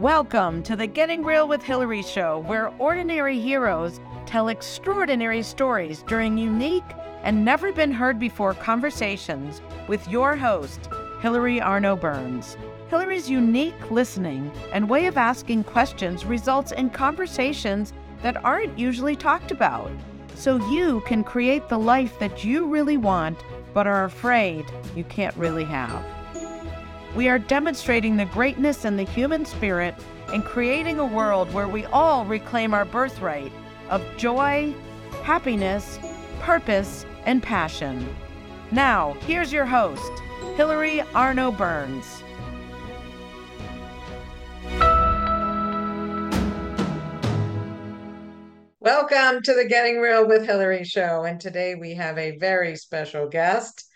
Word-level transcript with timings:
Welcome 0.00 0.64
to 0.64 0.74
the 0.74 0.88
Getting 0.88 1.22
Real 1.22 1.46
with 1.46 1.62
Hilary 1.62 2.02
show, 2.02 2.40
where 2.48 2.74
ordinary 2.80 3.38
heroes 3.38 4.00
tell 4.26 4.48
extraordinary 4.48 5.40
stories 5.40 6.02
during 6.08 6.36
unique 6.36 6.82
and 7.22 7.44
never 7.44 7.70
been 7.70 7.92
heard 7.92 8.18
before 8.18 8.54
conversations 8.54 9.62
with 9.86 10.06
your 10.08 10.34
host, 10.34 10.88
Hilary 11.20 11.60
Arno 11.60 11.94
Burns. 11.94 12.56
Hilary's 12.88 13.30
unique 13.30 13.92
listening 13.92 14.50
and 14.72 14.90
way 14.90 15.06
of 15.06 15.16
asking 15.16 15.62
questions 15.62 16.24
results 16.24 16.72
in 16.72 16.90
conversations 16.90 17.92
that 18.20 18.44
aren't 18.44 18.76
usually 18.76 19.14
talked 19.14 19.52
about, 19.52 19.92
so 20.34 20.56
you 20.72 21.02
can 21.06 21.22
create 21.22 21.68
the 21.68 21.78
life 21.78 22.18
that 22.18 22.42
you 22.42 22.66
really 22.66 22.96
want 22.96 23.38
but 23.72 23.86
are 23.86 24.02
afraid 24.02 24.66
you 24.96 25.04
can't 25.04 25.36
really 25.36 25.64
have. 25.64 26.04
We 27.14 27.28
are 27.28 27.38
demonstrating 27.38 28.16
the 28.16 28.24
greatness 28.24 28.84
in 28.84 28.96
the 28.96 29.04
human 29.04 29.44
spirit 29.44 29.94
and 30.32 30.44
creating 30.44 30.98
a 30.98 31.06
world 31.06 31.52
where 31.54 31.68
we 31.68 31.84
all 31.86 32.24
reclaim 32.24 32.74
our 32.74 32.84
birthright 32.84 33.52
of 33.88 34.02
joy, 34.16 34.74
happiness, 35.22 36.00
purpose, 36.40 37.06
and 37.24 37.40
passion. 37.40 38.04
Now, 38.72 39.12
here's 39.26 39.52
your 39.52 39.64
host, 39.64 40.10
Hilary 40.56 41.02
Arno 41.14 41.52
Burns. 41.52 42.04
Welcome 48.80 49.40
to 49.42 49.54
the 49.54 49.66
Getting 49.68 50.00
Real 50.00 50.26
with 50.26 50.44
Hilary 50.44 50.82
show. 50.82 51.22
And 51.22 51.40
today 51.40 51.76
we 51.76 51.94
have 51.94 52.18
a 52.18 52.36
very 52.38 52.74
special 52.74 53.28
guest. 53.28 53.88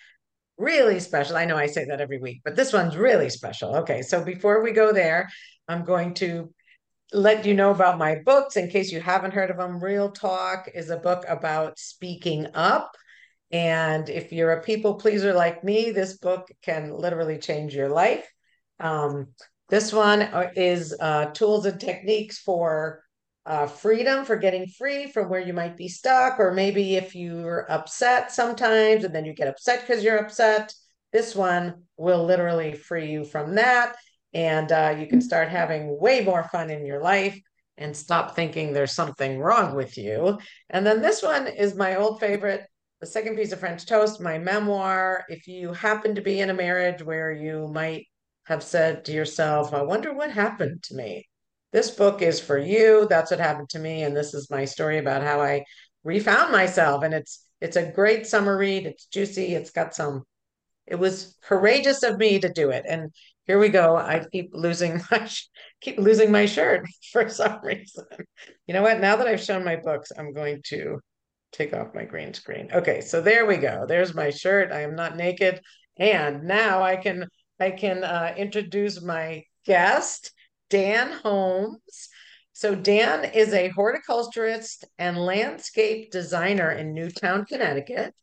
Really 0.59 0.99
special. 0.99 1.37
I 1.37 1.45
know 1.45 1.57
I 1.57 1.67
say 1.67 1.85
that 1.85 2.01
every 2.01 2.19
week, 2.19 2.41
but 2.45 2.57
this 2.57 2.73
one's 2.73 2.97
really 2.97 3.31
special. 3.31 3.77
Okay, 3.77 4.03
so 4.03 4.25
before 4.25 4.63
we 4.63 4.73
go 4.73 4.93
there, 4.93 5.29
I'm 5.69 5.85
going 5.85 6.15
to 6.15 6.53
let 7.13 7.47
you 7.47 7.55
know 7.55 7.71
about 7.71 7.97
my 7.97 8.17
books 8.27 8.57
in 8.57 8.69
case 8.69 8.91
you 8.91 9.01
haven't 9.01 9.35
heard 9.35 9.51
of 9.51 9.57
them. 9.57 9.83
Real 9.83 10.11
Talk 10.11 10.69
is 10.75 10.91
a 10.91 10.97
book 10.97 11.25
about 11.29 11.79
speaking 11.79 12.49
up. 12.55 12.91
And 13.51 14.11
if 14.11 14.33
you're 14.33 14.53
a 14.53 14.63
people 14.63 14.97
pleaser 14.97 15.33
like 15.33 15.63
me, 15.63 15.91
this 15.91 16.19
book 16.19 16.49
can 16.63 16.93
literally 16.93 17.39
change 17.39 17.75
your 17.75 17.89
life. 17.89 18.29
Um, 18.81 19.29
this 19.71 19.93
one 19.93 20.23
uh, 20.23 20.51
is 20.57 20.95
uh, 20.99 21.27
tools 21.27 21.67
and 21.67 21.81
techniques 21.81 22.39
for 22.39 23.05
uh, 23.49 23.67
freedom, 23.67 24.25
for 24.25 24.37
getting 24.37 24.69
free 24.69 25.11
from 25.11 25.29
where 25.29 25.41
you 25.41 25.55
might 25.55 25.77
be 25.77 25.89
stuck, 25.89 26.39
or 26.39 26.53
maybe 26.53 26.97
if 26.97 27.15
you're 27.15 27.67
upset 27.71 28.31
sometimes 28.31 29.05
and 29.05 29.15
then 29.15 29.25
you 29.25 29.33
get 29.33 29.49
upset 29.49 29.81
because 29.81 30.05
you're 30.05 30.19
upset. 30.19 30.73
This 31.13 31.35
one 31.35 31.83
will 31.97 32.25
literally 32.25 32.75
free 32.75 33.11
you 33.11 33.25
from 33.25 33.55
that. 33.55 33.97
And 34.35 34.71
uh, 34.71 34.95
you 34.99 35.07
can 35.07 35.23
start 35.23 35.49
having 35.49 35.99
way 35.99 36.23
more 36.23 36.45
fun 36.53 36.69
in 36.69 36.85
your 36.85 37.01
life 37.01 37.41
and 37.79 37.97
stop 37.97 38.37
thinking 38.37 38.73
there's 38.73 38.93
something 38.93 39.39
wrong 39.39 39.75
with 39.75 39.97
you. 39.97 40.39
And 40.69 40.87
then 40.87 41.01
this 41.01 41.23
one 41.23 41.47
is 41.47 41.75
my 41.75 41.97
old 41.97 42.21
favorite 42.21 42.67
the 43.01 43.07
second 43.07 43.37
piece 43.37 43.53
of 43.53 43.61
French 43.61 43.87
toast, 43.87 44.21
my 44.21 44.39
memoir. 44.39 45.25
If 45.29 45.47
you 45.47 45.73
happen 45.73 46.17
to 46.17 46.21
be 46.21 46.41
in 46.41 46.51
a 46.51 46.55
marriage 46.55 47.03
where 47.03 47.31
you 47.31 47.69
might 47.69 48.07
have 48.47 48.63
said 48.63 49.05
to 49.05 49.13
yourself, 49.13 49.73
I 49.73 49.83
wonder 49.83 50.13
what 50.13 50.33
happened 50.33 50.83
to 50.85 50.97
me. 50.97 51.25
This 51.73 51.91
book 51.91 52.23
is 52.23 52.41
for 52.41 52.59
you. 52.59 53.07
That's 53.09 53.31
what 53.31 53.41
happened 53.41 53.69
to 53.71 53.79
me. 53.79 54.03
And 54.03 54.17
this 54.17 54.35
is 54.35 54.51
my 54.51 54.65
story 54.65 54.99
about 54.99 55.23
how 55.23 55.41
I 55.41 55.65
refound 56.05 56.53
myself. 56.53 57.05
And 57.05 57.13
it's 57.13 57.45
it's 57.61 57.77
a 57.77 57.91
great 57.91 58.27
summer 58.27 58.57
read. 58.57 58.87
It's 58.87 59.07
juicy. 59.07 59.55
It's 59.55 59.71
got 59.71 59.95
some, 59.95 60.25
it 60.87 60.95
was 60.95 61.37
courageous 61.43 62.03
of 62.03 62.19
me 62.19 62.39
to 62.39 62.49
do 62.49 62.71
it. 62.71 62.85
And 62.89 63.11
here 63.47 63.59
we 63.59 63.69
go. 63.69 63.97
I 63.97 64.25
keep 64.31 64.51
losing 64.53 65.03
my 65.11 65.29
keep 65.81 65.99
losing 65.99 66.31
my 66.31 66.47
shirt 66.47 66.87
for 67.13 67.29
some 67.29 67.61
reason. 67.63 68.05
You 68.67 68.75
know 68.75 68.83
what? 68.83 69.01
Now 69.01 69.17
that 69.17 69.27
I've 69.27 69.43
shown 69.43 69.65
my 69.65 69.77
books, 69.77 70.13
I'm 70.17 70.33
going 70.33 70.63
to 70.67 71.01
take 71.53 71.73
off 71.75 71.95
my 71.95 72.05
green 72.05 72.35
screen. 72.35 72.69
Okay, 72.73 73.01
so 73.01 73.21
there 73.21 73.47
we 73.47 73.57
go. 73.57 73.87
There's 73.89 74.15
my 74.15 74.31
shirt. 74.31 74.71
I 74.71 74.83
am 74.83 74.95
not 74.95 75.17
naked. 75.17 75.61
And 75.97 76.45
now 76.45 76.83
I 76.83 76.97
can 76.97 77.27
I 77.59 77.71
can 77.73 78.05
uh, 78.05 78.35
introduce 78.37 79.03
my 79.03 79.43
guest, 79.65 80.33
Dan 80.71 81.13
Holmes. 81.23 82.09
So 82.53 82.75
Dan 82.75 83.25
is 83.25 83.53
a 83.53 83.69
horticulturist 83.69 84.85
and 84.99 85.17
landscape 85.17 86.11
designer 86.11 86.73
in 86.73 86.93
Newtown, 86.93 87.45
Connecticut. 87.45 88.15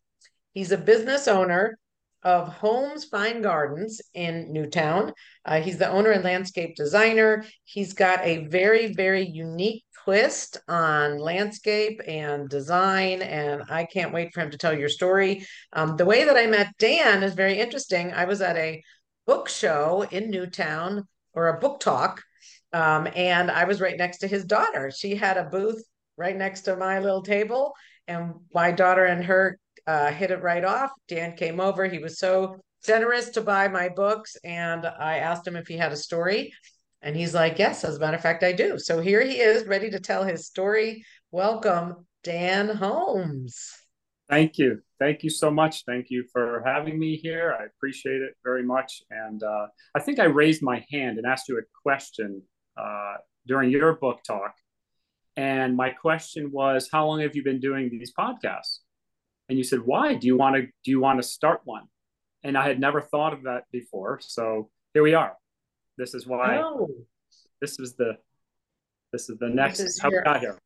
He's 0.54 0.72
a 0.72 0.78
business 0.78 1.28
owner 1.28 1.78
of 2.26 2.48
Holmes 2.48 3.06
Fine 3.06 3.44
Gardens 3.44 4.02
in 4.16 4.52
Newtown. 4.52 5.14
Uh, 5.46 5.62
he's 5.62 5.78
the 5.78 5.90
owner 5.90 6.10
and 6.10 6.24
landscape 6.24 6.76
designer. 6.76 7.46
He's 7.66 7.94
got 7.94 8.20
a 8.24 8.48
very, 8.48 8.94
very 8.94 9.26
unique 9.26 9.84
twist 10.04 10.58
on 10.68 11.20
landscape 11.20 12.02
and 12.08 12.50
design. 12.50 13.22
And 13.22 13.64
I 13.70 13.86
can't 13.86 14.12
wait 14.12 14.34
for 14.34 14.42
him 14.42 14.50
to 14.50 14.58
tell 14.58 14.78
your 14.78 14.90
story. 14.90 15.46
Um, 15.72 15.98
the 15.98 16.06
way 16.06 16.24
that 16.26 16.36
I 16.36 16.48
met 16.48 16.74
Dan 16.80 17.22
is 17.22 17.36
very 17.36 17.60
interesting. 17.60 18.12
I 18.12 18.26
was 18.26 18.42
at 18.42 18.58
a 18.58 18.82
book 19.28 19.48
show 19.48 20.06
in 20.10 20.32
Newtown 20.32 21.08
or 21.34 21.50
a 21.50 21.60
book 21.60 21.80
talk, 21.80 22.24
um, 22.76 23.08
and 23.16 23.50
I 23.50 23.64
was 23.64 23.80
right 23.80 23.98
next 23.98 24.18
to 24.18 24.28
his 24.28 24.44
daughter. 24.44 24.92
She 24.92 25.16
had 25.16 25.38
a 25.38 25.46
booth 25.46 25.82
right 26.18 26.36
next 26.36 26.62
to 26.64 26.76
my 26.76 27.00
little 27.00 27.22
table, 27.22 27.72
and 28.06 28.34
my 28.54 28.72
daughter 28.72 29.06
and 29.06 29.24
her 29.24 29.58
uh, 29.88 30.12
hit 30.12 30.30
it 30.30 30.44
right 30.44 30.64
off. 30.66 30.92
Dan 31.08 31.38
came 31.38 31.62
over. 31.62 31.86
He 31.86 32.00
was 32.00 32.20
so 32.20 32.58
generous 32.86 33.30
to 33.30 33.42
buy 33.42 33.70
my 33.70 33.88
books, 33.88 34.36
and 34.44 34.86
I 34.86 35.20
asked 35.20 35.48
him 35.48 35.56
if 35.56 35.70
he 35.70 35.78
had 35.78 35.94
a 35.94 35.98
story. 35.98 36.52
And 37.02 37.16
he's 37.16 37.34
like, 37.34 37.60
Yes, 37.60 37.86
as 37.86 37.96
a 37.96 38.00
matter 38.00 38.18
of 38.18 38.24
fact, 38.24 38.44
I 38.44 38.52
do. 38.52 38.78
So 38.78 39.00
here 39.00 39.24
he 39.24 39.40
is, 39.40 39.66
ready 39.66 39.90
to 39.92 40.00
tell 40.02 40.26
his 40.26 40.46
story. 40.46 41.06
Welcome, 41.32 42.06
Dan 42.26 42.68
Holmes. 42.68 43.70
Thank 44.30 44.58
you. 44.58 44.82
Thank 45.00 45.24
you 45.24 45.30
so 45.30 45.50
much. 45.50 45.84
Thank 45.86 46.08
you 46.10 46.26
for 46.34 46.62
having 46.66 47.00
me 47.00 47.16
here. 47.16 47.56
I 47.58 47.66
appreciate 47.66 48.22
it 48.22 48.34
very 48.44 48.64
much. 48.64 49.02
And 49.10 49.42
uh, 49.44 49.68
I 49.96 50.02
think 50.02 50.20
I 50.20 50.26
raised 50.26 50.62
my 50.62 50.84
hand 50.92 51.20
and 51.20 51.26
asked 51.26 51.48
you 51.48 51.58
a 51.58 51.62
question 51.84 52.42
uh, 52.78 53.16
during 53.48 53.70
your 53.70 53.94
book 53.94 54.22
talk. 54.24 54.54
And 55.38 55.76
my 55.76 55.90
question 55.90 56.52
was, 56.52 56.90
How 56.92 57.08
long 57.08 57.22
have 57.22 57.36
you 57.36 57.44
been 57.44 57.60
doing 57.60 57.90
these 57.90 58.14
podcasts? 58.18 58.80
And 59.50 59.58
you 59.58 59.64
said, 59.64 59.80
Why? 59.80 60.16
Do 60.16 60.28
you 60.28 60.38
want 60.38 60.56
to 60.56 60.62
do 60.62 60.92
you 60.92 61.00
want 61.00 61.20
to 61.20 61.24
start 61.28 61.62
one? 61.66 61.84
And 62.44 62.58
I 62.58 62.68
had 62.68 62.80
never 62.80 63.02
thought 63.02 63.34
of 63.34 63.44
that 63.44 63.64
before. 63.72 64.20
So 64.22 64.70
here 64.94 65.04
we 65.04 65.14
are. 65.14 65.34
This 65.98 66.14
is 66.14 66.28
why. 66.28 66.62
Oh. 66.64 66.90
This 67.62 67.80
is 67.80 67.96
the. 67.96 68.18
This 69.12 69.30
is 69.30 69.38
the 69.40 69.50
next. 69.50 69.80
Is 69.80 70.00
how 70.00 70.10
your... 70.10 70.22
we 70.22 70.26
got 70.26 70.40
here. 70.40 70.58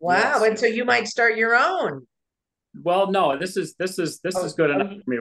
Wow! 0.00 0.16
Yes. 0.16 0.42
And 0.42 0.58
so 0.58 0.66
you 0.66 0.84
might 0.84 1.08
start 1.08 1.36
your 1.36 1.56
own. 1.56 2.06
Well, 2.82 3.10
no. 3.10 3.36
This 3.36 3.56
is 3.56 3.74
this 3.78 3.98
is 3.98 4.20
this 4.20 4.36
oh, 4.36 4.44
is 4.44 4.52
good 4.54 4.70
enough 4.70 4.88
for 4.88 5.10
me. 5.10 5.18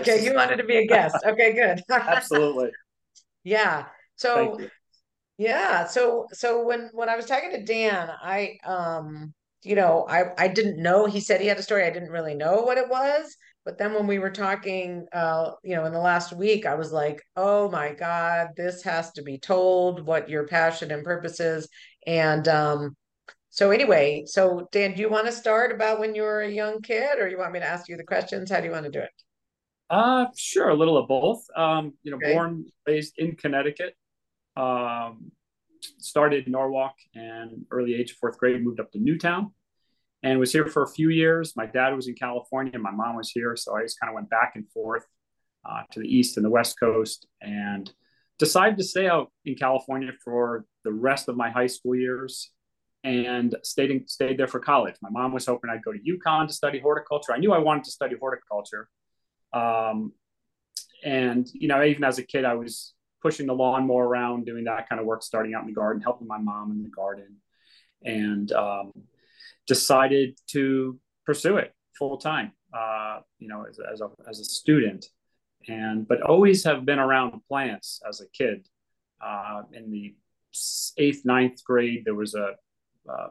Okay, 0.00 0.24
you 0.24 0.34
wanted 0.34 0.56
to 0.56 0.64
be 0.64 0.76
a 0.76 0.86
guest. 0.86 1.16
Okay, 1.26 1.52
good. 1.52 1.82
Absolutely. 1.90 2.70
Yeah. 3.42 3.86
So. 4.16 4.58
Yeah. 5.38 5.86
So 5.86 6.26
so 6.32 6.64
when 6.64 6.90
when 6.92 7.08
I 7.08 7.16
was 7.16 7.26
talking 7.26 7.50
to 7.52 7.64
Dan, 7.64 8.10
I 8.22 8.58
um 8.64 9.34
you 9.62 9.74
know 9.74 10.06
I 10.08 10.24
I 10.38 10.48
didn't 10.48 10.82
know 10.82 11.06
he 11.06 11.20
said 11.20 11.40
he 11.40 11.46
had 11.46 11.58
a 11.58 11.62
story. 11.62 11.84
I 11.84 11.90
didn't 11.90 12.10
really 12.10 12.34
know 12.34 12.62
what 12.62 12.78
it 12.78 12.88
was. 12.88 13.36
But 13.64 13.78
then 13.78 13.94
when 13.94 14.06
we 14.06 14.18
were 14.18 14.30
talking, 14.30 15.06
uh, 15.12 15.52
you 15.62 15.74
know, 15.74 15.86
in 15.86 15.92
the 15.92 15.98
last 15.98 16.34
week, 16.34 16.66
I 16.66 16.74
was 16.74 16.92
like, 16.92 17.22
oh 17.34 17.70
my 17.70 17.94
God, 17.94 18.48
this 18.56 18.82
has 18.82 19.10
to 19.12 19.22
be 19.22 19.38
told 19.38 20.04
what 20.04 20.28
your 20.28 20.46
passion 20.46 20.90
and 20.90 21.02
purpose 21.02 21.40
is. 21.40 21.66
And 22.06 22.46
um, 22.46 22.94
so 23.48 23.70
anyway, 23.70 24.24
so 24.26 24.68
Dan, 24.70 24.94
do 24.94 25.00
you 25.00 25.08
want 25.08 25.26
to 25.26 25.32
start 25.32 25.72
about 25.72 25.98
when 25.98 26.14
you 26.14 26.22
were 26.22 26.42
a 26.42 26.50
young 26.50 26.82
kid 26.82 27.18
or 27.18 27.26
you 27.26 27.38
want 27.38 27.52
me 27.52 27.60
to 27.60 27.66
ask 27.66 27.88
you 27.88 27.96
the 27.96 28.04
questions? 28.04 28.50
How 28.50 28.60
do 28.60 28.66
you 28.66 28.72
want 28.72 28.84
to 28.84 28.90
do 28.90 28.98
it? 28.98 29.10
Uh, 29.88 30.26
sure, 30.36 30.68
a 30.68 30.74
little 30.74 30.98
of 30.98 31.08
both. 31.08 31.44
Um, 31.56 31.94
you 32.02 32.10
know, 32.10 32.18
okay. 32.18 32.34
born, 32.34 32.66
raised 32.86 33.14
in 33.16 33.36
Connecticut, 33.36 33.94
um, 34.56 35.32
started 35.98 36.46
in 36.46 36.52
Norwalk 36.52 36.94
and 37.14 37.64
early 37.70 37.94
age 37.94 38.12
fourth 38.12 38.38
grade, 38.38 38.62
moved 38.62 38.80
up 38.80 38.90
to 38.92 38.98
Newtown 38.98 39.52
and 40.24 40.38
was 40.38 40.52
here 40.52 40.66
for 40.66 40.82
a 40.82 40.88
few 40.88 41.10
years. 41.10 41.54
My 41.54 41.66
dad 41.66 41.94
was 41.94 42.08
in 42.08 42.14
California, 42.14 42.78
my 42.78 42.90
mom 42.90 43.16
was 43.16 43.30
here, 43.30 43.54
so 43.56 43.76
I 43.76 43.82
just 43.82 44.00
kind 44.00 44.10
of 44.10 44.14
went 44.14 44.30
back 44.30 44.52
and 44.54 44.68
forth 44.70 45.06
uh, 45.68 45.82
to 45.92 46.00
the 46.00 46.08
east 46.08 46.36
and 46.36 46.44
the 46.44 46.50
west 46.50 46.80
coast, 46.80 47.26
and 47.40 47.92
decided 48.38 48.78
to 48.78 48.84
stay 48.84 49.06
out 49.06 49.30
in 49.44 49.54
California 49.54 50.12
for 50.24 50.64
the 50.82 50.92
rest 50.92 51.28
of 51.28 51.36
my 51.36 51.50
high 51.50 51.66
school 51.66 51.94
years, 51.94 52.50
and 53.04 53.54
stayed 53.62 53.90
in, 53.90 54.08
stayed 54.08 54.38
there 54.38 54.48
for 54.48 54.60
college. 54.60 54.94
My 55.02 55.10
mom 55.10 55.32
was 55.32 55.46
hoping 55.46 55.70
I'd 55.70 55.84
go 55.84 55.92
to 55.92 55.98
UConn 55.98 56.48
to 56.48 56.54
study 56.54 56.80
horticulture. 56.80 57.32
I 57.32 57.38
knew 57.38 57.52
I 57.52 57.58
wanted 57.58 57.84
to 57.84 57.90
study 57.90 58.16
horticulture, 58.18 58.88
um, 59.52 60.12
and 61.04 61.46
you 61.52 61.68
know, 61.68 61.82
even 61.84 62.02
as 62.02 62.18
a 62.18 62.22
kid, 62.22 62.46
I 62.46 62.54
was 62.54 62.93
pushing 63.24 63.46
the 63.46 63.54
lawnmower 63.54 64.06
around, 64.06 64.44
doing 64.44 64.64
that 64.64 64.88
kind 64.88 65.00
of 65.00 65.06
work, 65.06 65.22
starting 65.22 65.54
out 65.54 65.62
in 65.62 65.66
the 65.66 65.72
garden, 65.72 66.02
helping 66.02 66.28
my 66.28 66.38
mom 66.38 66.70
in 66.70 66.82
the 66.82 66.90
garden, 66.90 67.36
and 68.04 68.52
um, 68.52 68.92
decided 69.66 70.38
to 70.46 70.98
pursue 71.26 71.56
it 71.56 71.72
full 71.98 72.18
time, 72.18 72.52
uh, 72.72 73.20
you 73.38 73.48
know, 73.48 73.64
as, 73.68 73.78
as, 73.92 74.00
a, 74.00 74.10
as 74.28 74.38
a 74.38 74.44
student. 74.44 75.06
And, 75.66 76.06
but 76.06 76.20
always 76.20 76.62
have 76.64 76.84
been 76.84 76.98
around 76.98 77.40
plants 77.48 78.00
as 78.06 78.20
a 78.20 78.28
kid 78.28 78.68
uh, 79.24 79.62
in 79.72 79.90
the 79.90 80.14
eighth, 80.98 81.24
ninth 81.24 81.64
grade, 81.64 82.02
there 82.04 82.14
was 82.14 82.34
a, 82.34 82.54
a 83.08 83.28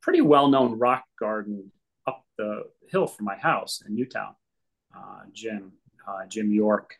pretty 0.00 0.20
well 0.20 0.48
known 0.48 0.78
rock 0.78 1.04
garden 1.18 1.70
up 2.06 2.24
the 2.38 2.62
hill 2.88 3.06
from 3.06 3.26
my 3.26 3.36
house 3.36 3.82
in 3.86 3.94
Newtown. 3.94 4.34
Uh, 4.96 5.22
Jim, 5.32 5.72
uh, 6.06 6.26
Jim 6.28 6.50
York, 6.50 6.94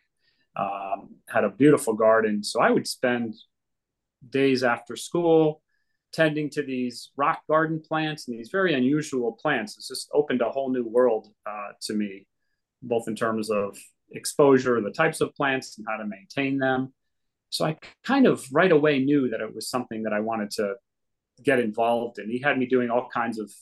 um, 0.59 1.17
had 1.29 1.45
a 1.45 1.51
beautiful 1.51 1.95
garden. 1.95 2.43
So 2.43 2.61
I 2.61 2.71
would 2.71 2.87
spend 2.87 3.35
days 4.29 4.63
after 4.63 4.97
school 4.97 5.63
tending 6.13 6.49
to 6.51 6.63
these 6.63 7.11
rock 7.17 7.43
garden 7.49 7.83
plants 7.87 8.29
and 8.29 8.39
these 8.39 8.49
very 8.51 8.75
unusual 8.75 9.33
plants. 9.33 9.77
It's 9.77 9.89
just 9.89 10.09
opened 10.15 10.41
a 10.41 10.51
whole 10.51 10.71
new 10.71 10.85
world 10.85 11.29
uh, 11.45 11.73
to 11.83 11.95
me, 11.95 12.27
both 12.83 13.09
in 13.09 13.15
terms 13.17 13.51
of 13.51 13.77
exposure, 14.13 14.81
the 14.81 14.91
types 14.91 15.21
of 15.21 15.35
plants, 15.35 15.77
and 15.77 15.87
how 15.89 15.99
to 15.99 16.07
maintain 16.07 16.59
them. 16.59 16.95
So 17.51 17.67
I 17.67 17.77
kind 18.05 18.27
of 18.27 18.47
right 18.53 18.73
away 18.73 19.01
knew 19.01 19.29
that 19.31 19.41
it 19.41 19.55
was 19.55 19.69
something 19.69 20.05
that 20.05 20.13
I 20.13 20.21
wanted 20.21 20.51
to 20.53 20.75
get 21.43 21.61
involved 21.61 22.19
in. 22.19 22.31
He 22.31 22.41
had 22.41 22.59
me 22.59 22.67
doing 22.67 22.91
all 22.91 23.09
kinds 23.13 23.39
of 23.39 23.53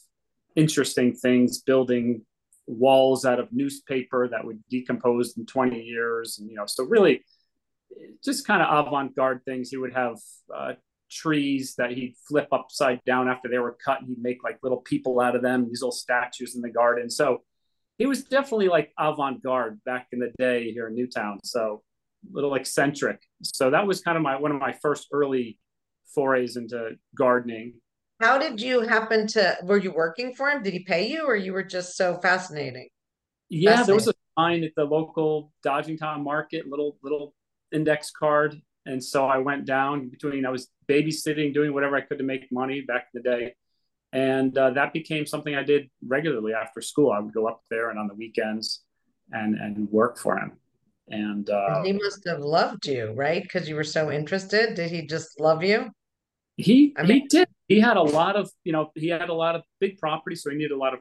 interesting 0.55 1.13
things, 1.13 1.61
building 1.61 2.25
walls 2.67 3.25
out 3.25 3.39
of 3.39 3.49
newspaper 3.53 4.29
that 4.29 4.45
would 4.45 4.63
decompose 4.71 5.37
in 5.37 5.47
20 5.47 5.81
years. 5.81 6.39
And, 6.39 6.51
you 6.51 6.57
know, 6.57 6.67
so 6.67 6.85
really 6.85 7.25
just 8.25 8.47
kind 8.47 8.63
of 8.63 8.87
avant-garde 8.87 9.43
things. 9.45 9.71
He 9.71 9.77
would 9.77 9.93
have 9.95 10.19
uh, 10.55 10.73
trees 11.11 11.75
that 11.79 11.93
he'd 11.93 12.15
flip 12.29 12.49
upside 12.53 13.03
down 13.05 13.29
after 13.29 13.49
they 13.49 13.59
were 13.59 13.77
cut 13.85 14.01
and 14.01 14.09
he'd 14.09 14.23
make 14.23 14.43
like 14.43 14.59
little 14.63 14.81
people 14.81 15.21
out 15.21 15.37
of 15.37 15.43
them, 15.43 15.69
these 15.69 15.83
little 15.83 15.93
statues 15.93 16.55
in 16.57 16.63
the 16.63 16.71
garden. 16.71 17.11
So 17.11 17.43
he 17.99 18.07
was 18.07 18.25
definitely 18.25 18.69
like 18.69 18.93
avant-garde 18.99 19.81
back 19.85 20.09
in 20.13 20.19
the 20.19 20.33
day 20.39 20.73
here 20.73 20.89
in 20.89 20.95
Newtown. 20.95 21.39
So 21.45 21.83
a 22.29 22.35
little 22.35 22.55
eccentric. 22.55 23.21
So 23.43 23.71
that 23.71 23.87
was 23.87 24.01
kind 24.01 24.17
of 24.17 24.23
my 24.23 24.37
one 24.37 24.51
of 24.51 24.61
my 24.61 24.73
first 24.73 25.09
early 25.13 25.59
forays 26.15 26.57
into 26.57 26.97
gardening. 27.15 27.75
How 28.25 28.39
did 28.39 28.59
you 28.59 28.81
happen 28.81 29.27
to 29.29 29.59
were 29.65 29.77
you 29.77 29.93
working 29.93 30.33
for 30.33 30.49
him? 30.49 30.63
Did 30.63 30.73
he 30.73 30.83
pay 30.83 31.11
you 31.11 31.27
or 31.27 31.37
you 31.37 31.53
were 31.53 31.63
just 31.63 31.95
so 31.95 32.17
fascinating? 32.23 32.89
Yeah, 33.51 33.77
fascinating. 33.77 33.87
there 33.87 33.95
was 33.97 34.09
a 34.09 34.15
sign 34.39 34.65
at 34.65 34.71
the 34.77 34.85
local 34.85 35.53
Dodgingtown 35.63 36.23
market, 36.25 36.67
little 36.67 36.97
little 37.03 37.35
index 37.71 38.11
card. 38.11 38.57
And 38.87 39.05
so 39.05 39.27
I 39.27 39.37
went 39.37 39.67
down 39.67 40.09
between 40.09 40.47
I 40.47 40.49
was 40.49 40.69
babysitting, 40.89 41.53
doing 41.53 41.75
whatever 41.75 41.97
I 41.97 42.01
could 42.01 42.17
to 42.17 42.25
make 42.25 42.51
money 42.51 42.81
back 42.81 43.09
in 43.13 43.21
the 43.21 43.31
day. 43.31 43.55
And 44.15 44.57
uh, 44.57 44.71
that 44.71 44.95
became 44.95 45.27
something 45.27 45.55
I 45.55 45.63
did 45.63 45.91
regularly 46.07 46.55
after 46.55 46.81
school. 46.81 47.13
I 47.13 47.19
would 47.19 47.35
go 47.35 47.47
up 47.47 47.61
there 47.69 47.91
and 47.91 47.99
on 47.99 48.09
the 48.09 48.15
weekends 48.15 48.85
and 49.33 49.55
and 49.55 49.91
work 49.91 50.17
for 50.17 50.39
him. 50.39 50.53
And 51.09 51.51
uh, 51.51 51.83
he 51.83 51.93
must 51.93 52.27
have 52.27 52.41
loved 52.41 52.87
you, 52.87 53.13
right? 53.15 53.43
Because 53.43 53.69
you 53.69 53.75
were 53.75 53.85
so 53.85 54.11
interested. 54.11 54.77
Did 54.77 54.91
he 54.91 55.07
just 55.07 55.39
love 55.39 55.63
you? 55.63 55.91
He 56.57 56.95
I 56.97 57.03
mean, 57.03 57.23
he 57.23 57.29
did. 57.29 57.49
He 57.69 57.81
had 57.81 57.97
a 57.97 58.03
lot 58.03 58.37
of 58.37 58.51
you 58.65 58.73
know 58.73 58.91
he 58.95 59.09
had 59.09 59.29
a 59.29 59.35
lot 59.35 59.55
of 59.55 59.63
big 59.81 59.99
property, 59.99 60.37
so 60.37 60.51
he 60.51 60.57
needed 60.57 60.73
a 60.73 60.79
lot 60.79 60.95
of 60.95 61.01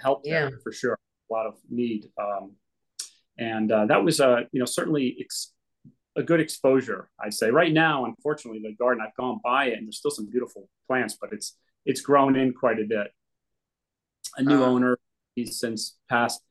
help 0.00 0.22
yeah. 0.24 0.50
for 0.62 0.72
sure. 0.72 0.98
A 1.30 1.32
lot 1.32 1.46
of 1.46 1.54
need, 1.70 2.10
um, 2.20 2.52
and 3.38 3.72
uh, 3.72 3.86
that 3.86 4.04
was 4.04 4.20
a 4.20 4.46
you 4.52 4.60
know 4.60 4.66
certainly 4.66 5.16
ex- 5.20 5.52
a 6.16 6.22
good 6.22 6.40
exposure. 6.40 7.08
I'd 7.18 7.34
say 7.34 7.50
right 7.50 7.72
now, 7.72 8.04
unfortunately, 8.04 8.60
the 8.62 8.74
garden 8.74 9.04
I've 9.04 9.16
gone 9.16 9.40
by 9.42 9.66
it, 9.66 9.78
and 9.78 9.86
there's 9.86 9.98
still 9.98 10.10
some 10.10 10.30
beautiful 10.30 10.68
plants, 10.86 11.16
but 11.20 11.32
it's 11.32 11.56
it's 11.84 12.00
grown 12.00 12.36
in 12.36 12.52
quite 12.52 12.78
a 12.78 12.84
bit. 12.84 13.08
A 14.36 14.42
new 14.42 14.62
uh, 14.62 14.66
owner, 14.66 14.98
he's 15.34 15.58
since 15.58 15.96
passed. 16.08 16.42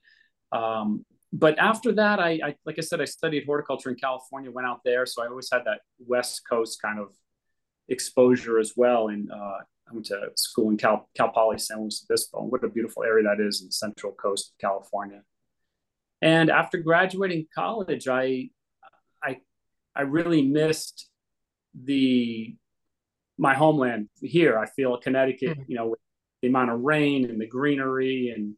Um, 0.51 1.05
but 1.31 1.57
after 1.57 1.91
that, 1.93 2.19
I, 2.19 2.39
I, 2.43 2.55
like 2.65 2.77
I 2.77 2.81
said, 2.81 3.01
I 3.01 3.05
studied 3.05 3.45
horticulture 3.45 3.89
in 3.89 3.95
California, 3.95 4.51
went 4.51 4.67
out 4.67 4.81
there, 4.85 5.05
so 5.07 5.23
I 5.23 5.27
always 5.27 5.49
had 5.51 5.65
that 5.65 5.79
West 5.99 6.43
Coast 6.47 6.79
kind 6.81 6.99
of 6.99 7.11
exposure 7.89 8.59
as 8.59 8.73
well. 8.75 9.09
And 9.09 9.31
uh, 9.31 9.35
I 9.35 9.93
went 9.93 10.05
to 10.07 10.29
school 10.35 10.69
in 10.69 10.77
Cal, 10.77 11.09
Cal 11.15 11.29
Poly 11.29 11.57
San 11.57 11.81
Luis 11.81 12.05
Obispo. 12.09 12.41
And 12.41 12.51
what 12.51 12.63
a 12.63 12.69
beautiful 12.69 13.03
area 13.03 13.23
that 13.23 13.43
is 13.43 13.61
in 13.61 13.67
the 13.67 13.73
central 13.73 14.13
coast 14.13 14.51
of 14.51 14.57
California. 14.59 15.21
And 16.21 16.49
after 16.49 16.77
graduating 16.77 17.47
college, 17.53 18.07
I, 18.07 18.49
I, 19.21 19.39
I 19.95 20.01
really 20.01 20.41
missed 20.41 21.09
the 21.73 22.55
my 23.37 23.53
homeland 23.55 24.09
here. 24.21 24.59
I 24.59 24.67
feel 24.67 24.97
Connecticut, 24.97 25.57
mm-hmm. 25.57 25.63
you 25.67 25.75
know, 25.75 25.87
with 25.87 25.99
the 26.41 26.49
amount 26.49 26.71
of 26.71 26.81
rain 26.81 27.29
and 27.29 27.41
the 27.41 27.47
greenery 27.47 28.29
and 28.35 28.55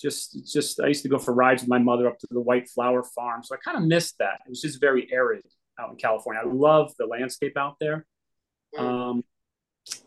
just 0.00 0.46
just 0.52 0.80
I 0.80 0.88
used 0.88 1.02
to 1.02 1.08
go 1.08 1.18
for 1.18 1.32
rides 1.32 1.62
with 1.62 1.68
my 1.68 1.78
mother 1.78 2.06
up 2.06 2.18
to 2.18 2.26
the 2.30 2.40
White 2.40 2.68
Flower 2.68 3.02
Farm. 3.02 3.42
So 3.42 3.54
I 3.54 3.58
kind 3.64 3.76
of 3.76 3.84
missed 3.84 4.16
that. 4.18 4.40
It 4.46 4.50
was 4.50 4.60
just 4.60 4.80
very 4.80 5.10
arid 5.12 5.42
out 5.78 5.90
in 5.90 5.96
California. 5.96 6.42
I 6.44 6.48
love 6.48 6.92
the 6.98 7.06
landscape 7.06 7.56
out 7.56 7.76
there. 7.80 8.06
Um, 8.78 9.24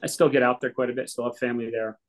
I 0.01 0.07
still 0.07 0.29
get 0.29 0.43
out 0.43 0.61
there 0.61 0.71
quite 0.71 0.89
a 0.89 0.93
bit. 0.93 1.09
Still 1.09 1.25
have 1.25 1.37
family 1.37 1.69
there. 1.69 1.99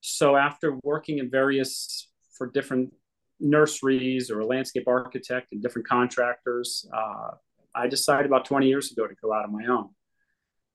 So 0.00 0.36
after 0.36 0.78
working 0.82 1.18
in 1.18 1.30
various 1.30 2.10
for 2.36 2.50
different 2.50 2.92
nurseries 3.40 4.30
or 4.30 4.40
a 4.40 4.46
landscape 4.46 4.86
architect 4.86 5.48
and 5.52 5.62
different 5.62 5.88
contractors, 5.88 6.86
uh, 6.92 7.30
I 7.74 7.88
decided 7.88 8.26
about 8.26 8.44
20 8.44 8.68
years 8.68 8.92
ago 8.92 9.06
to 9.06 9.14
go 9.22 9.32
out 9.32 9.44
on 9.44 9.52
my 9.52 9.66
own, 9.66 9.88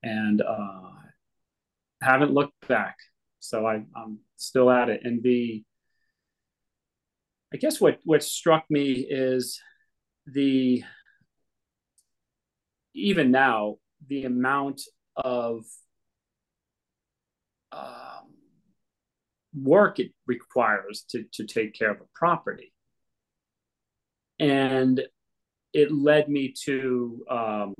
and 0.04 0.42
uh, 0.42 0.92
haven't 2.02 2.34
looked 2.34 2.68
back. 2.68 2.98
So 3.40 3.66
I, 3.66 3.84
I'm 3.96 4.20
still 4.38 4.70
at 4.70 4.90
it. 4.90 5.02
And 5.04 5.24
the 5.24 5.64
I 7.54 7.58
guess 7.58 7.82
what 7.82 8.00
what 8.04 8.24
struck 8.24 8.66
me 8.70 9.06
is 9.10 9.60
the 10.28 10.84
even 12.94 13.32
now 13.32 13.78
the 14.08 14.26
amount 14.26 14.82
of 15.16 15.66
um, 17.72 18.34
work 19.54 20.00
it 20.00 20.12
requires 20.26 21.06
to 21.10 21.26
to 21.34 21.46
take 21.46 21.74
care 21.74 21.92
of 21.92 22.02
a 22.02 22.06
property, 22.14 22.74
and 24.40 25.02
it 25.74 25.92
led 25.92 26.30
me 26.30 26.54
to 26.66 27.26
um, 27.30 27.76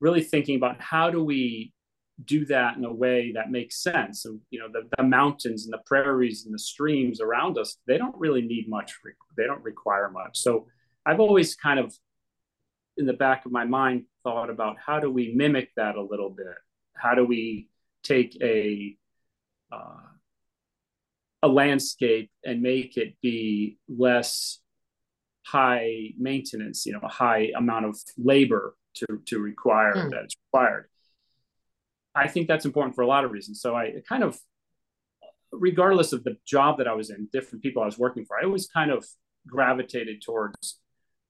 really 0.00 0.22
thinking 0.22 0.56
about 0.56 0.80
how 0.80 1.10
do 1.10 1.22
we 1.24 1.72
do 2.24 2.44
that 2.44 2.76
in 2.76 2.84
a 2.84 2.92
way 2.92 3.32
that 3.32 3.50
makes 3.50 3.82
sense. 3.82 4.24
And 4.24 4.40
you 4.50 4.60
know, 4.60 4.68
the, 4.70 4.88
the 4.96 5.02
mountains 5.02 5.64
and 5.64 5.72
the 5.72 5.82
prairies 5.86 6.44
and 6.44 6.54
the 6.54 6.58
streams 6.58 7.20
around 7.20 7.58
us, 7.58 7.78
they 7.86 7.98
don't 7.98 8.16
really 8.16 8.42
need 8.42 8.68
much. 8.68 8.92
They 9.36 9.44
don't 9.44 9.62
require 9.62 10.10
much. 10.10 10.38
So 10.38 10.66
I've 11.04 11.20
always 11.20 11.56
kind 11.56 11.80
of, 11.80 11.94
in 12.96 13.06
the 13.06 13.12
back 13.12 13.46
of 13.46 13.52
my 13.52 13.64
mind, 13.64 14.04
thought 14.22 14.50
about 14.50 14.76
how 14.78 15.00
do 15.00 15.10
we 15.10 15.32
mimic 15.34 15.70
that 15.76 15.96
a 15.96 16.02
little 16.02 16.30
bit? 16.30 16.46
How 16.94 17.14
do 17.14 17.24
we 17.24 17.68
take 18.02 18.36
a 18.42 18.96
uh, 19.72 20.12
a 21.42 21.48
landscape 21.48 22.30
and 22.44 22.62
make 22.62 22.96
it 22.96 23.16
be 23.20 23.78
less 23.88 24.60
high 25.44 26.10
maintenance, 26.18 26.86
you 26.86 26.92
know, 26.92 27.00
a 27.02 27.08
high 27.08 27.50
amount 27.56 27.86
of 27.86 27.98
labor 28.16 28.76
to 28.94 29.06
to 29.26 29.38
require 29.38 29.94
mm. 29.94 30.10
that 30.10 30.24
it's 30.24 30.36
required. 30.52 30.88
I 32.14 32.28
think 32.28 32.46
that's 32.46 32.64
important 32.64 32.94
for 32.94 33.02
a 33.02 33.06
lot 33.06 33.24
of 33.24 33.32
reasons. 33.32 33.60
So 33.60 33.74
I 33.74 33.94
kind 34.06 34.22
of, 34.22 34.38
regardless 35.50 36.12
of 36.12 36.24
the 36.24 36.36
job 36.46 36.78
that 36.78 36.86
I 36.86 36.94
was 36.94 37.10
in, 37.10 37.28
different 37.32 37.62
people 37.62 37.82
I 37.82 37.86
was 37.86 37.98
working 37.98 38.26
for, 38.26 38.38
I 38.38 38.44
always 38.44 38.66
kind 38.66 38.90
of 38.90 39.04
gravitated 39.48 40.22
towards 40.22 40.78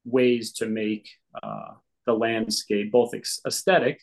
ways 0.05 0.53
to 0.53 0.67
make 0.67 1.09
uh, 1.43 1.73
the 2.07 2.13
landscape 2.13 2.91
both 2.91 3.15
aesthetic 3.15 4.01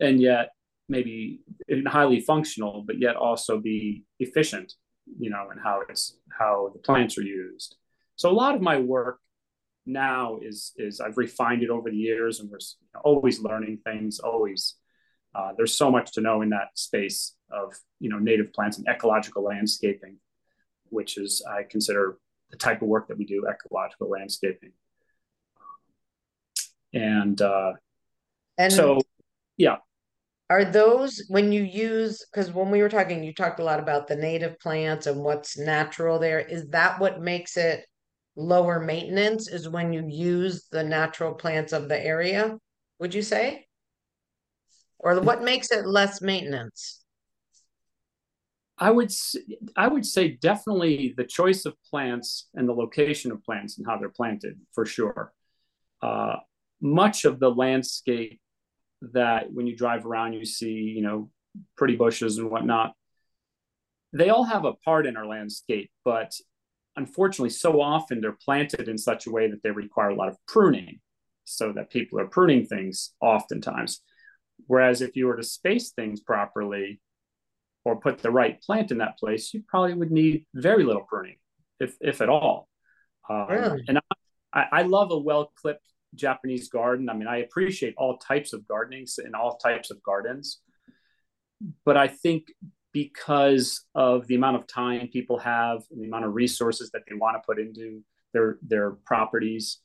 and 0.00 0.20
yet 0.20 0.50
maybe 0.88 1.40
highly 1.86 2.20
functional, 2.20 2.84
but 2.86 2.98
yet 2.98 3.16
also 3.16 3.58
be 3.58 4.04
efficient, 4.18 4.74
you 5.18 5.30
know, 5.30 5.48
and 5.50 5.60
how 5.60 5.82
it's 5.88 6.18
how 6.36 6.70
the 6.72 6.78
plants 6.78 7.16
are 7.18 7.22
used. 7.22 7.76
So 8.16 8.30
a 8.30 8.32
lot 8.32 8.54
of 8.54 8.60
my 8.60 8.78
work 8.78 9.18
now 9.86 10.38
is 10.42 10.72
is 10.76 11.00
I've 11.00 11.16
refined 11.16 11.62
it 11.62 11.70
over 11.70 11.90
the 11.90 11.96
years, 11.96 12.40
and 12.40 12.50
we're 12.50 12.58
always 13.02 13.40
learning 13.40 13.80
things, 13.84 14.18
always 14.18 14.76
uh, 15.34 15.52
there's 15.56 15.76
so 15.76 15.90
much 15.90 16.12
to 16.12 16.20
know 16.20 16.42
in 16.42 16.50
that 16.50 16.70
space 16.74 17.34
of 17.50 17.74
you 17.98 18.08
know 18.08 18.18
native 18.18 18.52
plants 18.52 18.78
and 18.78 18.86
ecological 18.88 19.42
landscaping, 19.42 20.16
which 20.90 21.18
is 21.18 21.44
I 21.48 21.64
consider 21.64 22.18
the 22.50 22.56
type 22.56 22.82
of 22.82 22.88
work 22.88 23.08
that 23.08 23.18
we 23.18 23.24
do 23.24 23.46
ecological 23.48 24.08
landscaping. 24.08 24.72
And 26.94 27.40
uh, 27.40 27.72
and 28.58 28.72
so 28.72 29.00
yeah. 29.56 29.76
Are 30.50 30.64
those 30.64 31.24
when 31.28 31.52
you 31.52 31.62
use 31.62 32.24
because 32.30 32.52
when 32.52 32.70
we 32.70 32.80
were 32.80 32.88
talking, 32.88 33.24
you 33.24 33.34
talked 33.34 33.60
a 33.60 33.64
lot 33.64 33.80
about 33.80 34.06
the 34.06 34.16
native 34.16 34.58
plants 34.60 35.06
and 35.06 35.22
what's 35.22 35.58
natural 35.58 36.18
there. 36.18 36.40
Is 36.40 36.68
that 36.68 37.00
what 37.00 37.20
makes 37.20 37.56
it 37.56 37.84
lower 38.36 38.78
maintenance? 38.78 39.48
Is 39.48 39.68
when 39.68 39.92
you 39.92 40.06
use 40.06 40.66
the 40.70 40.84
natural 40.84 41.34
plants 41.34 41.72
of 41.72 41.88
the 41.88 41.98
area? 41.98 42.58
Would 42.98 43.14
you 43.14 43.22
say? 43.22 43.66
or 45.04 45.20
what 45.20 45.42
makes 45.42 45.70
it 45.70 45.86
less 45.86 46.22
maintenance? 46.22 47.02
I 48.78 48.90
would 48.90 49.12
I 49.76 49.86
would 49.86 50.04
say 50.04 50.30
definitely 50.30 51.14
the 51.16 51.24
choice 51.24 51.64
of 51.64 51.74
plants 51.88 52.48
and 52.54 52.68
the 52.68 52.72
location 52.72 53.30
of 53.30 53.44
plants 53.44 53.78
and 53.78 53.86
how 53.86 53.98
they're 53.98 54.08
planted 54.08 54.58
for 54.72 54.84
sure. 54.84 55.32
Uh, 56.02 56.36
much 56.84 57.24
of 57.24 57.40
the 57.40 57.50
landscape 57.50 58.38
that 59.00 59.50
when 59.50 59.66
you 59.66 59.74
drive 59.74 60.04
around, 60.04 60.34
you 60.34 60.44
see, 60.44 60.68
you 60.68 61.02
know, 61.02 61.30
pretty 61.76 61.96
bushes 61.96 62.36
and 62.38 62.50
whatnot. 62.50 62.92
They 64.12 64.28
all 64.28 64.44
have 64.44 64.64
a 64.66 64.74
part 64.74 65.06
in 65.06 65.16
our 65.16 65.26
landscape, 65.26 65.90
but 66.04 66.32
unfortunately, 66.94 67.50
so 67.50 67.80
often 67.80 68.20
they're 68.20 68.38
planted 68.44 68.88
in 68.88 68.98
such 68.98 69.26
a 69.26 69.30
way 69.30 69.50
that 69.50 69.62
they 69.62 69.70
require 69.70 70.10
a 70.10 70.14
lot 70.14 70.28
of 70.28 70.36
pruning, 70.46 71.00
so 71.44 71.72
that 71.72 71.90
people 71.90 72.20
are 72.20 72.26
pruning 72.26 72.66
things 72.66 73.14
oftentimes. 73.20 74.02
Whereas 74.66 75.00
if 75.00 75.16
you 75.16 75.26
were 75.26 75.36
to 75.36 75.42
space 75.42 75.90
things 75.90 76.20
properly 76.20 77.00
or 77.84 78.00
put 78.00 78.18
the 78.18 78.30
right 78.30 78.60
plant 78.62 78.92
in 78.92 78.98
that 78.98 79.18
place, 79.18 79.52
you 79.52 79.62
probably 79.66 79.94
would 79.94 80.10
need 80.12 80.46
very 80.54 80.84
little 80.84 81.06
pruning, 81.08 81.36
if, 81.80 81.96
if 82.00 82.20
at 82.20 82.28
all. 82.28 82.68
Um, 83.28 83.46
really? 83.48 83.84
And 83.88 83.98
I, 84.52 84.66
I 84.70 84.82
love 84.82 85.10
a 85.10 85.18
well 85.18 85.52
clipped 85.60 85.86
Japanese 86.14 86.68
garden. 86.68 87.08
I 87.08 87.14
mean, 87.14 87.28
I 87.28 87.38
appreciate 87.38 87.94
all 87.96 88.18
types 88.18 88.52
of 88.52 88.66
gardening 88.66 89.06
and 89.18 89.34
all 89.34 89.56
types 89.56 89.90
of 89.90 90.02
gardens. 90.02 90.60
But 91.84 91.96
I 91.96 92.08
think 92.08 92.48
because 92.92 93.84
of 93.94 94.26
the 94.26 94.36
amount 94.36 94.56
of 94.56 94.66
time 94.66 95.08
people 95.12 95.38
have 95.38 95.82
and 95.90 96.02
the 96.02 96.06
amount 96.06 96.24
of 96.24 96.34
resources 96.34 96.90
that 96.92 97.02
they 97.08 97.16
want 97.16 97.36
to 97.36 97.44
put 97.44 97.58
into 97.58 98.02
their 98.32 98.58
their 98.62 98.92
properties, 98.92 99.80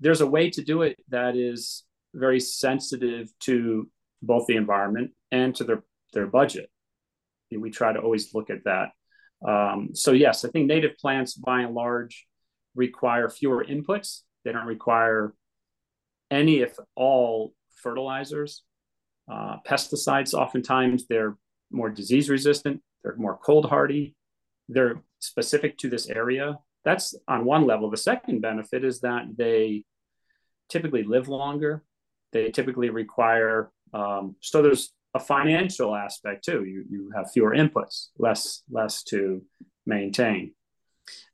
there's 0.00 0.20
a 0.20 0.26
way 0.26 0.50
to 0.50 0.62
do 0.62 0.82
it 0.82 0.96
that 1.08 1.36
is 1.36 1.84
very 2.14 2.40
sensitive 2.40 3.28
to 3.40 3.88
both 4.22 4.46
the 4.46 4.56
environment 4.56 5.10
and 5.30 5.54
to 5.56 5.64
their 5.64 5.84
their 6.12 6.26
budget. 6.26 6.70
We 7.56 7.70
try 7.70 7.92
to 7.92 8.00
always 8.00 8.34
look 8.34 8.50
at 8.50 8.64
that. 8.64 8.88
Um, 9.46 9.90
so 9.92 10.10
yes, 10.12 10.44
I 10.44 10.48
think 10.48 10.66
native 10.66 10.96
plants 10.98 11.34
by 11.34 11.60
and 11.60 11.74
large 11.74 12.26
require 12.74 13.28
fewer 13.28 13.64
inputs. 13.64 14.22
They 14.44 14.52
don't 14.52 14.66
require 14.66 15.34
any, 16.30 16.60
if 16.60 16.76
all, 16.94 17.52
fertilizers. 17.76 18.62
Uh, 19.30 19.56
pesticides, 19.66 20.34
oftentimes, 20.34 21.06
they're 21.06 21.36
more 21.70 21.90
disease 21.90 22.28
resistant, 22.28 22.82
they're 23.02 23.16
more 23.16 23.38
cold 23.42 23.66
hardy, 23.68 24.14
they're 24.68 25.00
specific 25.18 25.78
to 25.78 25.88
this 25.88 26.08
area. 26.08 26.58
That's 26.84 27.14
on 27.26 27.44
one 27.46 27.66
level. 27.66 27.90
The 27.90 27.96
second 27.96 28.42
benefit 28.42 28.84
is 28.84 29.00
that 29.00 29.24
they 29.36 29.84
typically 30.68 31.02
live 31.02 31.28
longer. 31.28 31.82
They 32.32 32.50
typically 32.50 32.90
require, 32.90 33.70
um, 33.94 34.36
so 34.40 34.60
there's 34.60 34.92
a 35.14 35.20
financial 35.20 35.94
aspect 35.94 36.44
too. 36.44 36.64
You, 36.64 36.84
you 36.90 37.10
have 37.16 37.30
fewer 37.32 37.54
inputs, 37.54 38.08
less, 38.18 38.62
less 38.70 39.02
to 39.04 39.42
maintain. 39.86 40.52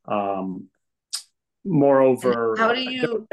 Um, 0.07 0.69
moreover, 1.65 2.55
how 2.57 2.73
do 2.73 2.81
you, 2.81 3.27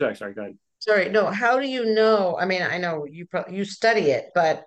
sorry, 0.00 0.34
go 0.34 0.42
ahead. 0.42 0.58
Sorry, 0.80 1.08
no, 1.08 1.26
how 1.26 1.58
do 1.58 1.66
you 1.66 1.94
know? 1.94 2.36
I 2.38 2.44
mean, 2.44 2.62
I 2.62 2.78
know 2.78 3.04
you 3.04 3.26
pro 3.26 3.44
you 3.50 3.64
study 3.64 4.10
it, 4.10 4.26
but 4.34 4.64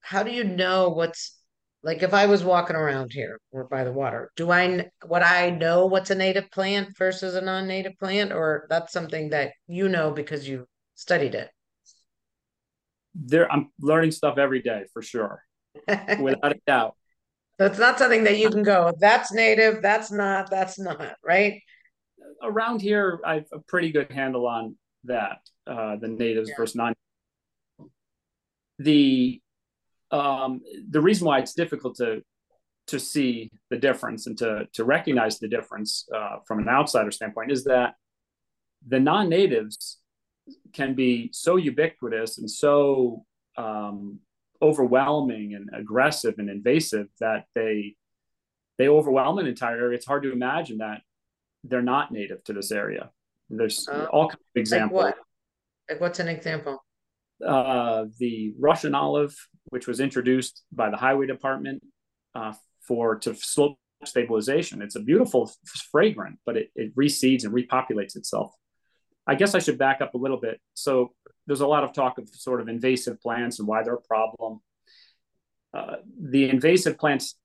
how 0.00 0.22
do 0.22 0.30
you 0.30 0.44
know 0.44 0.90
what's 0.90 1.36
like 1.82 2.02
if 2.02 2.14
I 2.14 2.26
was 2.26 2.44
walking 2.44 2.76
around 2.76 3.12
here 3.12 3.40
or 3.52 3.64
by 3.64 3.84
the 3.84 3.92
water, 3.92 4.30
do 4.36 4.50
I 4.50 4.90
would 5.04 5.22
I 5.22 5.50
know 5.50 5.86
what's 5.86 6.10
a 6.10 6.14
native 6.14 6.50
plant 6.50 6.96
versus 6.96 7.34
a 7.34 7.40
non-native 7.40 7.98
plant, 7.98 8.32
or 8.32 8.66
that's 8.70 8.92
something 8.92 9.30
that 9.30 9.52
you 9.66 9.88
know 9.88 10.10
because 10.10 10.48
you 10.48 10.66
studied 10.94 11.34
it? 11.34 11.50
There, 13.14 13.50
I'm 13.50 13.70
learning 13.80 14.12
stuff 14.12 14.38
every 14.38 14.62
day 14.62 14.84
for 14.92 15.02
sure, 15.02 15.42
without 16.20 16.52
a 16.52 16.60
doubt. 16.66 16.96
So 17.58 17.66
it's 17.66 17.78
not 17.78 17.98
something 17.98 18.24
that 18.24 18.38
you 18.38 18.48
can 18.48 18.62
go, 18.62 18.90
that's 19.00 19.32
native, 19.32 19.82
that's 19.82 20.10
not, 20.10 20.48
that's 20.50 20.78
not, 20.78 21.16
right? 21.22 21.60
Around 22.42 22.80
here, 22.82 23.20
I 23.24 23.34
have 23.34 23.46
a 23.52 23.58
pretty 23.60 23.92
good 23.92 24.10
handle 24.10 24.46
on 24.46 24.76
that. 25.04 25.38
Uh, 25.66 25.96
the 25.96 26.08
natives 26.08 26.48
yeah. 26.48 26.56
versus 26.56 26.76
non. 26.76 26.94
The 28.78 29.40
um, 30.10 30.60
the 30.88 31.00
reason 31.00 31.26
why 31.26 31.38
it's 31.38 31.54
difficult 31.54 31.96
to 31.96 32.22
to 32.88 32.98
see 32.98 33.50
the 33.70 33.76
difference 33.76 34.26
and 34.26 34.36
to 34.38 34.66
to 34.72 34.84
recognize 34.84 35.38
the 35.38 35.48
difference 35.48 36.08
uh, 36.14 36.38
from 36.46 36.58
an 36.58 36.68
outsider 36.68 37.10
standpoint 37.10 37.52
is 37.52 37.64
that 37.64 37.94
the 38.86 38.98
non-natives 38.98 39.98
can 40.72 40.94
be 40.94 41.28
so 41.32 41.56
ubiquitous 41.56 42.38
and 42.38 42.50
so 42.50 43.24
um, 43.56 44.18
overwhelming 44.62 45.54
and 45.54 45.68
aggressive 45.72 46.34
and 46.38 46.50
invasive 46.50 47.06
that 47.20 47.44
they 47.54 47.94
they 48.78 48.88
overwhelm 48.88 49.38
an 49.38 49.46
entire 49.46 49.76
area. 49.76 49.96
It's 49.96 50.06
hard 50.06 50.22
to 50.22 50.32
imagine 50.32 50.78
that 50.78 51.02
they're 51.64 51.82
not 51.82 52.12
native 52.12 52.42
to 52.44 52.52
this 52.52 52.72
area. 52.72 53.10
There's 53.48 53.88
uh, 53.88 54.06
all 54.10 54.28
kinds 54.28 54.40
of 54.54 54.60
examples. 54.60 55.02
Like, 55.02 55.14
what? 55.16 55.24
like 55.90 56.00
what's 56.00 56.20
an 56.20 56.28
example? 56.28 56.84
Uh, 57.44 58.04
the 58.18 58.52
Russian 58.58 58.94
olive, 58.94 59.34
which 59.66 59.86
was 59.86 60.00
introduced 60.00 60.62
by 60.72 60.90
the 60.90 60.96
highway 60.96 61.26
department 61.26 61.82
uh, 62.34 62.52
for 62.86 63.16
to 63.16 63.34
slope 63.34 63.78
stabilization. 64.04 64.82
It's 64.82 64.96
a 64.96 65.00
beautiful 65.00 65.50
fragrant, 65.90 66.38
but 66.46 66.56
it, 66.56 66.70
it 66.74 66.94
reseeds 66.96 67.44
and 67.44 67.52
repopulates 67.52 68.16
itself. 68.16 68.52
I 69.26 69.34
guess 69.34 69.54
I 69.54 69.58
should 69.58 69.78
back 69.78 70.00
up 70.00 70.14
a 70.14 70.18
little 70.18 70.40
bit. 70.40 70.60
So 70.74 71.12
there's 71.46 71.60
a 71.60 71.66
lot 71.66 71.84
of 71.84 71.92
talk 71.92 72.18
of 72.18 72.28
sort 72.30 72.60
of 72.60 72.68
invasive 72.68 73.20
plants 73.20 73.58
and 73.58 73.68
why 73.68 73.82
they're 73.82 73.94
a 73.94 74.00
problem. 74.00 74.60
Uh, 75.72 75.96
the 76.20 76.48
invasive 76.48 76.98
plants 76.98 77.36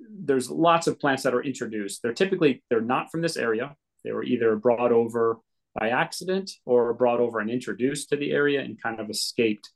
there's 0.00 0.50
lots 0.50 0.86
of 0.86 0.98
plants 0.98 1.22
that 1.24 1.34
are 1.34 1.42
introduced. 1.42 2.02
They're 2.02 2.12
typically 2.12 2.62
they're 2.70 2.80
not 2.80 3.10
from 3.10 3.20
this 3.20 3.36
area. 3.36 3.76
They 4.04 4.12
were 4.12 4.24
either 4.24 4.56
brought 4.56 4.92
over 4.92 5.38
by 5.78 5.90
accident 5.90 6.50
or 6.64 6.92
brought 6.94 7.20
over 7.20 7.40
and 7.40 7.50
introduced 7.50 8.10
to 8.10 8.16
the 8.16 8.32
area 8.32 8.60
and 8.60 8.80
kind 8.80 9.00
of 9.00 9.10
escaped 9.10 9.70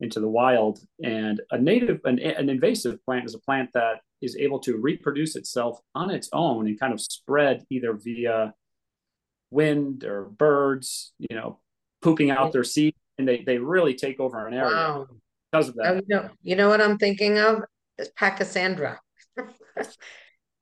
into 0.00 0.20
the 0.20 0.28
wild. 0.28 0.80
And 1.02 1.40
a 1.50 1.58
native, 1.58 2.00
an, 2.04 2.18
an 2.18 2.48
invasive 2.48 3.04
plant 3.04 3.26
is 3.26 3.34
a 3.34 3.40
plant 3.40 3.70
that 3.74 4.00
is 4.20 4.36
able 4.36 4.58
to 4.60 4.76
reproduce 4.76 5.36
itself 5.36 5.78
on 5.94 6.10
its 6.10 6.28
own 6.32 6.66
and 6.66 6.78
kind 6.78 6.92
of 6.92 7.00
spread 7.00 7.64
either 7.70 7.92
via 7.92 8.54
wind 9.50 10.04
or 10.04 10.24
birds, 10.24 11.12
you 11.18 11.36
know, 11.36 11.60
pooping 12.02 12.30
out 12.30 12.52
their 12.52 12.64
seed, 12.64 12.94
and 13.18 13.28
they 13.28 13.42
they 13.42 13.58
really 13.58 13.94
take 13.94 14.20
over 14.20 14.46
an 14.46 14.54
area 14.54 14.74
wow. 14.74 15.06
because 15.50 15.68
of 15.68 15.76
that. 15.76 15.96
You 15.96 16.02
know, 16.08 16.28
you 16.42 16.56
know 16.56 16.68
what 16.68 16.80
I'm 16.80 16.98
thinking 16.98 17.38
of? 17.38 17.62
Is 17.98 18.10
Pachysandra. 18.18 18.98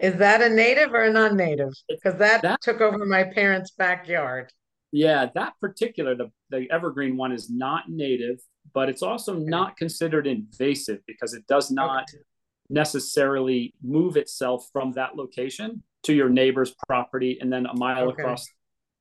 Is 0.03 0.17
that 0.17 0.43
a 0.43 0.49
native 0.49 0.93
or 0.93 1.05
a 1.05 1.13
non-native? 1.13 1.73
Because 1.89 2.19
that, 2.19 2.43
that, 2.43 2.61
took 2.61 2.81
over 2.81 3.07
my 3.07 3.23
parents' 3.23 3.71
backyard. 3.71 4.53
Yeah, 4.91 5.29
that 5.37 5.55
particular 5.61 6.17
the, 6.17 6.31
the 6.51 6.69
evergreen 6.71 7.17
one 7.17 7.31
is 7.31 7.49
not 7.49 7.89
native, 7.89 8.41
but 8.75 8.89
it's 8.89 9.03
also 9.03 9.37
okay. 9.37 9.45
not 9.45 9.77
considered 9.77 10.27
invasive 10.27 10.99
because 11.07 11.35
it 11.35 11.47
does 11.47 11.71
not 11.71 12.03
okay. 12.11 12.23
necessarily 12.69 13.75
move 13.81 14.17
itself 14.17 14.67
from 14.73 14.93
that 14.93 15.17
location 15.17 15.85
to 16.03 16.13
your 16.13 16.29
neighbor's 16.29 16.75
property 16.89 17.39
and 17.41 17.53
then 17.53 17.67
a 17.67 17.77
mile 17.77 18.09
okay. 18.09 18.23
across 18.23 18.45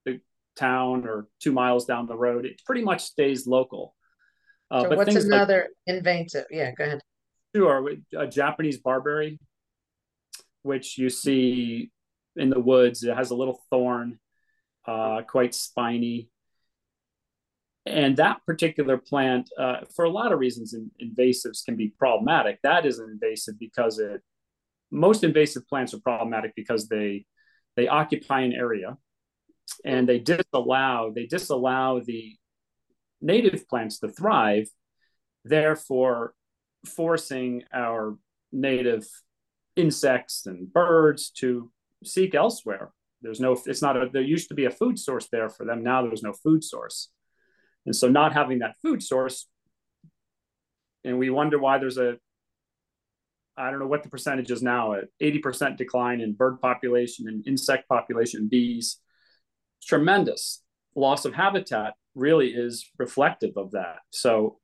the 0.06 0.20
town 0.56 1.08
or 1.08 1.28
two 1.42 1.52
miles 1.52 1.86
down 1.86 2.06
the 2.06 2.16
road. 2.16 2.46
It 2.46 2.62
pretty 2.64 2.84
much 2.84 3.02
stays 3.02 3.48
local. 3.48 3.96
Uh, 4.70 4.84
so 4.84 4.96
what's 4.96 5.16
another 5.16 5.68
like, 5.88 5.98
invasive? 5.98 6.46
Yeah, 6.52 6.72
go 6.78 6.84
ahead. 6.84 7.02
Sure, 7.56 7.90
a 8.18 8.28
Japanese 8.28 8.78
barberry 8.78 9.40
which 10.64 10.98
you 10.98 11.10
see 11.10 11.92
in 12.36 12.50
the 12.50 12.60
woods. 12.60 13.04
It 13.04 13.16
has 13.16 13.32
a 13.32 13.36
little 13.36 13.62
thorn, 13.70 14.20
uh, 14.86 15.22
quite 15.28 15.54
spiny. 15.54 16.30
And 17.86 18.18
that 18.18 18.46
particular 18.46 18.98
plant, 18.98 19.50
uh, 19.58 19.82
for 19.96 20.06
a 20.06 20.10
lot 20.10 20.32
of 20.32 20.40
reasons, 20.40 20.74
in, 20.74 20.92
invasives 21.02 21.66
can 21.66 21.76
be 21.76 21.94
problematic. 21.98 22.60
That 22.62 22.86
is 22.86 23.00
an 23.00 23.10
invasive 23.10 23.58
because 23.60 24.00
it. 24.00 24.22
Most 24.92 25.24
invasive 25.24 25.68
plants 25.68 25.94
are 25.94 26.00
problematic 26.02 26.54
because 26.56 26.88
they 26.88 27.26
they 27.78 27.88
occupy 27.88 28.42
an 28.42 28.52
area, 28.54 28.98
and 29.86 30.08
they 30.08 30.20
disallow 30.20 31.12
they 31.16 31.26
disallow 31.26 32.02
the 32.06 32.36
native 33.22 33.68
plants 33.68 34.00
to 34.00 34.10
thrive, 34.10 34.68
therefore 35.46 36.34
forcing 36.86 37.64
our 37.74 38.18
native 38.52 39.08
insects 39.76 40.46
and 40.46 40.72
birds 40.72 41.30
to 41.38 41.72
seek 42.04 42.36
elsewhere. 42.36 42.92
There's 43.22 43.40
no, 43.40 43.58
it's 43.66 43.82
not 43.82 43.98
a, 43.98 44.10
there 44.12 44.22
used 44.22 44.50
to 44.50 44.56
be 44.56 44.66
a 44.66 44.72
food 44.72 44.98
source 44.98 45.28
there 45.32 45.50
for 45.50 45.66
them. 45.66 45.84
Now 45.84 46.02
there's 46.02 46.24
no 46.24 46.34
food 46.34 46.64
source. 46.64 47.10
And 47.86 47.96
so 47.96 48.08
not 48.08 48.34
having 48.34 48.60
that 48.60 48.76
food 48.82 49.02
source, 49.02 49.48
and 51.04 51.18
we 51.18 51.30
wonder 51.30 51.58
why 51.58 51.80
there's 51.80 51.98
a, 51.98 52.18
I 53.58 53.70
don't 53.70 53.80
know 53.80 53.88
what 53.88 54.04
the 54.04 54.10
percentage 54.10 54.52
is 54.52 54.62
now, 54.62 54.94
a 54.94 55.02
80% 55.22 55.78
decline 55.78 56.22
in 56.22 56.34
bird 56.34 56.62
population 56.62 57.28
and 57.28 57.46
insect 57.48 57.88
population, 57.88 58.48
bees. 58.50 58.98
Tremendous. 59.84 60.64
Loss 60.96 61.26
of 61.26 61.34
habitat 61.34 61.94
really 62.16 62.50
is 62.50 62.90
reflective 62.98 63.58
of 63.58 63.72
that. 63.72 63.98
So 64.12 64.60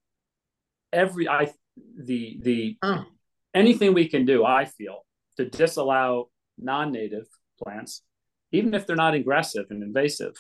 every, 0.94 1.28
I, 1.28 1.52
the, 1.98 2.40
the, 2.42 2.78
oh 2.84 3.06
anything 3.54 3.94
we 3.94 4.08
can 4.08 4.26
do, 4.26 4.46
I 4.46 4.66
feel, 4.66 5.06
to 5.38 5.50
disallow 5.50 6.30
non 6.58 6.92
native 6.92 7.28
plants, 7.62 8.04
even 8.52 8.74
if 8.74 8.86
they're 8.86 8.96
not 8.96 9.14
aggressive 9.14 9.66
and 9.70 9.84
invasive, 9.84 10.34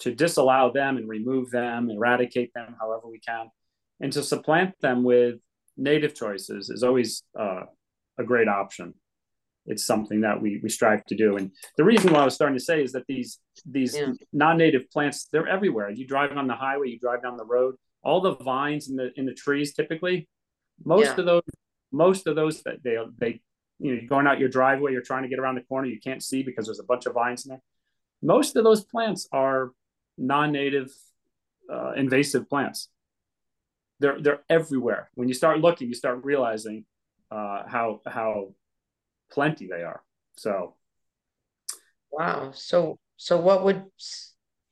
to 0.00 0.14
disallow 0.14 0.72
them 0.72 0.96
and 0.96 1.08
remove 1.08 1.50
them, 1.50 1.90
eradicate 1.90 2.52
them 2.54 2.76
however 2.80 3.08
we 3.08 3.20
can, 3.20 3.48
and 4.00 4.12
to 4.12 4.22
supplant 4.22 4.74
them 4.80 5.02
with 5.02 5.36
native 5.76 6.14
choices 6.14 6.70
is 6.70 6.82
always 6.82 7.22
uh, 7.38 7.62
a 8.18 8.24
great 8.24 8.48
option. 8.48 8.94
It's 9.66 9.84
something 9.84 10.22
that 10.22 10.40
we 10.40 10.60
we 10.62 10.70
strive 10.70 11.04
to 11.06 11.16
do. 11.16 11.36
And 11.36 11.50
the 11.76 11.84
reason 11.84 12.12
why 12.12 12.20
I 12.20 12.24
was 12.24 12.34
starting 12.34 12.56
to 12.56 12.64
say 12.64 12.82
is 12.82 12.92
that 12.92 13.04
these 13.06 13.38
these 13.66 13.94
yeah. 13.94 14.12
non-native 14.32 14.90
plants 14.90 15.28
they're 15.30 15.46
everywhere. 15.46 15.90
You 15.90 16.06
drive 16.06 16.34
on 16.36 16.46
the 16.46 16.54
highway, 16.54 16.88
you 16.88 16.98
drive 16.98 17.22
down 17.22 17.36
the 17.36 17.44
road, 17.44 17.74
all 18.02 18.20
the 18.20 18.36
vines 18.36 18.88
in 18.88 18.96
the 18.96 19.10
in 19.16 19.26
the 19.26 19.34
trees 19.34 19.74
typically, 19.74 20.26
most 20.84 21.06
yeah. 21.06 21.16
of 21.16 21.26
those 21.26 21.42
most 21.92 22.26
of 22.26 22.36
those 22.36 22.62
that 22.62 22.82
they 22.82 22.96
they 23.18 23.40
you 23.78 23.92
know 23.92 24.00
you're 24.00 24.08
going 24.08 24.26
out 24.26 24.38
your 24.38 24.48
driveway, 24.48 24.92
you're 24.92 25.02
trying 25.02 25.22
to 25.22 25.28
get 25.28 25.38
around 25.38 25.54
the 25.54 25.62
corner, 25.62 25.86
you 25.86 26.00
can't 26.00 26.22
see 26.22 26.42
because 26.42 26.66
there's 26.66 26.80
a 26.80 26.84
bunch 26.84 27.06
of 27.06 27.14
vines 27.14 27.46
in 27.46 27.50
there. 27.50 27.62
Most 28.22 28.56
of 28.56 28.64
those 28.64 28.84
plants 28.84 29.28
are 29.32 29.70
non-native 30.16 30.90
uh, 31.72 31.92
invasive 31.92 32.48
plants. 32.48 32.88
They're 34.00 34.20
they're 34.20 34.42
everywhere. 34.48 35.10
When 35.14 35.28
you 35.28 35.34
start 35.34 35.60
looking, 35.60 35.88
you 35.88 35.94
start 35.94 36.24
realizing 36.24 36.84
uh, 37.30 37.62
how 37.66 38.00
how 38.06 38.54
plenty 39.30 39.66
they 39.66 39.82
are. 39.82 40.02
So, 40.36 40.76
wow. 42.10 42.52
So 42.52 42.98
so 43.16 43.38
what 43.38 43.64
would 43.64 43.84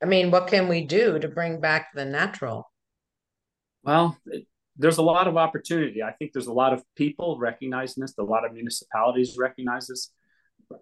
I 0.03 0.07
mean? 0.07 0.31
What 0.31 0.47
can 0.49 0.69
we 0.69 0.85
do 0.85 1.19
to 1.19 1.29
bring 1.29 1.61
back 1.61 1.89
the 1.95 2.05
natural? 2.05 2.71
Well, 3.83 4.17
it, 4.27 4.47
there's 4.79 4.99
a 4.99 5.03
lot 5.03 5.27
of 5.27 5.37
opportunity. 5.37 6.03
I 6.03 6.13
think 6.13 6.33
there's 6.33 6.47
a 6.49 6.53
lot 6.53 6.73
of 6.73 6.83
people 6.97 7.39
recognizing 7.39 8.03
this. 8.03 8.15
A 8.19 8.23
lot 8.23 8.45
of 8.45 8.53
municipalities 8.53 9.37
recognize 9.39 9.87
this. 9.87 10.13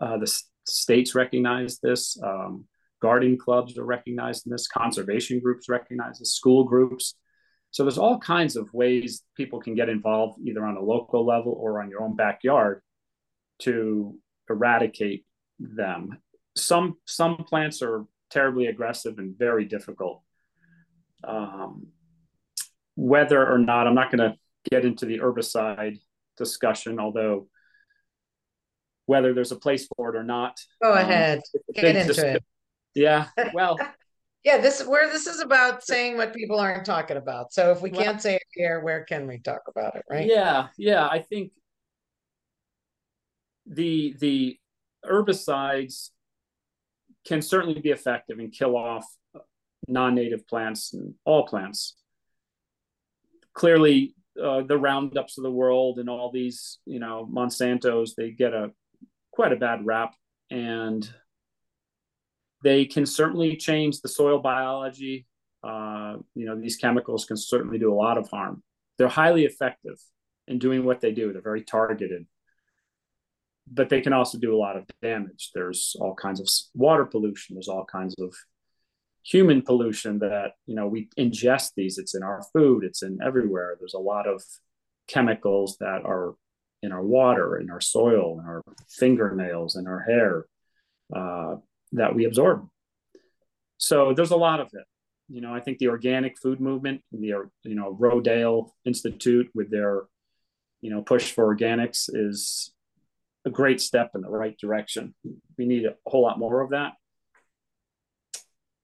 Uh, 0.00 0.18
the 0.18 0.32
states 0.66 1.14
recognize 1.14 1.78
this. 1.78 2.18
Um, 2.22 2.64
gardening 3.00 3.38
clubs 3.38 3.78
are 3.78 3.84
recognizing 3.84 4.50
this. 4.50 4.66
Conservation 4.66 5.40
groups 5.40 5.68
recognize 5.68 6.18
this. 6.18 6.32
School 6.32 6.64
groups. 6.64 7.14
So 7.70 7.82
there's 7.82 7.98
all 7.98 8.18
kinds 8.18 8.56
of 8.56 8.72
ways 8.72 9.22
people 9.36 9.60
can 9.60 9.74
get 9.74 9.88
involved, 9.88 10.38
either 10.44 10.64
on 10.64 10.76
a 10.76 10.82
local 10.82 11.26
level 11.26 11.56
or 11.58 11.82
on 11.82 11.90
your 11.90 12.02
own 12.02 12.14
backyard, 12.14 12.82
to 13.60 14.16
eradicate 14.48 15.24
them. 15.58 16.18
Some 16.56 16.98
some 17.04 17.36
plants 17.36 17.82
are 17.82 18.04
terribly 18.30 18.66
aggressive 18.66 19.18
and 19.18 19.36
very 19.36 19.64
difficult. 19.64 20.22
Um, 21.22 21.88
whether 22.96 23.46
or 23.46 23.58
not 23.58 23.86
I'm 23.86 23.94
not 23.94 24.10
going 24.10 24.30
to 24.30 24.38
get 24.70 24.84
into 24.84 25.06
the 25.06 25.18
herbicide 25.18 25.98
discussion, 26.36 26.98
although 26.98 27.48
whether 29.06 29.34
there's 29.34 29.52
a 29.52 29.56
place 29.56 29.86
for 29.96 30.14
it 30.14 30.18
or 30.18 30.24
not. 30.24 30.58
Go 30.82 30.92
um, 30.92 30.98
ahead, 30.98 31.40
get 31.74 31.96
into 31.96 32.34
it. 32.34 32.44
Yeah, 32.94 33.26
well. 33.54 33.78
yeah, 34.44 34.58
this 34.58 34.84
where 34.84 35.10
this 35.10 35.26
is 35.26 35.40
about 35.40 35.84
saying 35.84 36.16
what 36.16 36.34
people 36.34 36.58
aren't 36.58 36.86
talking 36.86 37.16
about. 37.16 37.52
So 37.52 37.70
if 37.70 37.82
we 37.82 37.90
well, 37.90 38.02
can't 38.02 38.22
say 38.22 38.36
it 38.36 38.42
here, 38.52 38.80
where 38.80 39.04
can 39.04 39.26
we 39.26 39.38
talk 39.38 39.62
about 39.68 39.96
it, 39.96 40.04
right? 40.08 40.26
Yeah, 40.26 40.68
yeah. 40.78 41.06
I 41.06 41.20
think 41.20 41.52
the 43.66 44.14
the 44.18 44.58
herbicides 45.04 46.10
can 47.26 47.42
certainly 47.42 47.80
be 47.80 47.90
effective 47.90 48.38
and 48.38 48.52
kill 48.52 48.76
off 48.76 49.04
non-native 49.88 50.46
plants 50.46 50.92
and 50.94 51.14
all 51.24 51.46
plants 51.46 51.94
clearly 53.54 54.14
uh, 54.42 54.62
the 54.62 54.76
roundups 54.76 55.38
of 55.38 55.44
the 55.44 55.50
world 55.50 55.98
and 55.98 56.08
all 56.10 56.30
these 56.30 56.78
you 56.84 56.98
know 56.98 57.28
monsantos 57.32 58.14
they 58.16 58.30
get 58.30 58.52
a 58.52 58.70
quite 59.34 59.52
a 59.52 59.56
bad 59.56 59.84
rap. 59.84 60.14
And 60.50 61.08
they 62.62 62.84
can 62.84 63.04
certainly 63.04 63.56
change 63.56 64.00
the 64.00 64.08
soil 64.08 64.38
biology. 64.38 65.26
Uh, 65.62 66.16
you 66.34 66.46
know 66.46 66.60
these 66.60 66.76
chemicals 66.76 67.24
can 67.24 67.36
certainly 67.36 67.78
do 67.78 67.92
a 67.92 67.94
lot 67.94 68.18
of 68.18 68.28
harm. 68.28 68.62
They're 68.96 69.08
highly 69.08 69.44
effective 69.44 69.98
in 70.46 70.58
doing 70.58 70.84
what 70.84 71.00
they 71.00 71.12
do. 71.12 71.32
They're 71.32 71.42
very 71.42 71.62
targeted. 71.62 72.26
But 73.66 73.88
they 73.88 74.02
can 74.02 74.12
also 74.12 74.38
do 74.38 74.54
a 74.54 74.58
lot 74.58 74.76
of 74.76 74.84
damage. 75.00 75.50
There's 75.54 75.96
all 75.98 76.14
kinds 76.14 76.38
of 76.38 76.48
water 76.74 77.06
pollution. 77.06 77.54
There's 77.54 77.68
all 77.68 77.86
kinds 77.86 78.14
of 78.18 78.34
human 79.24 79.62
pollution 79.62 80.18
that 80.18 80.52
you 80.66 80.74
know 80.74 80.86
we 80.86 81.08
ingest 81.18 81.72
these. 81.76 81.98
It's 81.98 82.14
in 82.14 82.22
our 82.22 82.42
food. 82.52 82.84
It's 82.84 83.02
in 83.02 83.18
everywhere. 83.24 83.76
There's 83.78 83.94
a 83.94 83.98
lot 83.98 84.28
of 84.28 84.42
chemicals 85.08 85.76
that 85.80 86.02
are 86.04 86.34
in 86.82 86.92
our 86.92 87.02
water 87.02 87.58
in 87.58 87.70
our 87.70 87.80
soil 87.80 88.38
in 88.38 88.46
our 88.46 88.62
fingernails 88.88 89.76
in 89.76 89.86
our 89.86 90.00
hair 90.00 90.46
uh, 91.14 91.56
that 91.92 92.14
we 92.14 92.26
absorb. 92.26 92.68
So 93.78 94.12
there's 94.14 94.30
a 94.30 94.36
lot 94.36 94.60
of 94.60 94.68
it. 94.72 94.84
You 95.28 95.40
know 95.40 95.54
i 95.54 95.60
think 95.60 95.78
the 95.78 95.88
organic 95.88 96.36
food 96.38 96.60
movement 96.60 97.00
the 97.10 97.32
you 97.62 97.74
know 97.74 97.96
rodale 97.98 98.68
institute 98.84 99.48
with 99.54 99.70
their 99.70 100.02
you 100.82 100.90
know 100.90 101.00
push 101.00 101.32
for 101.32 101.54
organics 101.54 102.10
is 102.12 102.74
a 103.46 103.50
great 103.50 103.80
step 103.80 104.10
in 104.14 104.20
the 104.20 104.28
right 104.28 104.56
direction. 104.58 105.14
We 105.58 105.66
need 105.66 105.84
a 105.86 105.94
whole 106.06 106.22
lot 106.22 106.38
more 106.38 106.60
of 106.60 106.70
that 106.70 106.92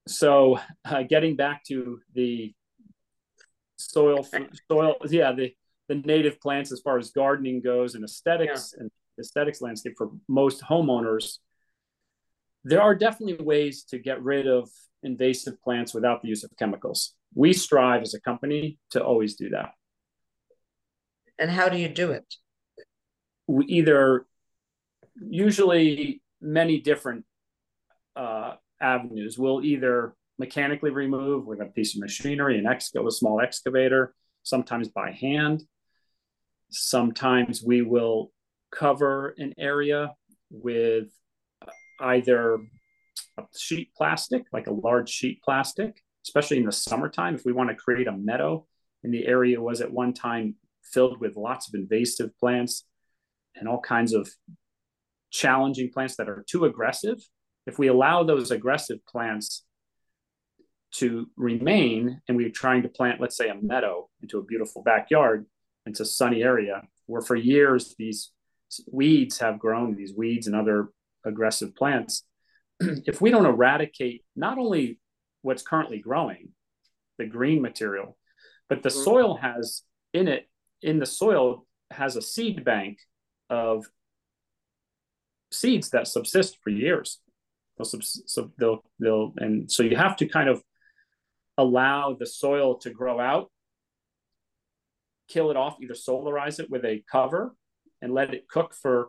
so 0.07 0.59
uh, 0.85 1.03
getting 1.03 1.37
back 1.37 1.63
to 1.65 2.01
the 2.15 2.55
soil 3.77 4.27
soil 4.71 4.95
yeah 5.09 5.33
the 5.33 5.53
the 5.89 5.95
native 5.95 6.41
plants 6.41 6.71
as 6.71 6.81
far 6.81 6.99
as 6.99 7.11
gardening 7.11 7.61
goes 7.61 7.95
and 7.95 8.05
aesthetics 8.05 8.75
yeah. 8.77 8.83
and 8.83 8.91
aesthetics 9.19 9.61
landscape 9.61 9.95
for 9.97 10.11
most 10.29 10.63
homeowners 10.63 11.39
there 12.65 12.83
are 12.83 12.95
definitely 12.95 13.45
ways 13.45 13.85
to 13.85 13.99
get 13.99 14.23
rid 14.23 14.47
of 14.47 14.69
invasive 15.03 15.61
plants 15.63 15.95
without 15.95 16.23
the 16.23 16.29
use 16.29 16.45
of 16.45 16.51
chemicals. 16.59 17.15
We 17.35 17.53
strive 17.53 18.03
as 18.03 18.15
a 18.15 18.21
company 18.21 18.79
to 18.91 19.03
always 19.03 19.37
do 19.37 19.51
that. 19.51 19.73
And 21.39 21.51
how 21.51 21.69
do 21.69 21.79
you 21.79 21.89
do 21.89 22.11
it? 22.13 22.35
We 23.47 23.65
either 23.67 24.27
usually 25.15 26.23
many 26.41 26.81
different 26.81 27.25
uh, 28.15 28.57
avenues. 28.81 29.39
We'll 29.39 29.63
either 29.65 30.15
mechanically 30.39 30.91
remove 30.91 31.47
with 31.47 31.61
a 31.61 31.67
piece 31.67 31.95
of 31.95 32.01
machinery, 32.01 32.59
an 32.59 32.67
excavator, 32.67 33.09
a 33.09 33.13
small 33.13 33.41
excavator, 33.41 34.15
sometimes 34.43 34.89
by 34.89 35.13
hand. 35.13 35.65
Sometimes 36.71 37.63
we 37.63 37.83
will 37.83 38.33
cover 38.71 39.35
an 39.39 39.55
area 39.59 40.15
with 40.51 41.09
either 42.01 42.55
a 43.39 43.43
sheet 43.57 43.91
plastic, 43.97 44.45
like 44.53 44.67
a 44.67 44.73
large 44.73 45.11
sheet 45.11 45.43
plastic, 45.43 46.03
especially 46.27 46.59
in 46.59 46.67
the 46.67 46.73
summertime. 46.73 47.35
If 47.35 47.45
we 47.45 47.53
want 47.53 47.71
to 47.71 47.77
create 47.77 48.07
a 48.07 48.13
meadow, 48.13 48.67
and 49.03 49.13
the 49.13 49.27
area 49.27 49.61
was 49.61 49.81
at 49.81 49.91
one 49.91 50.13
time 50.13 50.57
filled 50.83 51.21
with 51.21 51.37
lots 51.37 51.69
of 51.69 51.75
invasive 51.75 52.37
plants 52.39 52.85
and 53.55 53.69
all 53.69 53.81
kinds 53.81 54.13
of 54.13 54.29
challenging 55.31 55.91
plants 55.91 56.17
that 56.17 56.29
are 56.29 56.45
too 56.49 56.65
aggressive, 56.65 57.19
if 57.67 57.79
we 57.79 57.89
allow 57.89 58.23
those 58.23 58.51
aggressive 58.51 59.05
plants 59.07 59.65
to 60.93 61.29
remain 61.37 62.21
and 62.27 62.37
we're 62.37 62.51
trying 62.51 62.83
to 62.83 62.89
plant, 62.89 63.21
let's 63.21 63.37
say, 63.37 63.49
a 63.49 63.55
meadow 63.55 64.09
into 64.23 64.39
a 64.39 64.45
beautiful 64.45 64.83
backyard, 64.83 65.47
into 65.87 66.03
a 66.03 66.07
sunny 66.07 66.43
area, 66.43 66.83
where 67.07 67.23
for 67.23 67.37
years 67.37 67.95
these 67.99 68.33
weeds 68.91 69.39
have 69.39 69.59
grown, 69.59 69.95
these 69.95 70.15
weeds 70.15 70.47
and 70.47 70.57
other 70.57 70.89
aggressive 71.25 71.75
plants, 71.77 72.25
if 72.81 73.21
we 73.21 73.31
don't 73.31 73.47
eradicate 73.47 74.25
not 74.35 74.59
only 74.59 74.99
what's 75.43 75.63
currently 75.63 75.99
growing, 75.99 76.49
the 77.19 77.27
green 77.27 77.61
material, 77.63 78.17
but 78.69 78.83
the 78.83 78.89
mm-hmm. 78.89 79.05
soil 79.05 79.37
has 79.37 79.83
in 80.13 80.27
it, 80.27 80.49
in 80.83 80.99
the 80.99 81.07
soil, 81.07 81.67
has 81.91 82.17
a 82.17 82.23
seed 82.23 82.65
bank 82.65 82.99
of 83.49 83.87
seeds 85.53 85.91
that 85.91 86.09
subsist 86.09 86.59
for 86.63 86.71
years. 86.71 87.21
They'll, 87.81 88.01
so 88.03 88.51
they'll, 88.59 88.85
they'll, 88.99 89.33
and 89.39 89.71
so 89.71 89.83
you 89.83 89.97
have 89.97 90.17
to 90.17 90.27
kind 90.27 90.49
of 90.49 90.63
allow 91.57 92.17
the 92.19 92.27
soil 92.27 92.79
to 92.79 92.91
grow 92.91 93.19
out, 93.19 93.51
kill 95.29 95.51
it 95.51 95.57
off, 95.57 95.77
either 95.83 95.95
solarize 95.95 96.61
it 96.61 96.71
with 96.71 96.85
a 96.85 97.03
cover 97.11 97.55
and 98.03 98.13
let 98.13 98.35
it 98.35 98.49
cook 98.49 98.75
for 98.75 99.09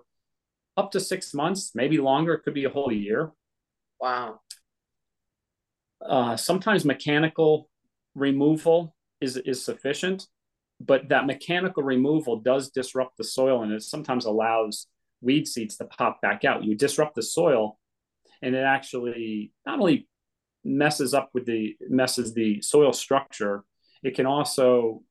up 0.77 0.91
to 0.91 0.99
six 0.99 1.33
months, 1.33 1.71
maybe 1.75 1.97
longer. 1.97 2.33
It 2.33 2.43
could 2.43 2.53
be 2.53 2.65
a 2.65 2.69
whole 2.69 2.91
year. 2.91 3.31
Wow. 3.99 4.39
Uh, 6.03 6.35
sometimes 6.35 6.85
mechanical 6.85 7.69
removal 8.15 8.95
is 9.19 9.37
is 9.37 9.63
sufficient, 9.63 10.27
but 10.79 11.09
that 11.09 11.27
mechanical 11.27 11.83
removal 11.83 12.39
does 12.39 12.71
disrupt 12.71 13.17
the 13.17 13.23
soil, 13.23 13.63
and 13.63 13.71
it 13.71 13.83
sometimes 13.83 14.25
allows 14.25 14.87
weed 15.21 15.47
seeds 15.47 15.77
to 15.77 15.85
pop 15.85 16.21
back 16.21 16.43
out. 16.43 16.63
You 16.63 16.75
disrupt 16.75 17.15
the 17.15 17.21
soil, 17.21 17.77
and 18.41 18.55
it 18.55 18.63
actually 18.63 19.51
not 19.65 19.79
only 19.79 20.07
messes 20.63 21.13
up 21.13 21.29
with 21.33 21.45
the 21.45 21.75
messes 21.89 22.33
the 22.33 22.61
soil 22.61 22.93
structure 22.93 23.63
it 24.03 24.15
can 24.15 24.25
also 24.25 25.01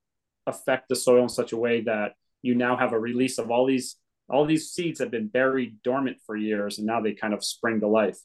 affect 0.46 0.88
the 0.88 0.96
soil 0.96 1.24
in 1.24 1.28
such 1.28 1.52
a 1.52 1.56
way 1.56 1.80
that 1.82 2.12
you 2.42 2.54
now 2.54 2.76
have 2.76 2.92
a 2.92 2.98
release 2.98 3.38
of 3.38 3.50
all 3.50 3.66
these 3.66 3.96
all 4.28 4.46
these 4.46 4.70
seeds 4.70 5.00
have 5.00 5.10
been 5.10 5.26
buried 5.26 5.82
dormant 5.82 6.18
for 6.24 6.36
years 6.36 6.78
and 6.78 6.86
now 6.86 7.00
they 7.00 7.12
kind 7.12 7.34
of 7.34 7.44
spring 7.44 7.80
to 7.80 7.88
life 7.88 8.18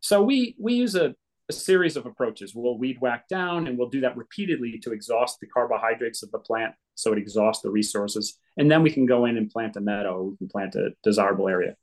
so 0.00 0.22
we 0.22 0.56
we 0.58 0.74
use 0.74 0.94
a, 0.94 1.14
a 1.48 1.52
series 1.52 1.96
of 1.96 2.06
approaches. 2.06 2.54
We'll 2.54 2.78
weed 2.78 2.98
whack 3.00 3.28
down 3.28 3.66
and 3.66 3.78
we'll 3.78 3.90
do 3.90 4.00
that 4.00 4.16
repeatedly 4.16 4.78
to 4.82 4.92
exhaust 4.92 5.38
the 5.40 5.46
carbohydrates 5.46 6.22
of 6.22 6.30
the 6.30 6.38
plant 6.38 6.74
so 6.94 7.12
it 7.12 7.18
exhausts 7.18 7.62
the 7.62 7.70
resources. 7.70 8.38
And 8.56 8.70
then 8.70 8.82
we 8.82 8.90
can 8.90 9.06
go 9.06 9.26
in 9.26 9.36
and 9.36 9.50
plant 9.50 9.76
a 9.76 9.80
meadow, 9.80 10.22
we 10.22 10.36
can 10.36 10.48
plant 10.48 10.74
a 10.74 10.90
desirable 11.02 11.48
area. 11.48 11.76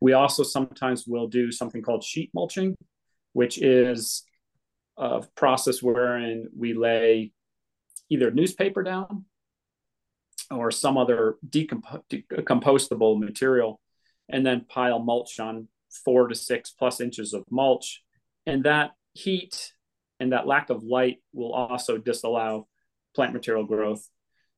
We 0.00 0.12
also 0.12 0.42
sometimes 0.42 1.04
will 1.06 1.28
do 1.28 1.50
something 1.50 1.82
called 1.82 2.04
sheet 2.04 2.30
mulching, 2.34 2.76
which 3.32 3.60
is 3.60 4.24
a 4.96 5.22
process 5.36 5.82
wherein 5.82 6.48
we 6.56 6.74
lay 6.74 7.32
either 8.10 8.30
newspaper 8.30 8.82
down 8.82 9.24
or 10.50 10.70
some 10.70 10.96
other 10.96 11.36
decomp- 11.48 12.02
decompostable 12.10 13.18
material 13.18 13.80
and 14.28 14.44
then 14.44 14.64
pile 14.68 14.98
mulch 14.98 15.38
on 15.40 15.68
four 16.04 16.28
to 16.28 16.34
six 16.34 16.70
plus 16.70 17.00
inches 17.00 17.32
of 17.32 17.44
mulch. 17.50 18.02
And 18.46 18.64
that 18.64 18.92
heat 19.14 19.72
and 20.20 20.32
that 20.32 20.46
lack 20.46 20.70
of 20.70 20.82
light 20.82 21.18
will 21.32 21.52
also 21.52 21.98
disallow 21.98 22.66
plant 23.14 23.32
material 23.32 23.64
growth. 23.64 24.06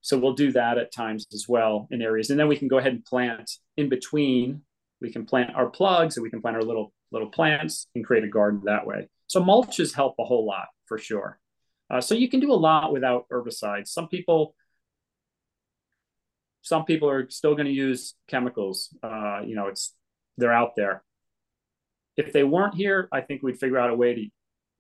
So 0.01 0.19
we'll 0.19 0.33
do 0.33 0.53
that 0.53 0.79
at 0.79 0.93
times 0.93 1.27
as 1.33 1.47
well 1.49 1.87
in 1.91 2.01
areas. 2.03 2.31
And 2.31 2.41
then 2.41 2.49
we 2.49 2.57
can 2.57 2.69
go 2.69 2.79
ahead 2.79 2.93
and 2.93 3.05
plant 3.05 3.51
in 3.77 3.89
between. 3.89 4.63
We 5.01 5.13
can 5.13 5.25
plant 5.25 5.55
our 5.55 5.69
plugs 5.69 6.17
and 6.17 6.25
we 6.25 6.31
can 6.31 6.41
plant 6.41 6.57
our 6.57 6.63
little 6.63 6.93
little 7.13 7.31
plants 7.31 7.87
and 7.95 8.05
create 8.05 8.25
a 8.25 8.29
garden 8.29 8.63
that 8.65 8.87
way. 8.87 9.09
So 9.27 9.43
mulches 9.43 9.95
help 9.95 10.15
a 10.19 10.25
whole 10.25 10.47
lot 10.47 10.67
for 10.87 10.99
sure. 10.99 11.39
Uh, 11.91 12.01
so 12.01 12.15
you 12.15 12.29
can 12.29 12.41
do 12.41 12.53
a 12.53 12.55
lot 12.55 12.93
without 12.93 13.27
herbicides. 13.33 13.89
Some 13.89 14.09
people 14.09 14.55
some 16.63 16.85
people 16.85 17.09
are 17.09 17.29
still 17.31 17.55
going 17.55 17.67
to 17.67 17.73
use 17.73 18.15
chemicals. 18.29 18.95
Uh, 19.03 19.41
you 19.45 19.55
know, 19.55 19.69
it's 19.69 19.95
they're 20.37 20.53
out 20.53 20.73
there. 20.77 21.03
If 22.17 22.33
they 22.33 22.45
weren't 22.45 22.75
here, 22.75 23.09
I 23.13 23.23
think 23.23 23.43
we'd 23.43 23.59
figure 23.59 23.79
out 23.79 23.91
a 23.91 23.95
way 23.95 24.15
to 24.15 24.27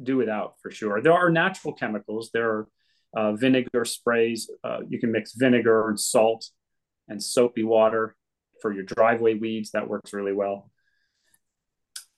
do 0.02 0.16
without 0.16 0.54
for 0.62 0.70
sure. 0.70 1.00
There 1.00 1.12
are 1.12 1.30
natural 1.30 1.74
chemicals. 1.74 2.30
There 2.33 2.50
are 2.50 2.68
uh, 3.16 3.33
vinegar 3.33 3.85
sprays. 3.85 4.50
Uh, 4.62 4.80
you 4.88 5.00
can 5.00 5.11
mix 5.11 5.33
vinegar 5.35 5.88
and 5.88 5.98
salt 5.98 6.46
and 7.09 7.22
soapy 7.22 7.64
water 7.64 8.14
for 8.61 8.73
your 8.73 8.85
driveway 8.85 9.35
weeds. 9.35 9.73
That 9.73 9.88
works 9.88 10.12
really 10.12 10.33
well. 10.33 10.70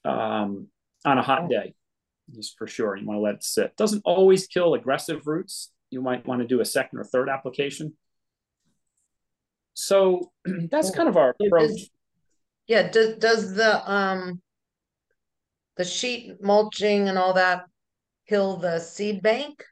Um, 0.05 0.67
on 1.05 1.17
a 1.17 1.21
hot 1.21 1.49
day, 1.49 1.73
just 2.35 2.57
for 2.57 2.67
sure, 2.67 2.95
you 2.95 3.05
want 3.05 3.17
to 3.17 3.21
let 3.21 3.35
it 3.35 3.43
sit. 3.43 3.75
Doesn't 3.77 4.01
always 4.05 4.47
kill 4.47 4.73
aggressive 4.73 5.27
roots. 5.27 5.71
You 5.89 6.01
might 6.01 6.25
want 6.25 6.41
to 6.41 6.47
do 6.47 6.61
a 6.61 6.65
second 6.65 6.99
or 6.99 7.03
third 7.03 7.29
application. 7.29 7.93
So 9.73 10.31
that's 10.69 10.91
kind 10.91 11.09
of 11.09 11.17
our 11.17 11.35
approach. 11.39 11.79
Yeah, 12.67 12.89
does 12.89 13.17
does 13.17 13.53
the 13.53 13.91
um 13.91 14.41
the 15.75 15.83
sheet 15.83 16.41
mulching 16.41 17.09
and 17.09 17.17
all 17.17 17.33
that 17.33 17.65
kill 18.29 18.57
the 18.57 18.79
seed 18.79 19.21
bank? 19.21 19.63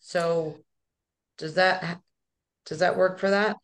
So 0.00 0.58
does 1.38 1.54
that 1.54 2.00
does 2.66 2.78
that 2.78 2.96
work 2.96 3.18
for 3.18 3.30
that? 3.30 3.56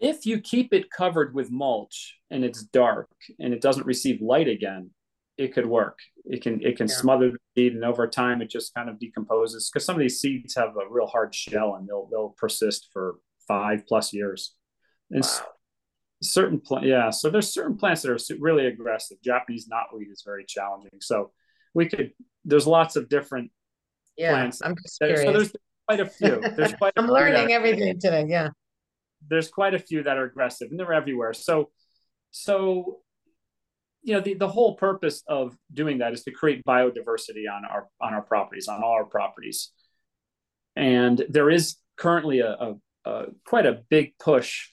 If 0.00 0.26
you 0.26 0.40
keep 0.40 0.72
it 0.72 0.90
covered 0.90 1.34
with 1.34 1.50
mulch 1.50 2.16
and 2.30 2.44
it's 2.44 2.62
dark 2.62 3.10
and 3.38 3.54
it 3.54 3.60
doesn't 3.60 3.86
receive 3.86 4.20
light 4.20 4.48
again, 4.48 4.90
it 5.36 5.52
could 5.52 5.66
work. 5.66 5.98
It 6.24 6.42
can 6.42 6.60
it 6.62 6.76
can 6.76 6.88
yeah. 6.88 6.94
smother 6.94 7.30
the 7.30 7.38
seed 7.56 7.74
and 7.74 7.84
over 7.84 8.06
time 8.06 8.42
it 8.42 8.50
just 8.50 8.74
kind 8.74 8.88
of 8.88 8.98
decomposes 8.98 9.70
because 9.70 9.84
some 9.84 9.96
of 9.96 10.00
these 10.00 10.20
seeds 10.20 10.54
have 10.56 10.70
a 10.70 10.88
real 10.90 11.06
hard 11.06 11.34
shell 11.34 11.74
and 11.74 11.88
they'll 11.88 12.08
they'll 12.10 12.34
persist 12.36 12.88
for 12.92 13.16
five 13.46 13.86
plus 13.86 14.12
years. 14.12 14.54
And 15.10 15.22
wow. 15.22 15.46
certain 16.22 16.60
plant, 16.60 16.86
yeah. 16.86 17.10
So 17.10 17.30
there's 17.30 17.52
certain 17.52 17.76
plants 17.76 18.02
that 18.02 18.10
are 18.10 18.36
really 18.40 18.66
aggressive. 18.66 19.18
Japanese 19.22 19.68
knotweed 19.68 20.10
is 20.10 20.22
very 20.24 20.44
challenging. 20.46 20.98
So 21.00 21.32
we 21.74 21.88
could. 21.88 22.12
There's 22.44 22.66
lots 22.66 22.96
of 22.96 23.08
different 23.08 23.50
yeah, 24.16 24.32
plants. 24.32 24.62
I'm 24.64 24.76
just 24.76 24.98
curious. 24.98 25.22
So 25.22 25.32
there's 25.32 25.52
quite 25.88 26.00
a 26.00 26.06
few. 26.06 26.40
There's 26.56 26.72
quite. 26.78 26.92
I'm 26.96 27.08
learning 27.08 27.52
everything 27.52 27.98
today. 28.00 28.26
Yeah. 28.28 28.50
There's 29.28 29.48
quite 29.48 29.74
a 29.74 29.78
few 29.78 30.02
that 30.02 30.16
are 30.16 30.24
aggressive, 30.24 30.68
and 30.70 30.78
they're 30.78 30.92
everywhere. 30.92 31.32
So, 31.32 31.70
so 32.30 33.00
you 34.02 34.14
know 34.14 34.20
the, 34.20 34.34
the 34.34 34.48
whole 34.48 34.76
purpose 34.76 35.22
of 35.26 35.56
doing 35.72 35.98
that 35.98 36.12
is 36.12 36.24
to 36.24 36.30
create 36.30 36.62
biodiversity 36.64 37.44
on 37.50 37.64
our 37.64 37.88
on 38.00 38.12
our 38.12 38.22
properties 38.22 38.68
on 38.68 38.82
all 38.82 38.92
our 38.92 39.06
properties 39.06 39.70
and 40.76 41.24
there 41.28 41.50
is 41.50 41.76
currently 41.96 42.40
a, 42.40 42.50
a, 42.50 42.74
uh, 43.04 43.26
quite 43.46 43.66
a 43.66 43.82
big 43.90 44.14
push 44.18 44.68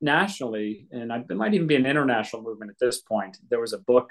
nationally, 0.00 0.86
and 0.92 1.12
I, 1.12 1.18
it 1.18 1.36
might 1.36 1.54
even 1.54 1.66
be 1.66 1.76
an 1.76 1.86
international 1.86 2.42
movement 2.42 2.70
at 2.70 2.78
this 2.78 3.00
point. 3.00 3.38
There 3.50 3.60
was 3.60 3.72
a 3.72 3.78
book 3.78 4.10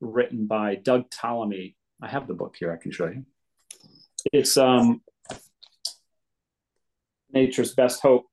written 0.00 0.46
by 0.46 0.76
Doug 0.76 1.10
Tallamy. 1.10 1.74
I 2.00 2.08
have 2.08 2.26
the 2.26 2.34
book 2.34 2.56
here. 2.58 2.72
I 2.72 2.82
can 2.82 2.92
show 2.92 3.08
you. 3.08 3.24
It's 4.32 4.56
um, 4.56 5.02
Nature's 7.32 7.74
Best 7.74 8.02
Hope. 8.02 8.26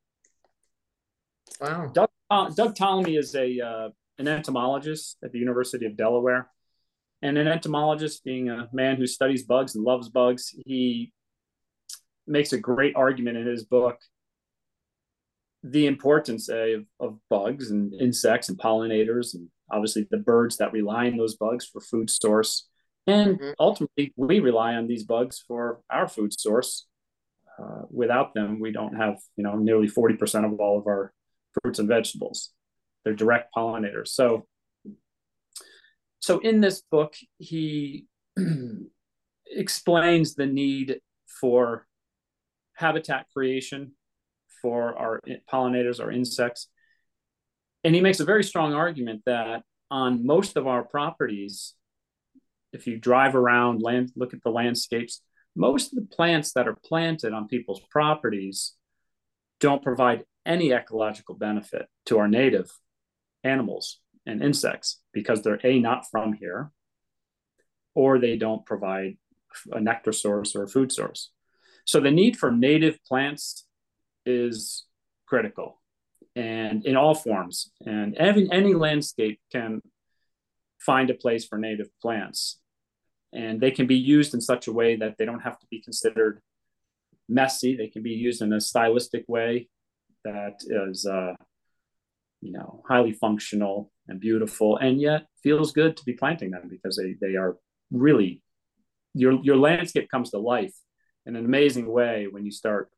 Wow. 1.60 1.88
Doug, 1.94 2.10
uh, 2.30 2.50
Doug 2.50 2.76
Tallamy 2.76 3.18
is 3.18 3.36
a 3.36 3.60
uh, 3.60 3.90
an 4.18 4.28
entomologist 4.28 5.18
at 5.24 5.32
the 5.32 5.40
University 5.40 5.86
of 5.86 5.98
Delaware. 5.98 6.50
And 7.22 7.38
an 7.38 7.48
entomologist, 7.48 8.24
being 8.24 8.50
a 8.50 8.70
man 8.72 8.96
who 8.96 9.06
studies 9.06 9.44
bugs 9.44 9.76
and 9.76 9.84
loves 9.84 10.08
bugs, 10.08 10.54
he 10.66 11.12
makes 12.26 12.54
a 12.54 12.58
great 12.58 12.96
argument 12.96 13.38
in 13.38 13.48
his 13.48 13.66
book 13.66 13.98
the 15.64 15.88
importance 15.88 16.48
of, 16.48 16.86
of 17.00 17.18
bugs 17.30 17.72
and 17.72 17.94
insects 17.94 18.48
and 18.50 18.58
pollinators 18.58 19.34
and 19.34 19.50
obviously 19.72 20.08
the 20.10 20.18
birds 20.18 20.58
that 20.58 20.72
rely 20.72 21.08
on 21.08 21.18
those 21.18 21.36
bugs 21.36 21.66
for 21.66 21.82
food 21.82 22.10
source 22.10 22.68
and 23.08 23.38
mm-hmm. 23.38 23.52
ultimately 23.60 24.14
we 24.16 24.40
rely 24.40 24.76
on 24.76 24.88
these 24.88 25.04
bugs 25.04 25.44
for 25.46 25.82
our 25.90 26.08
food 26.08 26.32
source 26.40 26.88
uh, 27.60 27.82
without 27.90 28.34
them 28.34 28.60
we 28.60 28.72
don't 28.72 28.96
have 28.96 29.18
you 29.36 29.44
know 29.44 29.56
nearly 29.56 29.88
40% 29.88 30.46
of 30.46 30.60
all 30.60 30.80
of 30.80 30.88
our 30.88 31.14
fruits 31.62 31.80
and 31.80 31.88
vegetables 31.88 32.52
they're 33.04 33.14
direct 33.14 33.54
pollinators 33.56 34.10
so 34.10 34.46
so 36.20 36.40
in 36.40 36.62
this 36.62 36.82
book 36.92 37.16
he 37.38 38.06
explains 39.46 40.36
the 40.36 40.46
need 40.46 41.00
for 41.40 41.88
habitat 42.76 43.26
creation 43.34 43.92
for 44.62 44.98
our 44.98 45.22
pollinators, 45.52 46.00
our 46.00 46.12
insects. 46.12 46.68
And 47.84 47.96
he 47.96 48.02
makes 48.02 48.20
a 48.20 48.26
very 48.26 48.44
strong 48.44 48.74
argument 48.74 49.24
that 49.26 49.64
on 49.90 50.26
most 50.26 50.58
of 50.58 50.68
our 50.68 50.84
properties, 50.84 51.74
if 52.74 52.88
you 52.88 52.98
drive 52.98 53.36
around, 53.36 53.82
land, 53.82 54.12
look 54.16 54.34
at 54.34 54.44
the 54.44 54.52
landscapes, 54.52 55.22
most 55.56 55.92
of 55.92 56.00
the 56.00 56.16
plants 56.16 56.54
that 56.54 56.68
are 56.68 56.78
planted 56.86 57.34
on 57.34 57.48
people's 57.48 57.82
properties 57.90 58.76
don't 59.60 59.84
provide 59.84 60.24
any 60.46 60.72
ecological 60.72 61.36
benefit 61.36 61.88
to 62.06 62.18
our 62.18 62.28
native 62.28 62.72
animals 63.44 64.00
and 64.26 64.44
insects 64.44 65.02
because 65.14 65.42
they're 65.42 65.60
a 65.64 65.80
not 65.80 66.10
from 66.10 66.34
here 66.34 66.72
or 67.96 68.20
they 68.20 68.38
don't 68.38 68.66
provide 68.66 69.18
a 69.72 69.82
nectar 69.82 70.12
source 70.12 70.56
or 70.56 70.64
a 70.64 70.68
food 70.68 70.92
source 70.92 71.32
so 71.86 72.00
the 72.00 72.12
need 72.12 72.38
for 72.38 72.52
native 72.52 73.04
plants 73.04 73.66
is 74.26 74.86
critical 75.26 75.80
and 76.36 76.86
in 76.86 76.96
all 76.96 77.16
forms. 77.16 77.72
And 77.86 78.18
any, 78.18 78.50
any 78.52 78.74
landscape 78.74 79.40
can 79.52 79.82
find 80.80 81.10
a 81.10 81.14
place 81.14 81.46
for 81.46 81.58
native 81.58 81.88
plants. 82.02 82.60
And 83.34 83.62
they 83.62 83.72
can 83.72 83.88
be 83.88 83.96
used 83.96 84.34
in 84.34 84.42
such 84.42 84.68
a 84.68 84.74
way 84.74 84.96
that 84.96 85.16
they 85.18 85.26
don't 85.26 85.42
have 85.42 85.60
to 85.60 85.68
be 85.70 85.82
considered 85.82 86.42
messy. 87.28 87.76
They 87.76 87.88
can 87.88 88.02
be 88.02 88.12
used 88.12 88.42
in 88.42 88.52
a 88.54 88.62
stylistic 88.62 89.26
way 89.28 89.70
that 90.26 90.56
is, 90.68 91.06
uh, 91.06 91.36
you 92.42 92.52
know, 92.52 92.84
highly 92.88 93.14
functional 93.14 93.92
and 94.08 94.20
beautiful, 94.20 94.78
and 94.78 95.00
yet 95.00 95.28
feels 95.44 95.72
good 95.72 95.96
to 95.98 96.06
be 96.06 96.14
planting 96.14 96.52
them 96.52 96.68
because 96.70 96.98
they 96.98 97.16
they 97.22 97.36
are 97.36 97.58
really 97.92 98.42
your 99.14 99.34
your 99.44 99.58
landscape 99.58 100.10
comes 100.10 100.32
to 100.32 100.40
life 100.40 100.74
in 101.26 101.36
an 101.36 101.46
amazing 101.46 101.92
way 101.92 102.28
when 102.30 102.46
you 102.46 102.52
start 102.52 102.90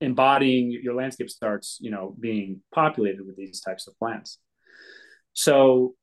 embodying 0.00 0.70
your 0.70 0.94
landscape 0.94 1.30
starts 1.30 1.78
you 1.80 1.90
know 1.90 2.14
being 2.20 2.60
populated 2.74 3.24
with 3.24 3.36
these 3.36 3.60
types 3.60 3.86
of 3.86 3.96
plants 3.98 4.38
so 5.32 5.94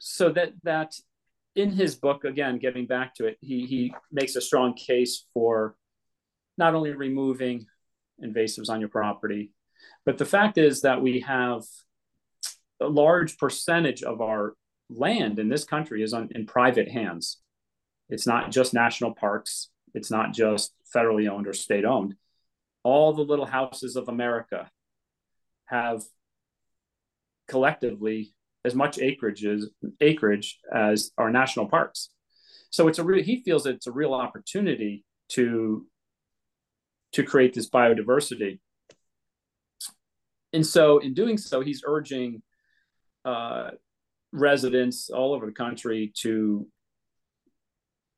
so 0.00 0.30
that 0.30 0.52
that 0.64 0.94
in 1.54 1.70
his 1.70 1.96
book 1.96 2.24
again 2.24 2.58
getting 2.58 2.86
back 2.86 3.14
to 3.14 3.26
it 3.26 3.38
he 3.40 3.66
he 3.66 3.94
makes 4.12 4.36
a 4.36 4.40
strong 4.40 4.74
case 4.74 5.24
for 5.34 5.74
not 6.56 6.74
only 6.74 6.92
removing 6.92 7.66
invasives 8.22 8.68
on 8.68 8.80
your 8.80 8.88
property 8.88 9.52
but 10.04 10.18
the 10.18 10.24
fact 10.24 10.58
is 10.58 10.82
that 10.82 11.02
we 11.02 11.20
have 11.20 11.62
a 12.80 12.88
large 12.88 13.38
percentage 13.38 14.02
of 14.02 14.20
our 14.20 14.54
land 14.90 15.38
in 15.38 15.48
this 15.48 15.64
country 15.64 16.02
is 16.02 16.12
on, 16.12 16.28
in 16.34 16.46
private 16.46 16.88
hands 16.88 17.38
it's 18.08 18.26
not 18.26 18.50
just 18.50 18.74
national 18.74 19.14
parks. 19.14 19.68
It's 19.94 20.10
not 20.10 20.32
just 20.32 20.72
federally 20.94 21.28
owned 21.28 21.46
or 21.46 21.52
state 21.52 21.84
owned. 21.84 22.14
All 22.82 23.12
the 23.12 23.22
little 23.22 23.46
houses 23.46 23.96
of 23.96 24.08
America 24.08 24.70
have 25.66 26.02
collectively 27.46 28.34
as 28.64 28.74
much 28.74 28.98
acreage 28.98 29.44
as 29.44 29.68
acreage 30.00 30.58
as 30.74 31.10
our 31.18 31.30
national 31.30 31.66
parks. 31.68 32.10
So 32.70 32.88
it's 32.88 32.98
a 32.98 33.04
real 33.04 33.24
he 33.24 33.42
feels 33.42 33.66
it's 33.66 33.86
a 33.86 33.92
real 33.92 34.14
opportunity 34.14 35.04
to 35.30 35.86
to 37.12 37.22
create 37.22 37.54
this 37.54 37.70
biodiversity. 37.70 38.58
And 40.52 40.66
so 40.66 40.98
in 40.98 41.14
doing 41.14 41.38
so, 41.38 41.60
he's 41.60 41.82
urging 41.86 42.42
uh, 43.24 43.70
residents 44.32 45.10
all 45.10 45.34
over 45.34 45.46
the 45.46 45.52
country 45.52 46.12
to 46.22 46.66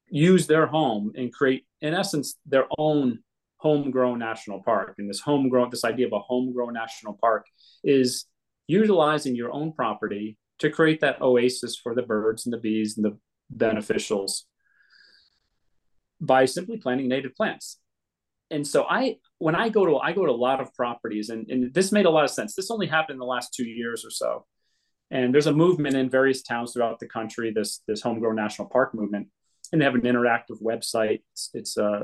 use 0.09 0.47
their 0.47 0.67
home 0.67 1.13
and 1.17 1.33
create, 1.33 1.67
in 1.81 1.95
essence, 1.95 2.37
their 2.47 2.67
own 2.79 3.21
homegrown 3.59 4.19
national 4.19 4.63
park. 4.63 4.95
And 4.99 5.09
this 5.09 5.21
homegrown, 5.21 5.71
this 5.71 5.85
idea 5.85 6.07
of 6.07 6.13
a 6.13 6.19
homegrown 6.19 6.73
national 6.73 7.15
park 7.21 7.47
is 7.85 8.27
utilizing 8.71 9.35
your 9.35 9.53
own 9.53 9.73
property 9.73 10.39
to 10.61 10.71
create 10.71 11.01
that 11.01 11.21
oasis 11.21 11.77
for 11.77 11.95
the 11.95 12.03
birds 12.03 12.47
and 12.47 12.53
the 12.53 12.59
bees 12.59 12.97
and 12.97 13.05
the 13.05 13.17
beneficials 13.55 14.43
by 16.21 16.45
simply 16.45 16.77
planting 16.77 17.09
native 17.09 17.35
plants. 17.35 17.79
And 18.51 18.67
so 18.67 18.85
I 18.89 19.17
when 19.39 19.55
I 19.55 19.69
go 19.71 19.87
to 19.87 19.97
I 19.97 20.13
go 20.13 20.27
to 20.27 20.33
a 20.33 20.45
lot 20.49 20.61
of 20.61 20.75
properties 20.75 21.31
and, 21.31 21.51
and 21.51 21.75
this 21.75 21.93
made 21.93 22.07
a 22.07 22.11
lot 22.11 22.25
of 22.25 22.31
sense. 22.31 22.55
This 22.55 22.71
only 22.71 22.87
happened 22.87 23.17
in 23.17 23.21
the 23.21 23.35
last 23.37 23.55
two 23.55 23.67
years 23.67 24.05
or 24.05 24.11
so. 24.11 24.47
And 25.11 25.35
there's 25.35 25.49
a 25.49 25.53
movement 25.53 25.97
in 25.97 26.09
various 26.09 26.43
towns 26.43 26.73
throughout 26.73 27.01
the 27.01 27.09
country, 27.09 27.53
this 27.53 27.83
this 27.89 28.03
homegrown 28.03 28.37
national 28.37 28.69
park 28.69 28.95
movement. 28.95 29.29
And 29.73 29.81
they 29.81 29.85
have 29.85 29.95
an 29.95 30.03
interactive 30.03 30.61
website. 30.63 31.23
It's, 31.33 31.51
it's 31.55 31.79
uh 31.79 32.03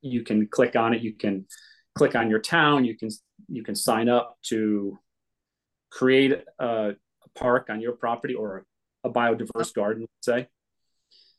you 0.00 0.22
can 0.22 0.48
click 0.48 0.74
on 0.74 0.94
it, 0.94 1.02
you 1.02 1.14
can 1.14 1.46
click 1.94 2.14
on 2.16 2.30
your 2.30 2.40
town, 2.40 2.84
you 2.84 2.96
can 2.96 3.10
you 3.48 3.62
can 3.62 3.74
sign 3.74 4.08
up 4.08 4.38
to 4.50 4.98
create 5.92 6.32
a, 6.58 6.66
a 6.66 6.94
park 7.34 7.68
on 7.70 7.80
your 7.80 7.92
property 7.92 8.34
or 8.34 8.64
a 9.04 9.10
biodiverse 9.10 9.74
garden, 9.74 10.02
let's 10.02 10.26
say. 10.26 10.48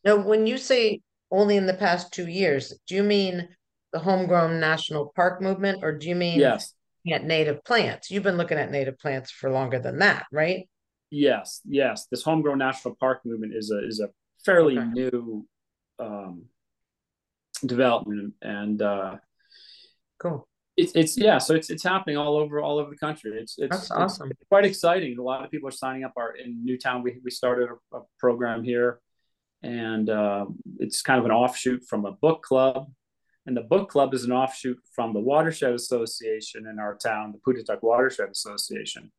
Now, 0.05 0.17
when 0.17 0.45
you 0.47 0.57
say 0.57 1.01
only 1.31 1.57
in 1.57 1.65
the 1.65 1.73
past 1.73 2.13
two 2.13 2.27
years, 2.27 2.73
do 2.87 2.95
you 2.95 3.03
mean 3.03 3.47
the 3.91 3.99
homegrown 3.99 4.59
national 4.59 5.11
park 5.15 5.41
movement, 5.41 5.79
or 5.83 5.97
do 5.97 6.09
you 6.09 6.15
mean 6.15 6.39
yes. 6.39 6.73
at 7.11 7.23
native 7.23 7.63
plants? 7.63 8.11
You've 8.11 8.23
been 8.23 8.37
looking 8.37 8.57
at 8.57 8.71
native 8.71 8.99
plants 8.99 9.31
for 9.31 9.49
longer 9.49 9.79
than 9.79 9.99
that, 9.99 10.25
right? 10.31 10.67
Yes, 11.09 11.61
yes. 11.65 12.07
This 12.09 12.23
homegrown 12.23 12.57
national 12.57 12.95
park 12.95 13.21
movement 13.23 13.53
is 13.55 13.71
a 13.71 13.87
is 13.87 13.99
a 13.99 14.09
fairly 14.43 14.77
okay. 14.77 14.87
new 14.87 15.47
um, 15.99 16.45
development, 17.65 18.33
and 18.41 18.81
uh, 18.81 19.17
cool. 20.19 20.47
It's 20.75 20.91
it's 20.95 21.17
yeah, 21.17 21.37
so 21.37 21.53
it's 21.53 21.69
it's 21.69 21.83
happening 21.83 22.17
all 22.17 22.35
over 22.35 22.59
all 22.59 22.79
over 22.79 22.89
the 22.89 22.97
country. 22.97 23.31
It's 23.39 23.55
it's, 23.59 23.89
That's 23.89 23.91
awesome. 23.91 24.31
It's 24.31 24.43
quite 24.49 24.65
exciting. 24.65 25.17
A 25.19 25.21
lot 25.21 25.43
of 25.45 25.51
people 25.51 25.69
are 25.69 25.71
signing 25.71 26.03
up. 26.03 26.13
Our 26.17 26.35
in 26.35 26.65
Newtown, 26.65 27.03
we 27.03 27.19
we 27.23 27.29
started 27.29 27.69
a, 27.69 27.97
a 27.97 28.01
program 28.19 28.63
here, 28.63 28.99
and 29.61 30.09
uh, 30.09 30.45
it's 30.79 31.03
kind 31.03 31.19
of 31.19 31.25
an 31.25 31.31
offshoot 31.31 31.83
from 31.87 32.05
a 32.05 32.11
book 32.11 32.41
club. 32.41 32.87
And 33.45 33.55
the 33.57 33.61
book 33.61 33.89
club 33.89 34.13
is 34.13 34.23
an 34.23 34.31
offshoot 34.31 34.79
from 34.95 35.13
the 35.13 35.19
Watershed 35.19 35.73
Association 35.73 36.65
in 36.65 36.79
our 36.79 36.95
town, 36.95 37.33
the 37.33 37.39
Pootatuck 37.39 37.83
Watershed 37.83 38.29
Association. 38.29 39.11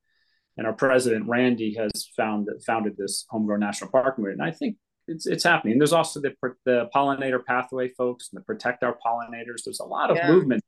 And 0.56 0.66
our 0.66 0.72
president 0.72 1.28
Randy 1.28 1.74
has 1.74 2.08
found 2.16 2.48
founded 2.66 2.96
this 2.96 3.26
homegrown 3.28 3.60
national 3.60 3.90
park 3.90 4.18
movement. 4.18 4.40
And 4.40 4.48
I 4.48 4.50
think 4.50 4.76
it's 5.06 5.26
it's 5.26 5.44
happening. 5.44 5.78
There's 5.78 5.92
also 5.92 6.20
the 6.20 6.34
the 6.64 6.88
pollinator 6.92 7.44
pathway 7.44 7.90
folks 7.90 8.30
and 8.32 8.40
the 8.40 8.44
protect 8.44 8.82
our 8.82 8.96
pollinators. 9.06 9.64
There's 9.64 9.80
a 9.80 9.84
lot 9.84 10.10
of 10.10 10.16
yeah. 10.16 10.28
movement 10.28 10.64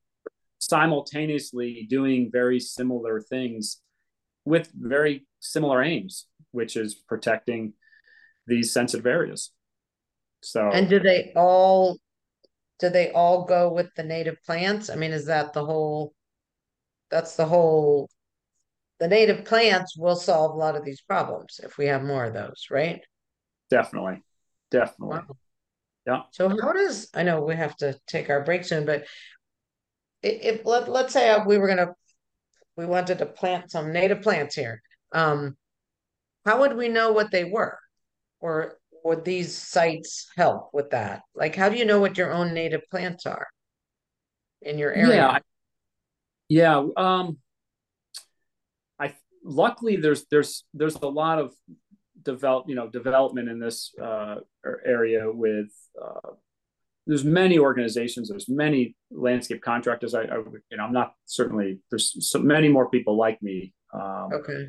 simultaneously 0.58 1.86
doing 1.88 2.30
very 2.32 2.58
similar 2.60 3.20
things 3.20 3.80
with 4.44 4.70
very 4.74 5.26
similar 5.40 5.82
aims, 5.82 6.26
which 6.52 6.76
is 6.76 6.94
protecting 6.94 7.74
these 8.46 8.72
sensitive 8.72 9.06
areas. 9.06 9.52
So 10.42 10.70
and 10.70 10.88
do 10.88 11.00
they 11.00 11.32
all 11.34 11.98
do 12.78 12.90
they 12.90 13.10
all 13.10 13.44
go 13.44 13.72
with 13.72 13.88
the 13.96 14.04
native 14.04 14.36
plants? 14.44 14.90
I 14.90 14.96
mean, 14.96 15.12
is 15.12 15.26
that 15.26 15.52
the 15.52 15.64
whole 15.64 16.14
that's 17.10 17.36
the 17.36 17.46
whole 17.46 18.08
the 18.98 19.08
native 19.08 19.44
plants 19.44 19.96
will 19.96 20.16
solve 20.16 20.54
a 20.54 20.58
lot 20.58 20.76
of 20.76 20.84
these 20.84 21.00
problems 21.02 21.60
if 21.62 21.76
we 21.76 21.86
have 21.86 22.02
more 22.02 22.24
of 22.24 22.34
those, 22.34 22.66
right? 22.70 23.00
Definitely. 23.70 24.22
Definitely. 24.70 25.18
Wow. 25.18 25.36
Yeah. 26.06 26.20
So 26.30 26.48
how 26.48 26.72
does 26.72 27.08
I 27.14 27.24
know 27.24 27.42
we 27.42 27.56
have 27.56 27.76
to 27.78 27.98
take 28.06 28.30
our 28.30 28.44
break 28.44 28.64
soon, 28.64 28.86
but 28.86 29.06
if, 30.22 30.64
let, 30.64 30.88
let's 30.88 31.12
say 31.12 31.36
we 31.46 31.58
were 31.58 31.68
gonna 31.68 31.94
we 32.76 32.86
wanted 32.86 33.18
to 33.18 33.26
plant 33.26 33.70
some 33.70 33.92
native 33.92 34.22
plants 34.22 34.54
here, 34.54 34.82
um, 35.12 35.56
how 36.44 36.60
would 36.60 36.76
we 36.76 36.88
know 36.88 37.12
what 37.12 37.30
they 37.30 37.44
were, 37.44 37.78
or 38.40 38.78
would 39.04 39.24
these 39.24 39.54
sites 39.54 40.28
help 40.36 40.70
with 40.72 40.90
that? 40.90 41.22
Like, 41.34 41.54
how 41.54 41.68
do 41.68 41.76
you 41.76 41.84
know 41.84 42.00
what 42.00 42.18
your 42.18 42.32
own 42.32 42.52
native 42.52 42.82
plants 42.90 43.24
are 43.26 43.46
in 44.62 44.78
your 44.78 44.92
area? 44.92 45.40
Yeah, 46.48 46.86
yeah. 46.86 46.86
Um, 46.96 47.38
I 48.98 49.14
luckily 49.44 49.96
there's 49.96 50.26
there's 50.30 50.64
there's 50.74 50.96
a 50.96 51.08
lot 51.08 51.38
of 51.38 51.54
develop 52.22 52.68
you 52.68 52.74
know 52.74 52.88
development 52.88 53.48
in 53.48 53.58
this 53.58 53.92
uh, 54.02 54.36
area 54.84 55.30
with 55.30 55.70
uh, 56.02 56.30
there's 57.06 57.24
many 57.24 57.58
organizations 57.58 58.28
there's 58.28 58.48
many 58.48 58.96
landscape 59.10 59.62
contractors. 59.62 60.14
I, 60.14 60.22
I, 60.22 60.38
you 60.70 60.76
know 60.76 60.84
i'm 60.84 60.92
not 60.92 61.14
certainly 61.26 61.78
there's 61.90 62.28
so 62.30 62.38
many 62.38 62.68
more 62.68 62.90
people 62.90 63.16
like 63.16 63.40
me 63.42 63.72
um, 63.96 64.28
okay. 64.32 64.68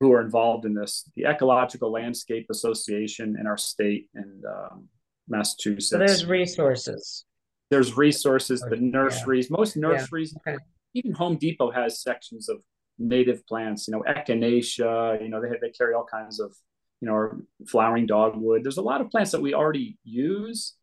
who 0.00 0.12
are 0.12 0.20
involved 0.20 0.64
in 0.64 0.74
this. 0.74 1.10
The 1.16 1.26
ecological 1.26 1.90
landscape 1.90 2.46
association 2.50 3.36
in 3.38 3.46
our 3.46 3.56
state 3.56 4.08
and 4.14 4.44
um, 4.44 4.88
massachusetts. 5.28 5.90
So 5.90 5.98
there's 5.98 6.26
resources. 6.26 7.24
There's 7.70 7.96
resources 7.96 8.60
the 8.60 8.76
nurseries 8.76 9.48
yeah. 9.50 9.56
most 9.58 9.76
nurseries. 9.76 10.34
yeah. 10.46 10.54
okay. 10.54 10.64
even 10.94 11.12
home 11.12 11.36
depot 11.36 11.70
has 11.70 12.02
sections 12.02 12.48
of 12.48 12.58
native 13.00 13.46
plants 13.46 13.86
you 13.86 13.92
know 13.92 14.02
echinacea 14.08 15.22
you 15.22 15.28
know 15.28 15.40
they, 15.40 15.48
they 15.60 15.70
carry 15.70 15.94
all 15.94 16.04
kinds 16.10 16.40
of 16.40 16.52
you 17.00 17.06
know 17.06 17.30
flowering 17.66 18.06
dogwood. 18.06 18.64
There's 18.64 18.78
a 18.78 18.82
lot 18.82 19.00
of 19.00 19.10
plants 19.10 19.30
that 19.32 19.40
we 19.40 19.54
already 19.54 19.98
use. 20.02 20.74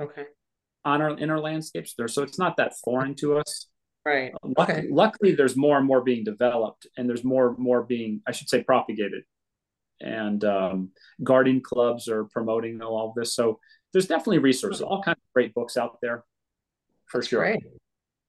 Okay 0.00 0.24
on 0.84 1.00
our 1.02 1.16
inner 1.18 1.40
landscapes 1.40 1.94
there. 1.96 2.08
So 2.08 2.22
it's 2.22 2.38
not 2.38 2.56
that 2.56 2.74
foreign 2.84 3.14
to 3.16 3.38
us. 3.38 3.68
Right. 4.04 4.32
Luckily, 4.42 4.78
okay. 4.78 4.88
luckily 4.90 5.34
there's 5.34 5.56
more 5.56 5.78
and 5.78 5.86
more 5.86 6.00
being 6.00 6.24
developed 6.24 6.88
and 6.96 7.08
there's 7.08 7.22
more 7.22 7.54
more 7.56 7.84
being 7.84 8.20
i 8.26 8.32
should 8.32 8.48
say 8.48 8.62
propagated. 8.62 9.22
And 10.00 10.44
um, 10.44 10.90
gardening 11.22 11.60
clubs 11.60 12.08
are 12.08 12.24
promoting 12.24 12.82
all 12.82 13.08
of 13.08 13.14
this. 13.14 13.36
So 13.36 13.60
there's 13.92 14.08
definitely 14.08 14.38
resources 14.38 14.82
all 14.82 15.00
kinds 15.00 15.18
of 15.18 15.32
great 15.32 15.54
books 15.54 15.76
out 15.76 15.98
there 16.02 16.24
for 17.06 17.18
that's 17.18 17.28
sure. 17.28 17.40
great. 17.40 17.62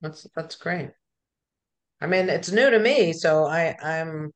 that's 0.01 0.27
that's 0.35 0.55
great. 0.55 0.91
I 1.99 2.05
mean 2.05 2.29
it's 2.29 2.51
new 2.51 2.69
to 2.69 2.79
me 2.79 3.13
so 3.13 3.45
i 3.45 3.75
i'm 3.81 4.31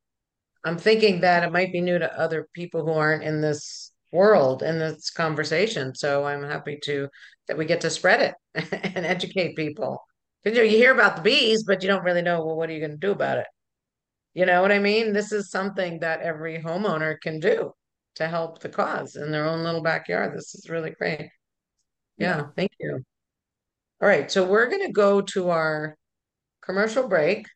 i'm 0.63 0.77
thinking 0.77 1.19
that 1.21 1.43
it 1.43 1.51
might 1.51 1.73
be 1.73 1.81
new 1.81 1.99
to 1.99 2.19
other 2.19 2.47
people 2.53 2.85
who 2.85 2.93
aren't 2.93 3.23
in 3.23 3.41
this 3.41 3.91
world 4.11 4.63
in 4.63 4.79
this 4.79 5.09
conversation. 5.09 5.93
So 5.95 6.25
I'm 6.25 6.43
happy 6.43 6.79
to 6.83 7.09
that 7.47 7.57
we 7.57 7.65
get 7.65 7.81
to 7.81 7.89
spread 7.89 8.21
it 8.55 8.71
and 8.95 9.05
educate 9.05 9.55
people. 9.55 10.03
Because 10.43 10.57
you, 10.57 10.63
know, 10.63 10.69
you 10.69 10.77
hear 10.77 10.93
about 10.93 11.17
the 11.17 11.21
bees, 11.21 11.63
but 11.63 11.81
you 11.81 11.89
don't 11.89 12.03
really 12.03 12.21
know, 12.21 12.45
well, 12.45 12.55
what 12.55 12.69
are 12.69 12.73
you 12.73 12.79
going 12.79 12.91
to 12.91 12.97
do 12.97 13.11
about 13.11 13.39
it? 13.39 13.47
You 14.33 14.45
know 14.45 14.61
what 14.61 14.71
I 14.71 14.79
mean? 14.79 15.13
This 15.13 15.31
is 15.31 15.49
something 15.49 15.99
that 15.99 16.21
every 16.21 16.59
homeowner 16.59 17.19
can 17.21 17.39
do 17.39 17.73
to 18.15 18.27
help 18.27 18.59
the 18.59 18.69
cause 18.69 19.15
in 19.15 19.31
their 19.31 19.47
own 19.47 19.63
little 19.63 19.81
backyard. 19.81 20.35
This 20.35 20.55
is 20.55 20.69
really 20.69 20.91
great. 20.91 21.29
Yeah, 22.17 22.37
yeah. 22.37 22.43
thank 22.55 22.71
you. 22.79 23.03
All 24.01 24.07
right, 24.07 24.31
so 24.31 24.45
we're 24.45 24.69
going 24.69 24.85
to 24.85 24.91
go 24.91 25.21
to 25.21 25.49
our 25.49 25.97
commercial 26.61 27.07
break 27.07 27.47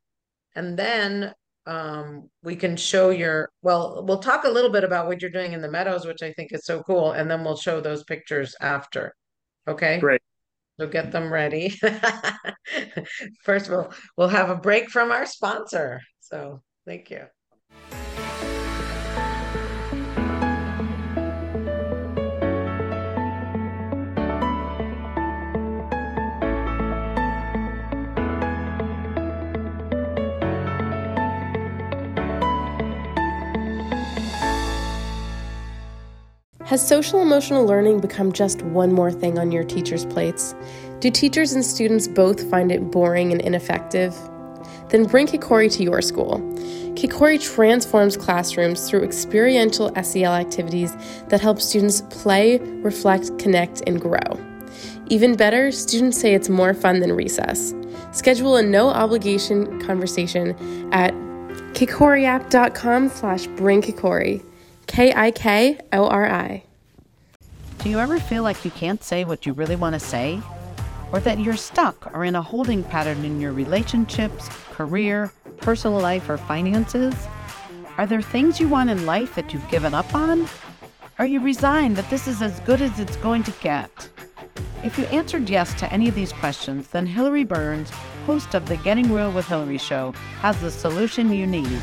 and 0.56 0.78
then 0.78 1.34
um, 1.65 2.30
we 2.43 2.56
can 2.56 2.76
show 2.76 3.10
your, 3.10 3.50
well, 3.62 4.04
we'll 4.06 4.19
talk 4.19 4.43
a 4.45 4.50
little 4.50 4.71
bit 4.71 4.84
about 4.84 5.08
what 5.08 5.21
you're 5.21 5.32
doing 5.32 5.54
in 5.54 5.62
the 5.62 5.71
meadows, 5.71 6.06
which 6.06 6.24
I 6.24 6.34
think 6.34 6.54
is 6.54 6.65
so 6.65 6.82
cool. 6.84 7.12
And 7.12 7.30
then 7.30 7.43
we'll 7.43 7.58
show 7.58 7.82
those 7.82 8.04
pictures 8.04 8.56
after. 8.62 9.13
Okay. 9.67 10.00
Great. 10.00 10.21
So 10.80 10.88
get 10.88 11.12
them 11.12 11.32
ready. 11.32 11.69
First 13.43 13.67
of 13.67 13.74
all, 13.74 13.93
we'll 14.17 14.30
have 14.30 14.50
a 14.50 14.56
break 14.56 14.89
from 14.89 15.12
our 15.12 15.26
sponsor. 15.26 16.02
So 16.21 16.63
thank 16.86 17.12
you. 17.12 17.26
Has 36.71 36.88
social 36.88 37.21
emotional 37.21 37.65
learning 37.65 37.99
become 37.99 38.31
just 38.31 38.62
one 38.62 38.93
more 38.93 39.12
thing 39.12 39.38
on 39.38 39.51
your 39.51 39.65
teachers' 39.65 40.05
plates? 40.05 40.55
Do 41.01 41.12
teachers 41.12 41.51
and 41.51 41.65
students 41.65 42.07
both 42.07 42.49
find 42.49 42.71
it 42.71 42.91
boring 42.91 43.34
and 43.34 43.41
ineffective? 43.41 44.15
Then 44.88 45.03
bring 45.03 45.27
Kikori 45.27 45.69
to 45.73 45.84
your 45.84 46.01
school. 46.01 46.39
Kikori 46.95 47.43
transforms 47.43 48.15
classrooms 48.15 48.89
through 48.89 49.03
experiential 49.03 49.93
SEL 50.01 50.34
activities 50.34 50.95
that 51.27 51.41
help 51.41 51.60
students 51.60 52.03
play, 52.10 52.60
reflect, 52.60 53.38
connect, 53.38 53.81
and 53.86 53.99
grow. 53.99 54.39
Even 55.07 55.36
better, 55.36 55.73
students 55.73 56.17
say 56.21 56.34
it's 56.34 56.47
more 56.47 56.73
fun 56.73 57.01
than 57.01 57.12
recess. 57.12 57.73
Schedule 58.13 58.55
a 58.55 58.63
no 58.63 58.88
obligation 58.88 59.77
conversation 59.81 60.55
at 60.93 61.13
kikoriapp.com 61.73 63.10
slash 63.10 63.47
bring 63.47 63.81
kikori. 63.81 64.41
K-I-K-O-R-I. 64.91 66.63
Do 67.77 67.89
you 67.89 67.97
ever 67.97 68.19
feel 68.19 68.43
like 68.43 68.65
you 68.65 68.71
can't 68.71 69.01
say 69.01 69.23
what 69.23 69.45
you 69.45 69.54
really 69.54 69.77
want 69.77 69.93
to 69.93 70.01
say? 70.01 70.41
Or 71.13 71.21
that 71.21 71.39
you're 71.39 71.56
stuck 71.56 72.13
or 72.13 72.25
in 72.25 72.36
a 72.36 72.41
holding 72.41 72.84
pattern 72.84 73.23
in 73.23 73.39
your 73.39 73.54
relationships, 73.54 74.49
career, 74.71 75.32
personal 75.58 76.01
life, 76.01 76.30
or 76.30 76.38
finances? 76.38 77.15
Are 77.97 78.06
there 78.06 78.21
things 78.21 78.60
you 78.60 78.67
want 78.67 78.89
in 78.89 79.06
life 79.06 79.34
that 79.36 79.54
you've 79.54 79.69
given 79.69 79.93
up 79.93 80.13
on? 80.13 80.45
Are 81.19 81.25
you 81.25 81.39
resigned 81.39 81.95
that 81.95 82.10
this 82.10 82.27
is 82.27 82.41
as 82.41 82.60
good 82.60 82.82
as 82.82 82.99
it's 82.99 83.15
going 83.17 83.43
to 83.43 83.51
get? 83.62 84.10
If 84.84 84.97
you 84.97 85.06
answered 85.06 85.49
yes 85.49 85.73
to 85.75 85.93
any 85.93 86.10
of 86.10 86.15
these 86.15 86.34
questions, 86.34 86.89
then 86.89 87.06
Hilary 87.06 87.45
Burns, 87.45 87.91
host 88.25 88.56
of 88.56 88.65
the 88.65 88.75
Getting 88.77 89.13
Real 89.13 89.32
with 89.32 89.47
Hilary 89.47 89.77
show, 89.77 90.12
has 90.41 90.60
the 90.60 90.69
solution 90.69 91.32
you 91.32 91.47
need. 91.47 91.82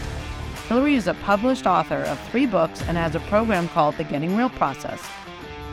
Hilary 0.69 0.97
is 0.97 1.07
a 1.07 1.15
published 1.15 1.67
author 1.67 2.03
of 2.03 2.21
three 2.29 2.45
books 2.45 2.83
and 2.83 2.99
has 2.99 3.15
a 3.15 3.21
program 3.21 3.71
called 3.71 3.97
the 3.97 4.05
Getting 4.05 4.37
Real 4.37 4.51
Process. 4.51 5.03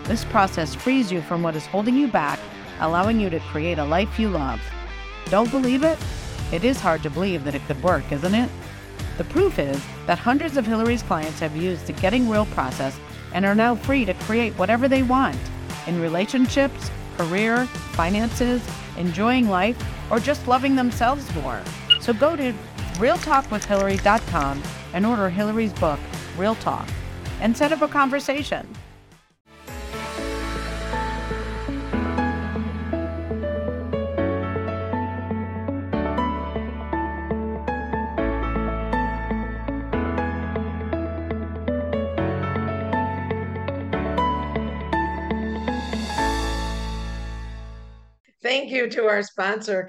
This 0.05 0.23
process 0.23 0.73
frees 0.73 1.11
you 1.11 1.21
from 1.21 1.43
what 1.43 1.53
is 1.53 1.65
holding 1.65 1.97
you 1.97 2.07
back, 2.07 2.39
allowing 2.79 3.19
you 3.19 3.29
to 3.29 3.41
create 3.41 3.77
a 3.77 3.83
life 3.83 4.17
you 4.17 4.29
love. 4.29 4.61
Don't 5.25 5.51
believe 5.51 5.83
it? 5.83 5.99
It 6.53 6.63
is 6.63 6.79
hard 6.79 7.03
to 7.03 7.09
believe 7.09 7.43
that 7.43 7.55
it 7.55 7.65
could 7.67 7.83
work, 7.83 8.09
isn't 8.09 8.33
it? 8.33 8.49
The 9.17 9.25
proof 9.25 9.59
is 9.59 9.83
that 10.05 10.17
hundreds 10.17 10.55
of 10.55 10.65
Hilary's 10.65 11.03
clients 11.03 11.41
have 11.41 11.57
used 11.57 11.87
the 11.87 11.93
Getting 11.93 12.29
Real 12.29 12.45
process 12.45 12.97
and 13.33 13.45
are 13.45 13.53
now 13.53 13.75
free 13.75 14.05
to 14.05 14.13
create 14.13 14.53
whatever 14.53 14.87
they 14.87 15.03
want 15.03 15.37
in 15.87 15.99
relationships, 15.99 16.89
career, 17.17 17.65
finances, 17.65 18.65
enjoying 18.95 19.49
life, 19.49 19.77
or 20.09 20.21
just 20.21 20.47
loving 20.47 20.77
themselves 20.77 21.35
more. 21.35 21.61
So 21.99 22.13
go 22.13 22.37
to 22.37 22.53
realtalkwithhilary.com 22.93 24.63
and 24.95 25.05
order 25.05 25.29
Hilary's 25.29 25.73
book, 25.73 25.99
Real 26.37 26.55
Talk, 26.55 26.87
and 27.41 27.55
set 27.55 27.71
up 27.73 27.81
a 27.81 27.87
conversation. 27.87 28.65
Thank 48.41 48.71
you 48.71 48.89
to 48.91 49.05
our 49.05 49.23
sponsor, 49.23 49.83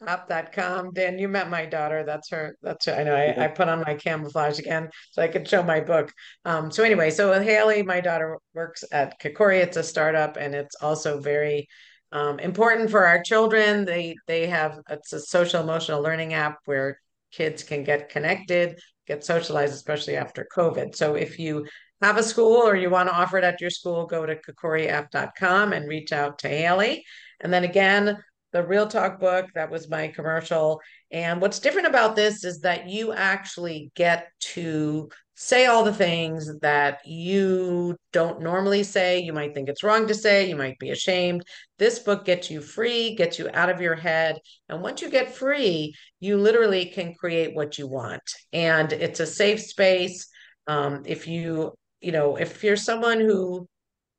KikoriApp.com. 0.00 0.92
Dan, 0.92 1.18
you 1.18 1.28
met 1.28 1.50
my 1.50 1.66
daughter. 1.66 2.04
That's 2.04 2.30
her. 2.30 2.56
That's 2.62 2.86
her. 2.86 2.94
I 2.94 3.02
know. 3.04 3.14
I, 3.14 3.44
I 3.44 3.48
put 3.48 3.68
on 3.68 3.82
my 3.86 3.94
camouflage 3.94 4.58
again 4.58 4.88
so 5.10 5.22
I 5.22 5.28
could 5.28 5.48
show 5.48 5.62
my 5.62 5.80
book. 5.80 6.12
Um, 6.44 6.70
so 6.70 6.82
anyway, 6.84 7.10
so 7.10 7.40
Haley, 7.40 7.82
my 7.82 8.00
daughter, 8.00 8.38
works 8.54 8.84
at 8.92 9.20
Kikori. 9.20 9.60
It's 9.62 9.76
a 9.76 9.82
startup, 9.82 10.36
and 10.36 10.54
it's 10.54 10.76
also 10.80 11.20
very 11.20 11.68
um, 12.12 12.38
important 12.38 12.90
for 12.90 13.06
our 13.06 13.22
children. 13.22 13.84
They 13.84 14.16
they 14.26 14.46
have 14.46 14.80
it's 14.88 15.12
a 15.12 15.20
social 15.20 15.62
emotional 15.62 16.02
learning 16.02 16.34
app 16.34 16.58
where 16.64 16.98
kids 17.30 17.62
can 17.62 17.84
get 17.84 18.08
connected, 18.08 18.78
get 19.06 19.24
socialized, 19.24 19.74
especially 19.74 20.16
after 20.16 20.46
COVID. 20.54 20.96
So 20.96 21.14
if 21.14 21.38
you 21.38 21.66
have 22.02 22.16
a 22.16 22.22
school 22.22 22.56
or 22.56 22.76
you 22.76 22.90
want 22.90 23.08
to 23.08 23.14
offer 23.14 23.38
it 23.38 23.44
at 23.44 23.60
your 23.60 23.70
school, 23.70 24.06
go 24.06 24.24
to 24.24 24.36
kikoriapp.com 24.36 25.72
and 25.72 25.88
reach 25.88 26.12
out 26.12 26.38
to 26.40 26.48
Haley. 26.48 27.04
And 27.40 27.52
then 27.52 27.64
again, 27.64 28.16
the 28.52 28.66
Real 28.66 28.86
Talk 28.86 29.20
book, 29.20 29.46
that 29.54 29.70
was 29.70 29.88
my 29.88 30.08
commercial. 30.08 30.80
And 31.10 31.40
what's 31.40 31.60
different 31.60 31.88
about 31.88 32.16
this 32.16 32.44
is 32.44 32.60
that 32.60 32.88
you 32.88 33.12
actually 33.12 33.90
get 33.94 34.28
to 34.54 35.08
say 35.34 35.64
all 35.64 35.84
the 35.84 35.94
things 35.94 36.50
that 36.60 36.98
you 37.06 37.96
don't 38.12 38.42
normally 38.42 38.82
say. 38.82 39.20
You 39.20 39.32
might 39.32 39.54
think 39.54 39.68
it's 39.68 39.82
wrong 39.82 40.06
to 40.08 40.14
say, 40.14 40.48
you 40.48 40.54
might 40.54 40.78
be 40.78 40.90
ashamed. 40.90 41.44
This 41.78 41.98
book 41.98 42.26
gets 42.26 42.50
you 42.50 42.60
free, 42.60 43.14
gets 43.14 43.38
you 43.38 43.48
out 43.54 43.70
of 43.70 43.80
your 43.80 43.94
head. 43.94 44.38
And 44.68 44.82
once 44.82 45.00
you 45.00 45.08
get 45.08 45.34
free, 45.34 45.94
you 46.20 46.36
literally 46.36 46.86
can 46.86 47.14
create 47.14 47.54
what 47.54 47.78
you 47.78 47.88
want. 47.88 48.22
And 48.52 48.92
it's 48.92 49.20
a 49.20 49.26
safe 49.26 49.62
space. 49.62 50.28
Um, 50.66 51.04
if 51.06 51.26
you, 51.26 51.72
you 52.02 52.12
know, 52.12 52.36
if 52.36 52.62
you're 52.62 52.76
someone 52.76 53.18
who, 53.18 53.66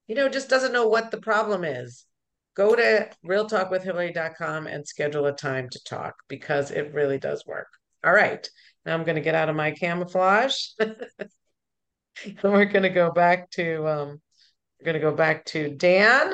you 0.08 0.16
know, 0.16 0.28
just 0.28 0.50
doesn't 0.50 0.74
know 0.74 0.88
what 0.88 1.12
the 1.12 1.22
problem 1.22 1.64
is, 1.64 2.06
go 2.56 2.76
to 2.76 3.10
realtalkwithhilary.com 3.26 4.68
and 4.68 4.88
schedule 4.88 5.26
a 5.26 5.34
time 5.34 5.70
to 5.70 5.84
talk 5.84 6.16
because 6.28 6.72
it 6.72 6.94
really 6.94 7.18
does 7.18 7.46
work. 7.46 7.68
All 8.04 8.14
right. 8.14 8.48
Now 8.86 8.94
I'm 8.94 9.04
going 9.04 9.16
to 9.16 9.22
get 9.22 9.36
out 9.36 9.50
of 9.50 9.56
my 9.56 9.72
camouflage. 9.72 10.56
and 10.80 10.96
we're 12.44 12.66
going 12.66 12.84
to 12.84 12.90
go 12.90 13.12
back 13.12 13.50
to 13.52 13.88
um 13.88 14.22
we're 14.80 14.86
going 14.86 14.96
to 14.96 15.00
go 15.00 15.16
back 15.16 15.46
to 15.46 15.70
Dan. 15.70 16.34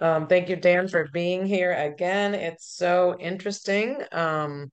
Um, 0.00 0.26
thank 0.26 0.48
you, 0.48 0.56
Dan, 0.56 0.88
for 0.88 1.08
being 1.12 1.46
here 1.46 1.72
again. 1.72 2.34
It's 2.34 2.76
so 2.76 3.16
interesting. 3.20 4.02
Um, 4.10 4.72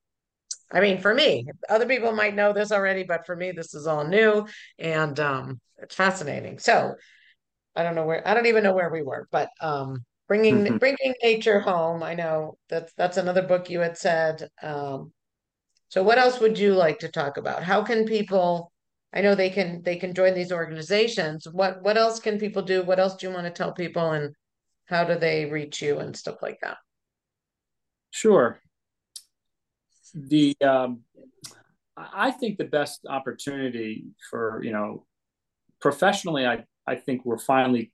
I 0.72 0.80
mean, 0.80 1.00
for 1.00 1.14
me, 1.14 1.46
other 1.70 1.86
people 1.86 2.12
might 2.14 2.36
know 2.36 2.52
this 2.52 2.72
already, 2.72 3.04
but 3.04 3.28
for 3.28 3.36
me, 3.36 3.52
this 3.52 3.76
is 3.76 3.86
all 3.86 4.08
new 4.08 4.48
and 4.80 5.20
um, 5.20 5.60
it's 5.78 5.94
fascinating. 5.94 6.58
So 6.58 6.96
I 7.76 7.84
don't 7.84 7.96
know 7.96 8.06
where 8.06 8.28
I 8.28 8.34
don't 8.34 8.48
even 8.48 8.64
know 8.64 8.74
where 8.74 8.90
we 8.90 9.04
were, 9.04 9.28
but 9.32 9.50
um, 9.62 10.04
bringing 10.30 10.64
mm-hmm. 10.64 10.78
bringing 10.78 11.14
nature 11.22 11.60
home. 11.60 12.02
I 12.02 12.14
know 12.14 12.58
that's 12.70 12.94
that's 12.94 13.18
another 13.18 13.42
book 13.42 13.70
you 13.70 13.82
had 13.82 13.98
said. 13.98 14.48
Um, 14.64 15.12
so 15.90 16.04
what 16.04 16.20
else 16.20 16.40
would 16.40 16.58
you 16.58 16.76
like 16.76 17.00
to 17.00 17.10
talk 17.10 17.36
about? 17.36 17.64
How 17.64 17.84
can 17.84 18.06
people? 18.06 18.72
I 19.12 19.22
know 19.22 19.34
they 19.34 19.50
can 19.50 19.82
they 19.82 19.98
can 19.98 20.14
join 20.14 20.36
these 20.36 20.54
organizations. 20.54 21.48
What 21.52 21.82
what 21.82 21.98
else 21.98 22.20
can 22.22 22.38
people 22.38 22.62
do? 22.62 22.84
What 22.84 23.00
else 23.00 23.16
do 23.16 23.28
you 23.28 23.34
want 23.34 23.48
to 23.48 23.52
tell 23.52 23.74
people, 23.74 24.12
and 24.12 24.34
how 24.86 25.04
do 25.04 25.18
they 25.18 25.48
reach 25.48 25.82
you 25.82 25.98
and 25.98 26.16
stuff 26.16 26.38
like 26.42 26.60
that? 26.62 26.78
Sure. 28.12 28.62
The 30.14 30.56
um, 30.64 31.02
I 31.98 32.32
think 32.32 32.60
the 32.60 32.66
best 32.66 33.06
opportunity 33.10 34.06
for 34.30 34.62
you 34.64 34.72
know 34.72 35.08
professionally, 35.82 36.46
I 36.46 36.66
I 36.86 36.98
think 36.98 37.26
we're 37.26 37.40
finally 37.40 37.92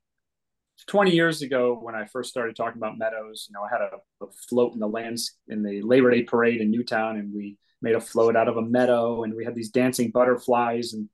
20 0.84 1.10
years 1.10 1.42
ago 1.42 1.78
when 1.80 1.94
I 1.94 2.04
first 2.04 2.30
started 2.30 2.54
talking 2.54 2.78
about 2.78 2.98
meadows, 2.98 3.46
you 3.48 3.54
know, 3.54 3.62
I 3.62 3.68
had 3.70 3.80
a, 3.80 4.24
a, 4.24 4.30
float 4.48 4.74
in 4.74 4.78
the 4.78 4.88
lands 4.88 5.36
in 5.48 5.62
the 5.62 5.82
Labor 5.82 6.10
Day 6.10 6.22
parade 6.22 6.60
in 6.60 6.70
Newtown, 6.70 7.16
and 7.16 7.32
we 7.34 7.56
made 7.80 7.94
a 7.94 8.00
float 8.00 8.36
out 8.36 8.48
of 8.48 8.56
a 8.56 8.62
meadow, 8.62 9.24
and 9.24 9.34
we 9.34 9.44
had 9.44 9.54
these 9.54 9.70
dancing 9.70 10.10
butterflies, 10.10 10.92
and 10.92 11.08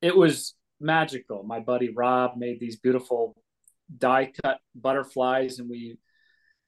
it 0.00 0.16
was 0.16 0.54
magical. 0.80 1.42
My 1.42 1.60
buddy 1.60 1.90
Rob 1.90 2.36
made 2.36 2.60
these 2.60 2.76
beautiful 2.76 3.36
die 3.96 4.32
cut 4.42 4.58
butterflies, 4.74 5.58
and 5.58 5.68
we 5.68 5.98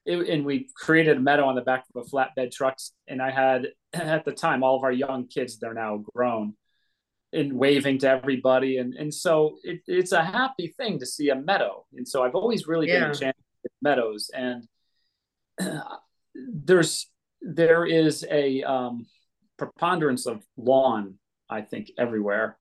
it, 0.05 0.29
and 0.29 0.45
we 0.45 0.69
created 0.75 1.17
a 1.17 1.21
meadow 1.21 1.47
on 1.47 1.55
the 1.55 1.63
back 1.63 1.85
of 1.95 2.05
a 2.05 2.09
flatbed 2.09 2.51
trucks. 2.51 2.93
And 3.07 3.23
I 3.23 3.31
had 3.31 3.69
at 3.93 4.25
the 4.25 4.33
time 4.33 4.65
all 4.65 4.77
of 4.77 4.83
our 4.83 4.93
young 4.93 5.29
kids; 5.29 5.59
they're 5.59 5.75
now 5.75 6.05
grown 6.15 6.55
and 7.33 7.53
waving 7.53 7.99
to 7.99 8.09
everybody. 8.09 8.79
And, 8.79 8.95
and 8.95 9.13
so 9.13 9.57
it, 9.63 9.81
it's 9.87 10.13
a 10.13 10.23
happy 10.23 10.75
thing 10.77 10.99
to 10.99 11.07
see 11.07 11.31
a 11.31 11.37
meadow. 11.37 11.87
And 11.95 12.07
so 12.07 12.23
I've 12.23 12.35
always 12.35 12.67
really 12.67 12.89
yeah. 12.89 13.01
been 13.01 13.09
enchanted 13.09 13.45
with 13.63 13.73
meadows. 13.81 14.31
And 14.35 14.69
there's, 16.35 17.09
there 17.41 17.87
is 17.87 18.25
a 18.31 18.63
um, 18.63 19.07
preponderance 19.59 20.27
of 20.27 20.43
lawn, 20.57 21.15
I 21.49 21.63
think, 21.63 21.91
everywhere. 21.99 22.59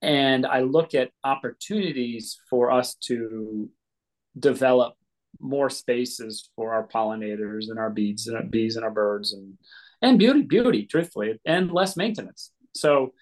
And 0.00 0.46
I 0.46 0.60
look 0.62 0.94
at 0.94 1.10
opportunities 1.22 2.38
for 2.50 2.72
us 2.72 2.94
to 3.06 3.70
develop 4.38 4.94
more 5.40 5.70
spaces 5.70 6.50
for 6.56 6.72
our 6.72 6.86
pollinators 6.86 7.68
and 7.68 7.78
our 7.78 7.90
bees 7.90 8.26
and 8.26 8.36
our 8.36 8.42
bees 8.42 8.76
and 8.76 8.84
our 8.84 8.90
birds 8.90 9.32
and 9.32 9.58
and 10.00 10.18
beauty 10.18 10.42
beauty 10.42 10.86
truthfully 10.86 11.38
and 11.44 11.72
less 11.72 11.96
maintenance 11.96 12.50
so 12.74 13.12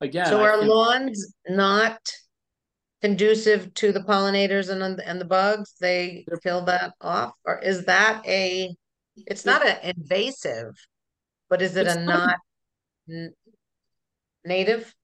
again. 0.00 0.26
So 0.26 0.42
are 0.42 0.62
lawns 0.64 1.34
not 1.48 1.98
conducive 3.02 3.72
to 3.74 3.92
the 3.92 4.00
pollinators 4.00 4.70
and 4.70 5.00
and 5.00 5.20
the 5.20 5.24
bugs? 5.24 5.74
They 5.80 6.26
kill 6.42 6.64
that 6.66 6.94
off, 7.00 7.34
or 7.44 7.58
is 7.58 7.84
that 7.86 8.26
a? 8.26 8.74
It's 9.16 9.46
not 9.46 9.66
an 9.66 9.94
invasive, 9.96 10.74
but 11.48 11.62
is 11.62 11.76
it 11.76 11.86
a 11.86 12.00
not, 12.00 12.38
not 13.06 13.30
native? 14.44 14.94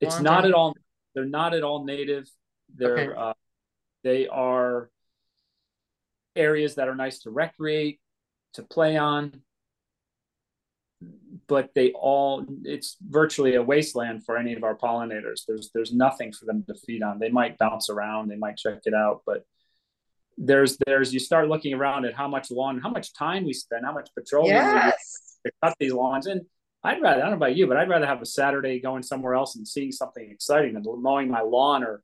It's 0.00 0.20
not 0.20 0.44
at 0.44 0.52
all. 0.52 0.74
They're 1.14 1.24
not 1.24 1.54
at 1.54 1.62
all 1.62 1.84
native. 1.84 2.28
They're 2.74 3.18
uh, 3.18 3.32
they 4.02 4.28
are 4.28 4.90
areas 6.36 6.76
that 6.76 6.88
are 6.88 6.94
nice 6.94 7.20
to 7.20 7.30
recreate, 7.30 8.00
to 8.54 8.62
play 8.62 8.96
on. 8.96 9.42
But 11.46 11.70
they 11.74 11.92
all 11.92 12.44
it's 12.64 12.96
virtually 13.08 13.54
a 13.54 13.62
wasteland 13.62 14.24
for 14.24 14.36
any 14.36 14.52
of 14.52 14.64
our 14.64 14.76
pollinators. 14.76 15.42
There's 15.46 15.70
there's 15.74 15.92
nothing 15.92 16.32
for 16.32 16.44
them 16.44 16.64
to 16.68 16.74
feed 16.74 17.02
on. 17.02 17.18
They 17.18 17.30
might 17.30 17.58
bounce 17.58 17.90
around 17.90 18.28
they 18.28 18.36
might 18.36 18.56
check 18.56 18.80
it 18.84 18.94
out 18.94 19.22
but 19.26 19.44
there's 20.40 20.78
there's 20.86 21.12
you 21.12 21.20
start 21.20 21.48
looking 21.48 21.74
around 21.74 22.06
at 22.06 22.14
how 22.14 22.26
much 22.26 22.50
lawn 22.50 22.80
how 22.80 22.90
much 22.90 23.12
time 23.12 23.44
we 23.44 23.52
spend 23.52 23.84
how 23.84 23.92
much 23.92 24.08
petroleum 24.14 24.56
yes. 24.56 25.38
to 25.44 25.52
cut 25.62 25.74
these 25.78 25.92
lawns. 25.92 26.26
And 26.26 26.40
i'd 26.82 27.02
rather 27.02 27.18
i 27.18 27.20
don't 27.20 27.30
know 27.30 27.36
about 27.36 27.54
you 27.54 27.66
but 27.66 27.76
i'd 27.76 27.90
rather 27.90 28.06
have 28.06 28.22
a 28.22 28.26
saturday 28.26 28.80
going 28.80 29.02
somewhere 29.02 29.34
else 29.34 29.56
and 29.56 29.68
seeing 29.68 29.92
something 29.92 30.30
exciting 30.30 30.72
than 30.72 30.82
mowing 31.02 31.30
my 31.30 31.42
lawn 31.42 31.84
or 31.84 32.02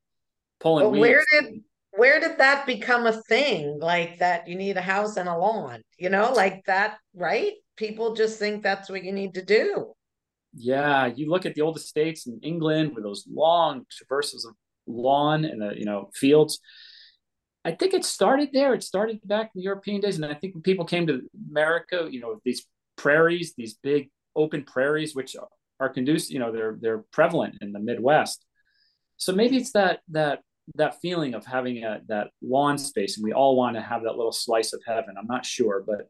pulling 0.60 0.90
but 0.90 0.98
where 0.98 1.24
did 1.32 1.62
where 1.92 2.20
did 2.20 2.36
that 2.36 2.66
become 2.66 3.06
a 3.06 3.22
thing? 3.22 3.78
Like 3.80 4.18
that 4.18 4.48
you 4.48 4.54
need 4.54 4.76
a 4.76 4.82
house 4.82 5.16
and 5.16 5.30
a 5.30 5.36
lawn 5.36 5.82
you 5.98 6.10
know 6.10 6.32
like 6.32 6.62
that 6.66 6.98
right 7.14 7.54
people 7.76 8.14
just 8.14 8.38
think 8.38 8.62
that's 8.62 8.88
what 8.88 9.04
you 9.04 9.12
need 9.12 9.34
to 9.34 9.44
do. 9.44 9.92
Yeah 10.54 11.06
you 11.06 11.28
look 11.28 11.46
at 11.46 11.54
the 11.54 11.60
old 11.60 11.76
estates 11.76 12.26
in 12.26 12.40
england 12.42 12.94
with 12.94 13.04
those 13.04 13.26
long 13.30 13.84
traverses 13.90 14.44
of 14.44 14.54
lawn 14.86 15.44
and 15.44 15.60
the 15.60 15.78
you 15.78 15.84
know 15.84 16.10
fields. 16.14 16.58
I 17.64 17.72
think 17.72 17.94
it 17.94 18.04
started 18.04 18.50
there. 18.52 18.74
It 18.74 18.84
started 18.84 19.20
back 19.24 19.50
in 19.54 19.60
the 19.60 19.64
european 19.64 20.00
days 20.00 20.16
and 20.16 20.24
i 20.24 20.34
think 20.34 20.54
when 20.54 20.62
people 20.62 20.84
came 20.84 21.06
to 21.08 21.20
america 21.50 22.08
you 22.10 22.20
know 22.20 22.40
these 22.44 22.64
prairies 22.96 23.54
these 23.56 23.74
big 23.82 24.08
open 24.34 24.62
prairies 24.64 25.14
which 25.14 25.36
are 25.80 25.88
conducive 25.88 26.32
you 26.32 26.38
know 26.38 26.52
they're 26.52 26.78
they're 26.80 27.04
prevalent 27.12 27.56
in 27.60 27.72
the 27.72 27.80
midwest. 27.80 28.44
So 29.18 29.32
maybe 29.32 29.56
it's 29.56 29.72
that 29.72 30.00
that 30.10 30.40
that 30.74 31.00
feeling 31.00 31.34
of 31.34 31.46
having 31.46 31.84
a, 31.84 32.00
that 32.08 32.28
lawn 32.42 32.76
space 32.76 33.16
and 33.16 33.24
we 33.24 33.32
all 33.32 33.56
want 33.56 33.76
to 33.76 33.82
have 33.82 34.02
that 34.02 34.16
little 34.16 34.32
slice 34.32 34.72
of 34.72 34.82
heaven. 34.86 35.14
I'm 35.18 35.26
not 35.26 35.46
sure 35.46 35.82
but 35.86 36.08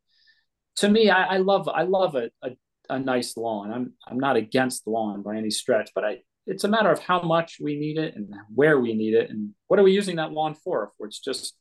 to 0.77 0.89
me 0.89 1.11
i, 1.11 1.35
I 1.35 1.37
love 1.39 1.68
i 1.68 1.83
love 1.83 2.14
a, 2.14 2.31
a, 2.43 2.51
a, 2.89 2.99
nice 2.99 3.37
lawn 3.37 3.72
i'm 3.72 3.93
i'm 4.07 4.18
not 4.18 4.37
against 4.37 4.85
the 4.85 4.91
lawn 4.91 5.22
by 5.22 5.37
any 5.37 5.51
stretch 5.51 5.91
but 5.95 6.05
i 6.05 6.18
it's 6.47 6.64
a 6.64 6.68
matter 6.68 6.91
of 6.91 7.01
how 7.01 7.20
much 7.22 7.59
we 7.61 7.79
need 7.79 7.99
it 7.99 8.14
and 8.14 8.33
where 8.55 8.79
we 8.79 8.95
need 8.95 9.14
it 9.14 9.31
and 9.31 9.51
what 9.66 9.81
are 9.81 9.83
we 9.83 9.93
using 9.93 10.16
that 10.16 10.33
lawn 10.33 10.55
for 10.55 10.85
if 10.85 11.07
it's 11.07 11.18
just 11.18 11.57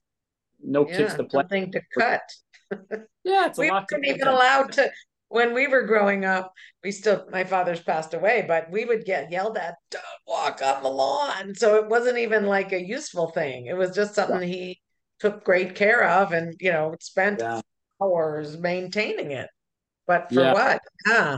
no 0.63 0.88
yeah, 0.88 0.97
kids 0.97 1.16
to 1.16 1.24
play 1.24 1.41
something 1.41 1.72
to 1.72 1.82
cut 1.97 2.22
yeah 3.24 3.47
it's 3.47 3.57
a 3.57 3.61
we 3.61 3.72
lot 3.72 3.86
weren't 3.91 4.05
even 4.05 4.28
allowed 4.28 4.72
to 4.72 4.89
when 5.30 5.53
we 5.53 5.68
were 5.68 5.84
growing 5.84 6.24
up, 6.24 6.53
we 6.84 6.91
still, 6.91 7.26
my 7.32 7.43
father's 7.43 7.82
passed 7.82 8.13
away, 8.13 8.45
but 8.47 8.70
we 8.72 8.86
would 8.86 9.05
get 9.05 9.32
yelled 9.32 9.57
at, 9.57 9.76
don't 9.91 10.03
walk 10.28 10.61
on 10.61 10.84
the 10.84 10.89
lawn. 10.89 11.55
So 11.55 11.76
it 11.76 11.89
wasn't 11.89 12.20
even 12.20 12.45
like 12.45 12.72
a 12.72 12.82
useful 12.82 13.32
thing. 13.32 13.66
It 13.66 13.76
was 13.76 13.95
just 13.95 14.16
something 14.16 14.47
yeah. 14.47 14.55
he 14.55 14.82
took 15.20 15.43
great 15.43 15.76
care 15.76 16.07
of 16.07 16.32
and, 16.32 16.55
you 16.59 16.72
know, 16.72 16.95
spent 16.99 17.39
yeah. 17.39 17.61
Hours 18.06 18.58
maintaining 18.58 19.32
it. 19.32 19.49
But 20.08 20.30
for 20.30 20.41
yeah. 20.41 20.53
what? 20.53 20.82
Yeah. 21.08 21.38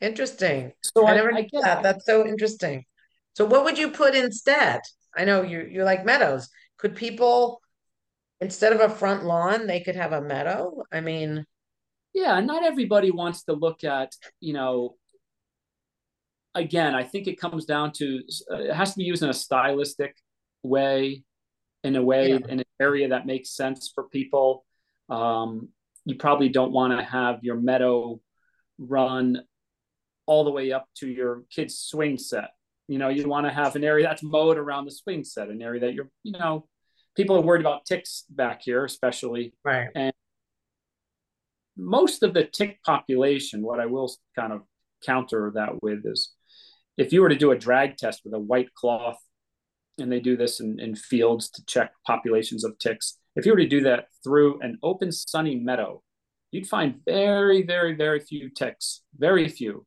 Interesting. 0.00 0.72
So 0.82 1.06
I, 1.06 1.12
I 1.12 1.16
never 1.16 1.34
I 1.34 1.48
that. 1.62 1.82
That's 1.82 2.06
so 2.06 2.26
interesting. 2.26 2.84
So 3.34 3.44
what 3.44 3.64
would 3.64 3.78
you 3.78 3.90
put 3.90 4.14
instead? 4.14 4.80
I 5.16 5.24
know 5.24 5.42
you 5.42 5.68
you 5.70 5.84
like 5.84 6.04
meadows. 6.04 6.48
Could 6.78 6.96
people 6.96 7.60
instead 8.40 8.72
of 8.72 8.80
a 8.80 8.88
front 8.88 9.24
lawn, 9.24 9.66
they 9.66 9.80
could 9.80 9.96
have 9.96 10.12
a 10.12 10.20
meadow? 10.20 10.82
I 10.90 11.00
mean, 11.00 11.46
yeah 12.14 12.40
not 12.40 12.64
everybody 12.64 13.10
wants 13.10 13.44
to 13.44 13.52
look 13.52 13.84
at 13.84 14.14
you 14.40 14.52
know 14.52 14.96
again 16.54 16.94
i 16.94 17.02
think 17.02 17.26
it 17.26 17.40
comes 17.40 17.64
down 17.64 17.92
to 17.92 18.22
uh, 18.50 18.56
it 18.56 18.74
has 18.74 18.92
to 18.92 18.98
be 18.98 19.04
used 19.04 19.22
in 19.22 19.30
a 19.30 19.34
stylistic 19.34 20.14
way 20.62 21.22
in 21.84 21.96
a 21.96 22.02
way 22.02 22.30
yeah. 22.30 22.38
in 22.48 22.60
an 22.60 22.64
area 22.80 23.08
that 23.08 23.26
makes 23.26 23.50
sense 23.50 23.90
for 23.94 24.04
people 24.04 24.64
um, 25.08 25.68
you 26.04 26.16
probably 26.16 26.48
don't 26.48 26.72
want 26.72 26.98
to 26.98 27.04
have 27.04 27.42
your 27.42 27.56
meadow 27.56 28.20
run 28.78 29.42
all 30.26 30.44
the 30.44 30.50
way 30.50 30.72
up 30.72 30.86
to 30.96 31.08
your 31.08 31.44
kid's 31.50 31.78
swing 31.78 32.18
set. 32.18 32.50
You 32.88 32.98
know 32.98 33.08
you 33.08 33.28
want 33.28 33.46
to 33.46 33.52
have 33.52 33.76
an 33.76 33.84
area 33.84 34.06
that's 34.06 34.22
mowed 34.22 34.58
around 34.58 34.84
the 34.84 34.90
swing 34.90 35.24
set 35.24 35.48
an 35.48 35.62
area 35.62 35.80
that 35.80 35.94
you're 35.94 36.10
you 36.24 36.32
know 36.32 36.66
people 37.16 37.36
are 37.36 37.40
worried 37.40 37.60
about 37.60 37.84
ticks 37.84 38.24
back 38.28 38.62
here 38.62 38.84
especially. 38.84 39.54
Right. 39.64 39.88
And 39.94 40.12
most 41.76 42.22
of 42.22 42.34
the 42.34 42.44
tick 42.44 42.82
population, 42.84 43.62
what 43.62 43.80
I 43.80 43.86
will 43.86 44.12
kind 44.36 44.52
of 44.52 44.62
counter 45.04 45.52
that 45.54 45.82
with 45.82 46.04
is 46.04 46.32
if 46.96 47.12
you 47.12 47.22
were 47.22 47.28
to 47.28 47.36
do 47.36 47.50
a 47.50 47.58
drag 47.58 47.96
test 47.96 48.22
with 48.24 48.34
a 48.34 48.38
white 48.38 48.74
cloth, 48.74 49.18
and 49.98 50.10
they 50.10 50.20
do 50.20 50.36
this 50.36 50.60
in, 50.60 50.80
in 50.80 50.94
fields 50.94 51.50
to 51.50 51.64
check 51.66 51.92
populations 52.06 52.64
of 52.64 52.78
ticks, 52.78 53.18
if 53.36 53.46
you 53.46 53.52
were 53.52 53.58
to 53.58 53.68
do 53.68 53.82
that 53.82 54.06
through 54.22 54.60
an 54.60 54.78
open 54.82 55.12
sunny 55.12 55.56
meadow, 55.56 56.02
you'd 56.50 56.66
find 56.66 57.00
very, 57.04 57.62
very, 57.62 57.94
very 57.94 58.20
few 58.20 58.50
ticks, 58.50 59.02
very 59.16 59.48
few. 59.48 59.86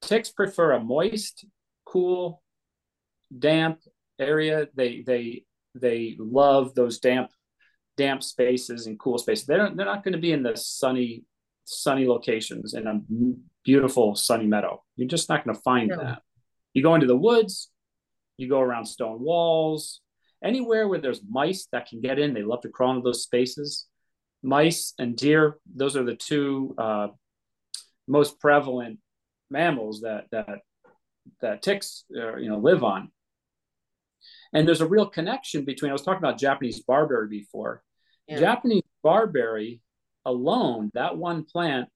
Ticks 0.00 0.30
prefer 0.30 0.72
a 0.72 0.80
moist, 0.80 1.44
cool, 1.84 2.42
damp 3.36 3.80
area. 4.18 4.68
They 4.74 5.02
they 5.06 5.44
they 5.74 6.16
love 6.18 6.74
those 6.74 6.98
damp 6.98 7.30
damp 7.96 8.22
spaces 8.22 8.86
and 8.86 8.98
cool 8.98 9.18
spaces. 9.18 9.46
They're 9.46 9.70
they're 9.74 9.86
not 9.86 10.04
going 10.04 10.12
to 10.12 10.20
be 10.20 10.32
in 10.32 10.42
the 10.42 10.56
sunny 10.56 11.24
sunny 11.64 12.06
locations 12.06 12.72
in 12.74 12.86
a 12.86 13.00
beautiful 13.64 14.14
sunny 14.14 14.46
meadow. 14.46 14.82
You're 14.96 15.08
just 15.08 15.28
not 15.28 15.44
going 15.44 15.54
to 15.54 15.62
find 15.62 15.90
that. 15.90 16.22
You 16.72 16.82
go 16.82 16.94
into 16.94 17.06
the 17.06 17.16
woods, 17.16 17.70
you 18.38 18.48
go 18.48 18.60
around 18.60 18.86
stone 18.86 19.20
walls, 19.20 20.00
anywhere 20.42 20.88
where 20.88 21.00
there's 21.00 21.20
mice 21.28 21.68
that 21.72 21.88
can 21.88 22.00
get 22.00 22.18
in. 22.18 22.34
They 22.34 22.42
love 22.42 22.62
to 22.62 22.68
crawl 22.68 22.90
into 22.90 23.02
those 23.02 23.22
spaces. 23.22 23.86
Mice 24.42 24.94
and 24.98 25.16
deer; 25.16 25.58
those 25.74 25.96
are 25.96 26.04
the 26.04 26.14
two 26.14 26.74
uh, 26.78 27.08
most 28.06 28.38
prevalent 28.38 28.98
mammals 29.50 30.02
that 30.02 30.26
that 30.30 30.60
that 31.40 31.62
ticks 31.62 32.04
uh, 32.16 32.36
you 32.36 32.48
know 32.48 32.58
live 32.58 32.84
on. 32.84 33.10
And 34.52 34.66
there's 34.66 34.80
a 34.80 34.86
real 34.86 35.06
connection 35.06 35.64
between. 35.64 35.90
I 35.90 35.92
was 35.92 36.02
talking 36.02 36.22
about 36.22 36.38
Japanese 36.38 36.80
barberry 36.80 37.28
before. 37.28 37.82
Yeah. 38.28 38.40
Japanese 38.40 38.82
barberry 39.02 39.80
alone, 40.24 40.90
that 40.94 41.16
one 41.16 41.44
plant 41.44 41.88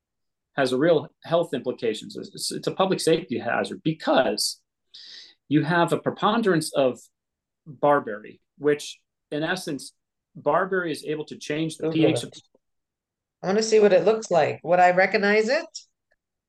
has 0.56 0.72
a 0.72 0.78
real 0.78 1.08
health 1.24 1.54
implications. 1.54 2.16
It's, 2.16 2.50
it's, 2.50 2.66
a 2.66 2.72
public 2.72 3.00
safety 3.00 3.38
hazard 3.38 3.80
because 3.82 4.60
you 5.48 5.62
have 5.62 5.92
a 5.92 5.98
preponderance 5.98 6.72
of 6.74 6.98
barberry, 7.66 8.40
which 8.58 8.98
in 9.30 9.42
essence, 9.42 9.92
barberry 10.34 10.92
is 10.92 11.04
able 11.04 11.24
to 11.26 11.36
change 11.36 11.76
the 11.76 11.90
pH. 11.90 12.22
Of, 12.22 12.32
I 13.42 13.46
want 13.46 13.58
to 13.58 13.64
see 13.64 13.80
what 13.80 13.92
it 13.92 14.04
looks 14.04 14.30
like. 14.30 14.60
Would 14.62 14.80
I 14.80 14.90
recognize 14.92 15.48
it? 15.48 15.66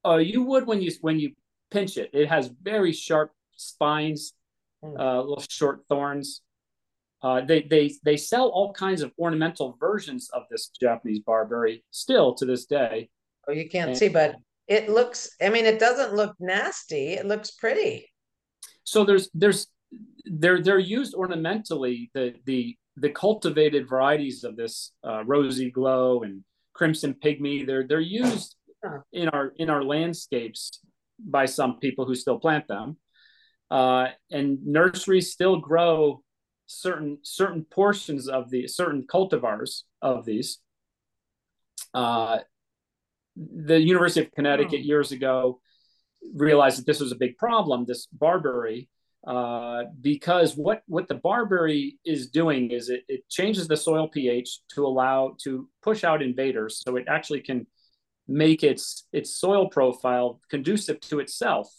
Uh, 0.05 0.17
you 0.17 0.43
would 0.43 0.67
when 0.67 0.81
you 0.81 0.91
when 1.01 1.19
you 1.19 1.31
pinch 1.71 1.97
it. 1.97 2.09
It 2.13 2.27
has 2.27 2.51
very 2.61 2.91
sharp 2.91 3.31
spines, 3.55 4.33
hmm. 4.83 4.97
uh, 4.97 5.21
little 5.21 5.43
short 5.49 5.81
thorns. 5.89 6.41
Uh, 7.21 7.41
they 7.41 7.61
they 7.61 7.93
they 8.03 8.17
sell 8.17 8.49
all 8.49 8.73
kinds 8.73 9.01
of 9.01 9.11
ornamental 9.17 9.77
versions 9.79 10.29
of 10.33 10.43
this 10.51 10.69
Japanese 10.79 11.19
barberry 11.19 11.83
still 11.91 12.35
to 12.35 12.45
this 12.45 12.65
day. 12.65 13.09
Oh, 13.47 13.53
you 13.53 13.69
can't 13.69 13.91
and, 13.91 13.97
see, 13.97 14.09
but 14.09 14.35
it 14.67 14.89
looks. 14.89 15.29
I 15.41 15.49
mean, 15.49 15.65
it 15.65 15.79
doesn't 15.79 16.13
look 16.13 16.35
nasty. 16.39 17.13
It 17.13 17.25
looks 17.25 17.51
pretty. 17.51 18.09
So 18.83 19.05
there's 19.05 19.29
there's 19.33 19.67
they're 20.25 20.61
they're 20.61 20.79
used 20.79 21.13
ornamentally. 21.13 22.09
The 22.13 22.35
the 22.45 22.77
the 22.97 23.09
cultivated 23.09 23.89
varieties 23.89 24.43
of 24.43 24.55
this 24.55 24.91
uh, 25.07 25.23
rosy 25.25 25.71
glow 25.71 26.23
and 26.23 26.43
crimson 26.73 27.15
pygmy. 27.23 27.65
They're 27.65 27.87
they're 27.87 27.99
used 27.99 28.55
in 29.11 29.29
our 29.29 29.53
in 29.57 29.69
our 29.69 29.83
landscapes 29.83 30.79
by 31.19 31.45
some 31.45 31.79
people 31.79 32.05
who 32.05 32.15
still 32.15 32.39
plant 32.39 32.67
them. 32.67 32.97
Uh, 33.71 34.07
and 34.29 34.59
nurseries 34.65 35.31
still 35.31 35.57
grow 35.57 36.21
certain 36.65 37.17
certain 37.23 37.65
portions 37.65 38.27
of 38.27 38.49
the 38.49 38.67
certain 38.67 39.05
cultivars 39.11 39.81
of 40.01 40.25
these. 40.25 40.59
Uh, 41.93 42.39
the 43.35 43.79
University 43.79 44.21
of 44.25 44.31
Connecticut 44.31 44.81
years 44.81 45.11
ago 45.11 45.59
realized 46.35 46.79
that 46.79 46.85
this 46.85 46.99
was 46.99 47.11
a 47.11 47.15
big 47.15 47.37
problem, 47.37 47.85
this 47.85 48.07
barberry, 48.11 48.89
uh, 49.25 49.83
because 50.01 50.57
what 50.57 50.83
what 50.87 51.07
the 51.07 51.15
barberry 51.15 51.97
is 52.05 52.29
doing 52.29 52.71
is 52.71 52.89
it, 52.89 53.03
it 53.07 53.29
changes 53.29 53.67
the 53.67 53.77
soil 53.77 54.07
pH 54.07 54.59
to 54.75 54.85
allow 54.85 55.35
to 55.43 55.69
push 55.81 56.03
out 56.03 56.21
invaders, 56.21 56.81
so 56.85 56.95
it 56.97 57.05
actually 57.07 57.41
can 57.41 57.65
make 58.27 58.63
its 58.63 59.07
its 59.13 59.37
soil 59.37 59.67
profile 59.69 60.39
conducive 60.49 60.99
to 61.01 61.19
itself. 61.19 61.69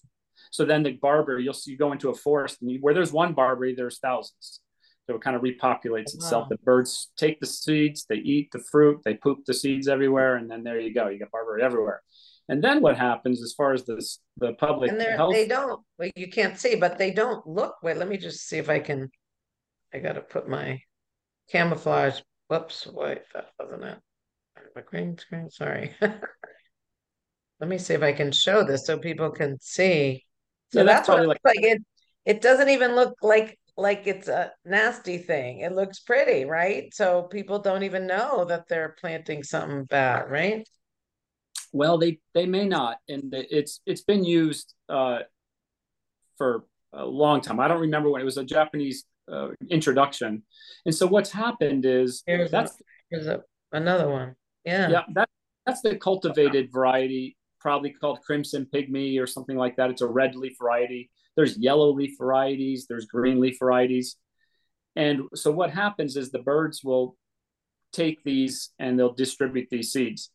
So 0.50 0.64
then 0.64 0.82
the 0.82 0.92
barberry, 0.92 1.42
you'll 1.42 1.52
see 1.54 1.72
you 1.72 1.78
go 1.78 1.92
into 1.92 2.10
a 2.10 2.14
forest 2.14 2.58
and 2.60 2.70
you, 2.70 2.78
where 2.80 2.94
there's 2.94 3.12
one 3.12 3.32
barberry, 3.32 3.74
there's 3.74 3.98
thousands. 3.98 4.60
So 5.06 5.16
it 5.16 5.20
kind 5.20 5.36
of 5.36 5.42
repopulates 5.42 6.14
itself. 6.14 6.44
Wow. 6.44 6.48
The 6.50 6.58
birds 6.58 7.10
take 7.16 7.40
the 7.40 7.46
seeds, 7.46 8.06
they 8.08 8.16
eat 8.16 8.50
the 8.52 8.62
fruit, 8.70 9.00
they 9.04 9.14
poop 9.14 9.40
the 9.46 9.52
seeds 9.52 9.86
everywhere, 9.88 10.36
and 10.36 10.50
then 10.50 10.62
there 10.62 10.78
you 10.80 10.94
go. 10.94 11.08
You 11.08 11.18
get 11.18 11.30
barberry 11.30 11.62
everywhere. 11.62 12.02
And 12.48 12.62
then 12.62 12.82
what 12.82 12.96
happens 12.96 13.42
as 13.42 13.54
far 13.54 13.72
as 13.72 13.84
this 13.84 14.20
the 14.36 14.52
public 14.54 14.90
and 14.90 15.00
health? 15.00 15.32
They 15.32 15.46
don't. 15.46 15.80
Well, 15.98 16.10
you 16.14 16.28
can't 16.28 16.58
see, 16.58 16.74
but 16.74 16.98
they 16.98 17.10
don't 17.10 17.46
look. 17.46 17.76
Wait, 17.82 17.96
let 17.96 18.08
me 18.08 18.18
just 18.18 18.46
see 18.46 18.58
if 18.58 18.68
I 18.68 18.80
can. 18.80 19.10
I 19.92 19.98
got 19.98 20.12
to 20.12 20.20
put 20.20 20.48
my 20.48 20.80
camouflage. 21.50 22.20
Whoops! 22.48 22.86
Wait, 22.86 23.22
that 23.32 23.46
wasn't 23.58 23.84
it. 23.84 23.98
My 24.76 24.82
green 24.82 25.16
screen. 25.16 25.48
Sorry. 25.50 25.94
let 26.00 27.68
me 27.68 27.78
see 27.78 27.94
if 27.94 28.02
I 28.02 28.12
can 28.12 28.30
show 28.30 28.62
this 28.62 28.86
so 28.86 28.98
people 28.98 29.30
can 29.30 29.58
see. 29.60 30.24
So 30.72 30.80
yeah, 30.80 30.84
that's, 30.84 31.06
that's 31.06 31.18
what 31.18 31.28
like, 31.28 31.40
like 31.44 31.62
it 31.62 31.82
it 32.26 32.40
doesn't 32.42 32.68
even 32.68 32.94
look 32.94 33.14
like 33.22 33.58
like 33.76 34.06
it's 34.06 34.28
a 34.28 34.52
nasty 34.64 35.18
thing. 35.18 35.60
It 35.60 35.72
looks 35.72 36.00
pretty, 36.00 36.44
right? 36.44 36.92
So 36.94 37.22
people 37.22 37.58
don't 37.58 37.82
even 37.82 38.06
know 38.06 38.44
that 38.44 38.68
they're 38.68 38.96
planting 39.00 39.42
something 39.42 39.84
bad, 39.84 40.30
right? 40.30 40.68
Well, 41.74 41.98
they 41.98 42.20
they 42.34 42.46
may 42.46 42.66
not, 42.66 42.98
and 43.08 43.34
it's 43.34 43.80
it's 43.84 44.02
been 44.02 44.24
used 44.24 44.74
uh, 44.88 45.18
for 46.38 46.66
a 46.92 47.04
long 47.04 47.40
time. 47.40 47.58
I 47.58 47.66
don't 47.66 47.80
remember 47.80 48.10
when 48.10 48.22
it 48.22 48.24
was 48.24 48.36
a 48.36 48.44
Japanese 48.44 49.04
uh, 49.30 49.48
introduction, 49.68 50.44
and 50.86 50.94
so 50.94 51.08
what's 51.08 51.32
happened 51.32 51.84
is 51.84 52.22
here's 52.28 52.52
that's 52.52 52.80
a, 52.80 52.84
here's 53.10 53.26
a, 53.26 53.42
another 53.72 54.08
one. 54.08 54.36
Yeah, 54.64 54.88
yeah, 54.88 55.00
that 55.14 55.28
that's 55.66 55.80
the 55.80 55.96
cultivated 55.96 56.70
variety, 56.72 57.36
probably 57.58 57.90
called 57.90 58.20
Crimson 58.22 58.68
Pygmy 58.72 59.20
or 59.20 59.26
something 59.26 59.56
like 59.56 59.74
that. 59.74 59.90
It's 59.90 60.00
a 60.00 60.06
red 60.06 60.36
leaf 60.36 60.56
variety. 60.62 61.10
There's 61.34 61.58
yellow 61.58 61.90
leaf 61.90 62.14
varieties. 62.16 62.86
There's 62.88 63.06
green 63.06 63.40
leaf 63.40 63.56
varieties, 63.58 64.14
and 64.94 65.22
so 65.34 65.50
what 65.50 65.72
happens 65.72 66.14
is 66.14 66.30
the 66.30 66.38
birds 66.38 66.84
will 66.84 67.16
take 67.92 68.22
these 68.22 68.70
and 68.78 68.96
they'll 68.96 69.12
distribute 69.12 69.66
these 69.72 69.90
seeds. 69.90 70.30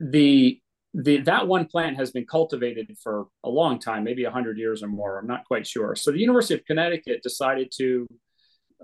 The 0.00 0.60
the 0.94 1.18
that 1.18 1.46
one 1.46 1.66
plant 1.66 1.96
has 1.98 2.10
been 2.10 2.24
cultivated 2.24 2.96
for 3.02 3.26
a 3.44 3.50
long 3.50 3.78
time, 3.78 4.02
maybe 4.02 4.24
hundred 4.24 4.58
years 4.58 4.82
or 4.82 4.88
more. 4.88 5.18
I'm 5.18 5.26
not 5.26 5.44
quite 5.44 5.66
sure. 5.66 5.94
So 5.94 6.10
the 6.10 6.18
University 6.18 6.54
of 6.54 6.64
Connecticut 6.64 7.22
decided 7.22 7.70
to 7.78 8.06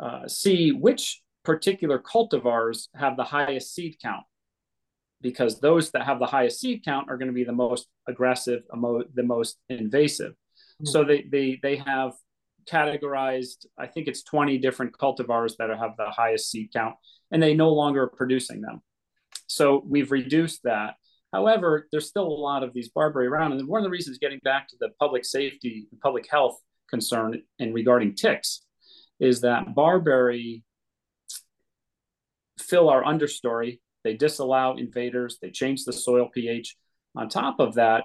uh, 0.01 0.29
see 0.29 0.73
which 0.73 1.23
particular 1.43 1.99
cultivars 1.99 2.89
have 2.95 3.17
the 3.17 3.25
highest 3.25 3.75
seed 3.75 3.97
count, 4.03 4.25
because 5.23 5.59
those 5.61 5.91
that 5.93 6.05
have 6.05 6.19
the 6.19 6.27
highest 6.27 6.61
seed 6.61 6.85
count 6.85 7.09
are 7.11 7.17
going 7.17 7.29
to 7.29 7.35
be 7.35 7.45
the 7.45 7.53
most 7.53 7.89
aggressive, 8.07 8.63
the 8.71 9.23
most 9.23 9.59
invasive. 9.71 10.33
Mm-hmm. 10.33 10.87
So 10.87 11.05
they 11.05 11.23
they 11.23 11.59
they 11.63 11.77
have 11.77 12.13
categorized. 12.71 13.65
I 13.79 13.87
think 13.87 14.07
it's 14.07 14.23
20 14.23 14.59
different 14.59 14.93
cultivars 14.99 15.57
that 15.57 15.71
have 15.71 15.97
the 15.97 16.11
highest 16.11 16.51
seed 16.51 16.71
count, 16.75 16.97
and 17.31 17.43
they 17.43 17.55
no 17.55 17.71
longer 17.71 18.03
are 18.03 18.09
producing 18.09 18.61
them. 18.61 18.83
So 19.47 19.83
we've 19.87 20.13
reduced 20.13 20.63
that 20.65 20.95
However, 21.33 21.89
there's 21.91 22.09
still 22.09 22.27
a 22.27 22.43
lot 22.43 22.63
of 22.63 22.75
these 22.75 22.91
barberry 22.91 23.27
around. 23.27 23.53
And 23.53 23.67
one 23.67 23.81
of 23.81 23.85
the 23.85 23.91
reasons 23.91 24.19
getting 24.19 24.41
back 24.45 24.69
to 24.69 24.77
the 24.79 24.91
public 25.01 25.25
safety 25.25 25.87
and 25.91 26.01
public 26.01 26.31
health 26.31 26.59
concern 26.89 27.43
and 27.59 27.75
regarding 27.75 28.15
ticks 28.15 28.63
is 29.19 29.41
that 29.41 29.75
barberry 29.75 30.63
fill 32.59 32.91
our 32.91 33.03
understory. 33.03 33.81
They 34.05 34.15
disallow 34.15 34.77
invaders. 34.77 35.39
They 35.41 35.51
change 35.51 35.85
the 35.85 35.93
soil 35.93 36.29
pH. 36.33 36.77
On 37.15 37.29
top 37.29 37.61
of 37.61 37.75
that, 37.75 38.05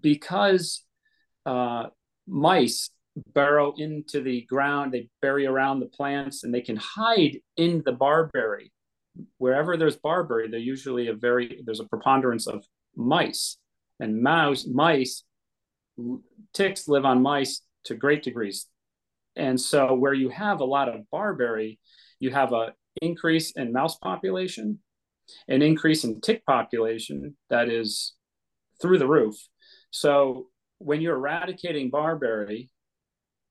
because 0.00 0.84
uh, 1.46 1.86
mice 2.26 2.90
burrow 3.32 3.74
into 3.78 4.20
the 4.20 4.42
ground, 4.42 4.92
they 4.92 5.08
bury 5.22 5.46
around 5.46 5.80
the 5.80 5.86
plants, 5.86 6.44
and 6.44 6.52
they 6.52 6.60
can 6.60 6.76
hide 6.76 7.38
in 7.56 7.82
the 7.86 7.92
barberry 7.92 8.72
wherever 9.38 9.76
there's 9.76 9.96
barberry, 9.96 10.48
there 10.48 10.60
usually 10.60 11.08
a 11.08 11.14
very 11.14 11.62
there's 11.64 11.80
a 11.80 11.84
preponderance 11.84 12.46
of 12.46 12.64
mice, 12.94 13.58
and 14.00 14.22
mouse 14.22 14.66
mice 14.66 15.24
ticks 16.52 16.88
live 16.88 17.04
on 17.04 17.22
mice 17.22 17.62
to 17.84 17.94
great 17.94 18.22
degrees, 18.22 18.66
and 19.36 19.60
so 19.60 19.94
where 19.94 20.14
you 20.14 20.28
have 20.28 20.60
a 20.60 20.64
lot 20.64 20.88
of 20.88 21.08
barberry, 21.10 21.78
you 22.20 22.30
have 22.30 22.52
a 22.52 22.72
increase 23.02 23.52
in 23.52 23.72
mouse 23.72 23.96
population, 23.98 24.78
an 25.48 25.62
increase 25.62 26.04
in 26.04 26.20
tick 26.20 26.44
population 26.46 27.36
that 27.50 27.68
is 27.68 28.14
through 28.80 28.98
the 28.98 29.06
roof. 29.06 29.36
So 29.90 30.46
when 30.78 31.00
you're 31.00 31.16
eradicating 31.16 31.90
barberry, 31.90 32.70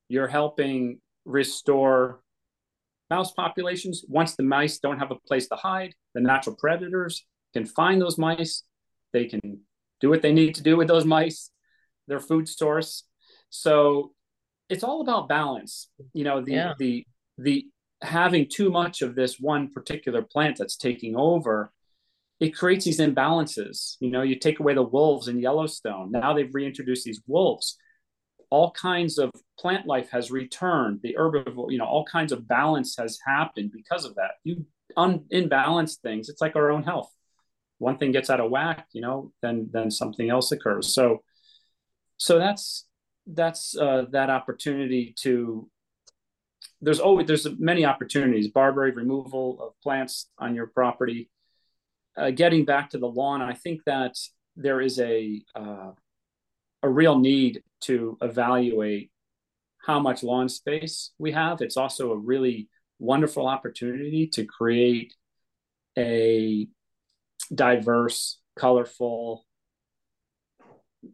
you're 0.09 0.27
helping 0.27 0.99
restore 1.25 2.21
mouse 3.09 3.31
populations. 3.31 4.03
Once 4.07 4.35
the 4.35 4.43
mice 4.43 4.79
don't 4.79 4.99
have 4.99 5.11
a 5.11 5.19
place 5.27 5.47
to 5.49 5.55
hide, 5.55 5.93
the 6.13 6.21
natural 6.21 6.55
predators 6.55 7.25
can 7.53 7.65
find 7.65 8.01
those 8.01 8.17
mice. 8.17 8.63
They 9.13 9.25
can 9.25 9.61
do 10.01 10.09
what 10.09 10.21
they 10.21 10.33
need 10.33 10.55
to 10.55 10.63
do 10.63 10.75
with 10.75 10.87
those 10.87 11.05
mice, 11.05 11.51
their 12.07 12.19
food 12.19 12.49
source. 12.49 13.03
So 13.49 14.13
it's 14.69 14.83
all 14.83 15.01
about 15.01 15.29
balance. 15.29 15.89
You 16.13 16.23
know, 16.23 16.41
the 16.41 16.51
yeah. 16.51 16.73
the 16.77 17.05
the 17.37 17.65
having 18.01 18.47
too 18.49 18.69
much 18.69 19.01
of 19.01 19.15
this 19.15 19.39
one 19.39 19.71
particular 19.71 20.21
plant 20.21 20.57
that's 20.57 20.75
taking 20.75 21.15
over, 21.15 21.71
it 22.39 22.55
creates 22.55 22.85
these 22.85 22.99
imbalances. 22.99 23.95
You 23.99 24.11
know, 24.11 24.21
you 24.21 24.37
take 24.37 24.59
away 24.59 24.73
the 24.73 24.83
wolves 24.83 25.27
in 25.27 25.39
Yellowstone. 25.39 26.11
Now 26.11 26.33
they've 26.33 26.53
reintroduced 26.53 27.05
these 27.05 27.21
wolves 27.27 27.77
all 28.49 28.71
kinds 28.71 29.17
of 29.17 29.31
plant 29.59 29.85
life 29.85 30.09
has 30.11 30.31
returned. 30.31 30.99
The 31.01 31.15
herbivore 31.17 31.71
you 31.71 31.77
know 31.77 31.85
all 31.85 32.05
kinds 32.05 32.31
of 32.31 32.47
balance 32.47 32.95
has 32.97 33.19
happened 33.25 33.71
because 33.73 34.05
of 34.05 34.15
that. 34.15 34.31
You 34.43 34.65
un- 34.97 35.25
things 36.03 36.29
it's 36.29 36.41
like 36.41 36.55
our 36.55 36.71
own 36.71 36.83
health. 36.83 37.11
One 37.77 37.97
thing 37.97 38.11
gets 38.11 38.29
out 38.29 38.39
of 38.39 38.51
whack 38.51 38.87
you 38.93 39.01
know 39.01 39.31
then 39.41 39.69
then 39.71 39.91
something 39.91 40.29
else 40.29 40.51
occurs. 40.51 40.93
So 40.93 41.23
so 42.17 42.39
that's 42.39 42.85
that's 43.27 43.75
uh, 43.77 44.05
that 44.11 44.29
opportunity 44.29 45.13
to 45.21 45.69
there's 46.81 46.99
always 46.99 47.27
there's 47.27 47.47
many 47.57 47.85
opportunities 47.85 48.47
barberry 48.49 48.91
removal 48.91 49.57
of 49.61 49.73
plants 49.81 50.29
on 50.37 50.55
your 50.55 50.67
property. 50.67 51.29
Uh, 52.17 52.31
getting 52.31 52.63
back 52.63 52.89
to 52.89 52.97
the 52.97 53.05
lawn 53.05 53.41
i 53.41 53.53
think 53.53 53.81
that 53.85 54.15
there 54.55 54.79
is 54.79 54.99
a 54.99 55.43
uh, 55.53 55.91
a 56.83 56.89
real 56.89 57.17
need 57.17 57.61
to 57.85 58.17
evaluate 58.21 59.11
how 59.85 59.99
much 59.99 60.23
lawn 60.23 60.49
space 60.49 61.11
we 61.19 61.31
have. 61.31 61.61
It's 61.61 61.77
also 61.77 62.11
a 62.11 62.17
really 62.17 62.69
wonderful 62.99 63.47
opportunity 63.47 64.27
to 64.33 64.45
create 64.45 65.13
a 65.97 66.67
diverse, 67.53 68.39
colorful 68.57 69.45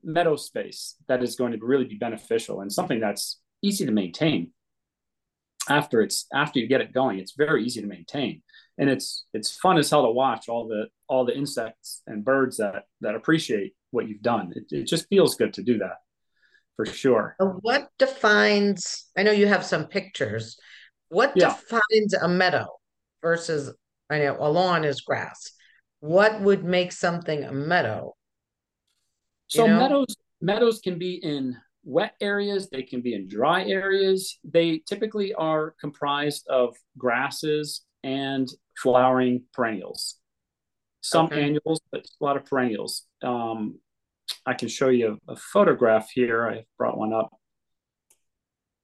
meadow 0.03 0.37
space 0.37 0.95
that 1.07 1.21
is 1.21 1.35
going 1.35 1.51
to 1.51 1.65
really 1.65 1.85
be 1.85 1.97
beneficial 1.97 2.61
and 2.61 2.71
something 2.71 3.01
that's 3.01 3.41
easy 3.61 3.85
to 3.85 3.91
maintain 3.91 4.51
after 5.69 6.01
it's 6.01 6.27
after 6.33 6.59
you 6.59 6.67
get 6.67 6.81
it 6.81 6.93
going. 6.93 7.19
It's 7.19 7.33
very 7.33 7.63
easy 7.63 7.81
to 7.81 7.87
maintain. 7.87 8.41
And 8.77 8.89
it's 8.89 9.25
it's 9.33 9.55
fun 9.57 9.77
as 9.77 9.89
hell 9.89 10.03
to 10.03 10.11
watch 10.11 10.47
all 10.49 10.67
the 10.67 10.87
all 11.07 11.25
the 11.25 11.37
insects 11.37 12.01
and 12.07 12.23
birds 12.23 12.57
that 12.57 12.85
that 13.01 13.15
appreciate 13.15 13.73
what 13.91 14.07
you've 14.07 14.21
done. 14.21 14.53
It, 14.55 14.65
it 14.71 14.87
just 14.87 15.07
feels 15.09 15.35
good 15.35 15.53
to 15.55 15.63
do 15.63 15.77
that 15.79 15.97
for 16.75 16.85
sure. 16.85 17.35
What 17.39 17.89
defines, 17.99 19.09
I 19.17 19.23
know 19.23 19.31
you 19.31 19.47
have 19.47 19.65
some 19.65 19.85
pictures. 19.85 20.57
What 21.09 21.33
yeah. 21.35 21.49
defines 21.49 22.13
a 22.13 22.27
meadow 22.27 22.67
versus, 23.21 23.73
I 24.09 24.19
know 24.19 24.37
a 24.39 24.49
lawn 24.49 24.83
is 24.83 25.01
grass. 25.01 25.51
What 25.99 26.41
would 26.41 26.63
make 26.63 26.91
something 26.91 27.43
a 27.43 27.51
meadow? 27.51 28.15
So 29.47 29.65
you 29.65 29.71
know? 29.71 29.79
meadows 29.79 30.15
meadows 30.41 30.79
can 30.79 30.97
be 30.97 31.15
in 31.15 31.55
wet 31.83 32.15
areas, 32.21 32.69
they 32.69 32.83
can 32.83 33.01
be 33.01 33.13
in 33.13 33.27
dry 33.27 33.63
areas. 33.65 34.39
They 34.43 34.81
typically 34.87 35.33
are 35.33 35.75
comprised 35.79 36.47
of 36.47 36.75
grasses 36.97 37.83
and 38.03 38.47
flowering 38.77 39.43
perennials. 39.53 40.17
Some 41.01 41.27
okay. 41.27 41.43
annuals, 41.43 41.81
but 41.91 42.01
a 42.01 42.23
lot 42.23 42.37
of 42.37 42.45
perennials. 42.45 43.05
Um, 43.23 43.79
I 44.45 44.53
can 44.53 44.67
show 44.67 44.89
you 44.89 45.19
a, 45.27 45.35
photograph 45.35 46.09
here. 46.11 46.47
I 46.47 46.63
brought 46.77 46.97
one 46.97 47.13
up. 47.13 47.29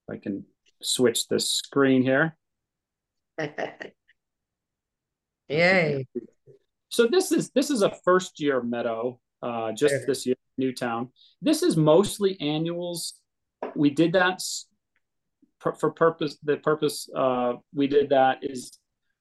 I 0.10 0.18
can 0.18 0.46
switch 0.82 1.28
the 1.28 1.40
screen 1.40 2.04
here. 2.04 2.38
Yay. 5.50 6.06
So 6.90 7.08
this 7.08 7.32
is 7.32 7.50
this 7.52 7.70
is 7.70 7.82
a 7.82 7.92
first 8.04 8.40
year 8.40 8.62
meadow, 8.62 9.20
uh, 9.42 9.72
just 9.72 9.94
there. 9.94 10.06
this 10.08 10.26
year, 10.26 10.36
Newtown. 10.58 11.10
This 11.42 11.64
is 11.64 11.78
mostly 11.78 12.40
annuals. 12.40 13.14
We 13.76 13.90
did 13.90 14.14
that 14.14 14.42
for 15.60 15.92
purpose. 15.92 16.38
The 16.44 16.58
purpose 16.58 17.10
uh, 17.16 17.54
we 17.74 17.88
did 17.88 18.10
that 18.10 18.40
is 18.42 18.78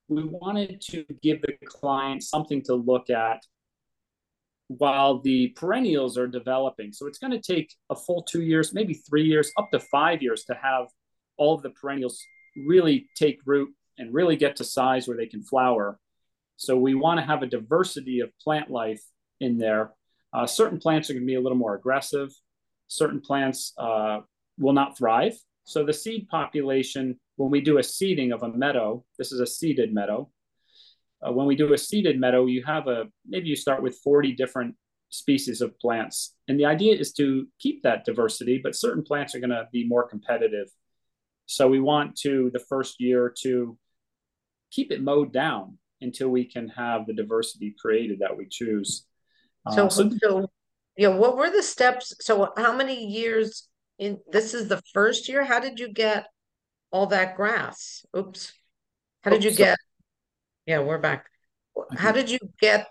we 0.09 0.25
wanted 0.25 0.81
to 0.91 1.05
give 1.23 1.43
the 1.43 1.55
client 1.67 2.23
something 2.23 2.63
to 2.63 2.75
look 2.75 3.11
at 3.11 3.43
while 4.69 5.21
the 5.21 5.49
perennials 5.49 6.19
are 6.19 6.27
developing. 6.27 6.93
So 6.93 7.07
it's 7.07 7.19
going 7.19 7.33
to 7.33 7.41
take 7.41 7.73
a 7.91 7.97
full 7.97 8.23
two 8.23 8.43
years, 8.43 8.75
maybe 8.75 8.95
three 8.95 9.25
years, 9.25 9.53
up 9.57 9.71
to 9.71 9.81
five 9.81 10.23
years 10.23 10.45
to 10.45 10.55
have 10.55 10.87
all 11.37 11.55
of 11.55 11.63
the 11.63 11.71
perennials 11.71 12.21
really 12.67 13.07
take 13.17 13.39
root 13.45 13.71
and 13.99 14.13
really 14.13 14.37
get 14.37 14.57
to 14.57 14.65
size 14.65 15.07
where 15.07 15.17
they 15.17 15.27
can 15.27 15.43
flower. 15.43 15.99
So 16.57 16.77
we 16.77 16.95
want 16.95 17.21
to 17.21 17.27
have 17.27 17.43
a 17.43 17.47
diversity 17.47 18.21
of 18.21 18.31
plant 18.43 18.71
life 18.71 19.03
in 19.41 19.59
there. 19.59 19.93
Uh, 20.33 20.47
certain 20.47 20.79
plants 20.79 21.09
are 21.09 21.13
going 21.13 21.23
to 21.23 21.27
be 21.27 21.35
a 21.35 21.41
little 21.41 21.59
more 21.59 21.75
aggressive. 21.75 22.31
Certain 22.89 23.21
plants 23.21 23.73
uh, 23.79 24.21
will 24.59 24.73
not 24.73 24.97
thrive. 24.97 25.35
So 25.65 25.85
the 25.85 25.93
seed 25.93 26.29
population, 26.29 27.19
when 27.37 27.51
we 27.51 27.61
do 27.61 27.79
a 27.79 27.83
seeding 27.83 28.33
of 28.33 28.43
a 28.43 28.49
meadow, 28.49 29.05
this 29.19 29.33
is 29.33 29.41
a 29.41 29.47
seeded 29.47 29.93
meadow, 29.93 30.31
uh, 31.23 31.33
when 31.33 31.47
we 31.47 31.57
do 31.57 31.73
a 31.73 31.79
seeded 31.79 32.19
meadow, 32.19 32.47
you 32.47 32.63
have 32.65 32.89
a 32.89 33.05
maybe 33.27 33.49
you 33.49 33.57
start 33.57 33.83
with 33.83 33.99
40 34.03 34.33
different 34.33 34.75
species 35.09 35.61
of 35.61 35.79
plants. 35.79 36.35
And 36.49 36.59
the 36.59 36.67
idea 36.67 36.95
is 36.95 37.13
to 37.15 37.47
keep 37.59 37.83
that 37.83 38.05
diversity, 38.05 38.61
but 38.63 38.75
certain 38.75 39.03
plants 39.03 39.35
are 39.35 39.41
going 39.41 39.51
to 39.51 39.67
be 39.73 39.87
more 39.87 40.07
competitive. 40.07 40.69
So 41.47 41.69
we 41.69 41.81
want 41.81 42.17
to, 42.19 42.51
the 42.53 42.65
first 42.69 43.01
year, 43.01 43.33
to 43.43 43.79
keep 44.71 44.91
it 44.91 45.03
mowed 45.03 45.33
down 45.33 45.79
until 46.01 46.29
we 46.29 46.45
can 46.45 46.69
have 46.69 47.07
the 47.07 47.15
diversity 47.15 47.75
created 47.81 48.19
that 48.19 48.37
we 48.37 48.47
choose. 48.51 49.07
So, 49.71 49.87
uh, 49.87 49.91
so, 49.91 50.11
so, 50.23 50.47
yeah, 50.97 51.09
what 51.09 51.37
were 51.37 51.51
the 51.51 51.63
steps? 51.63 52.15
So, 52.21 52.53
how 52.57 52.77
many 52.77 53.07
years 53.07 53.69
in 53.99 54.19
this 54.31 54.55
is 54.55 54.69
the 54.69 54.83
first 54.93 55.29
year? 55.29 55.45
How 55.45 55.61
did 55.61 55.79
you 55.79 55.93
get 55.93 56.27
all 56.91 57.07
that 57.07 57.37
grass? 57.37 58.05
Oops. 58.17 58.53
How 59.23 59.31
did 59.31 59.45
you 59.45 59.53
get? 59.53 59.79
Yeah, 60.67 60.81
we're 60.81 60.99
back. 60.99 61.27
How 61.97 62.11
did 62.11 62.29
you 62.29 62.39
get? 62.61 62.89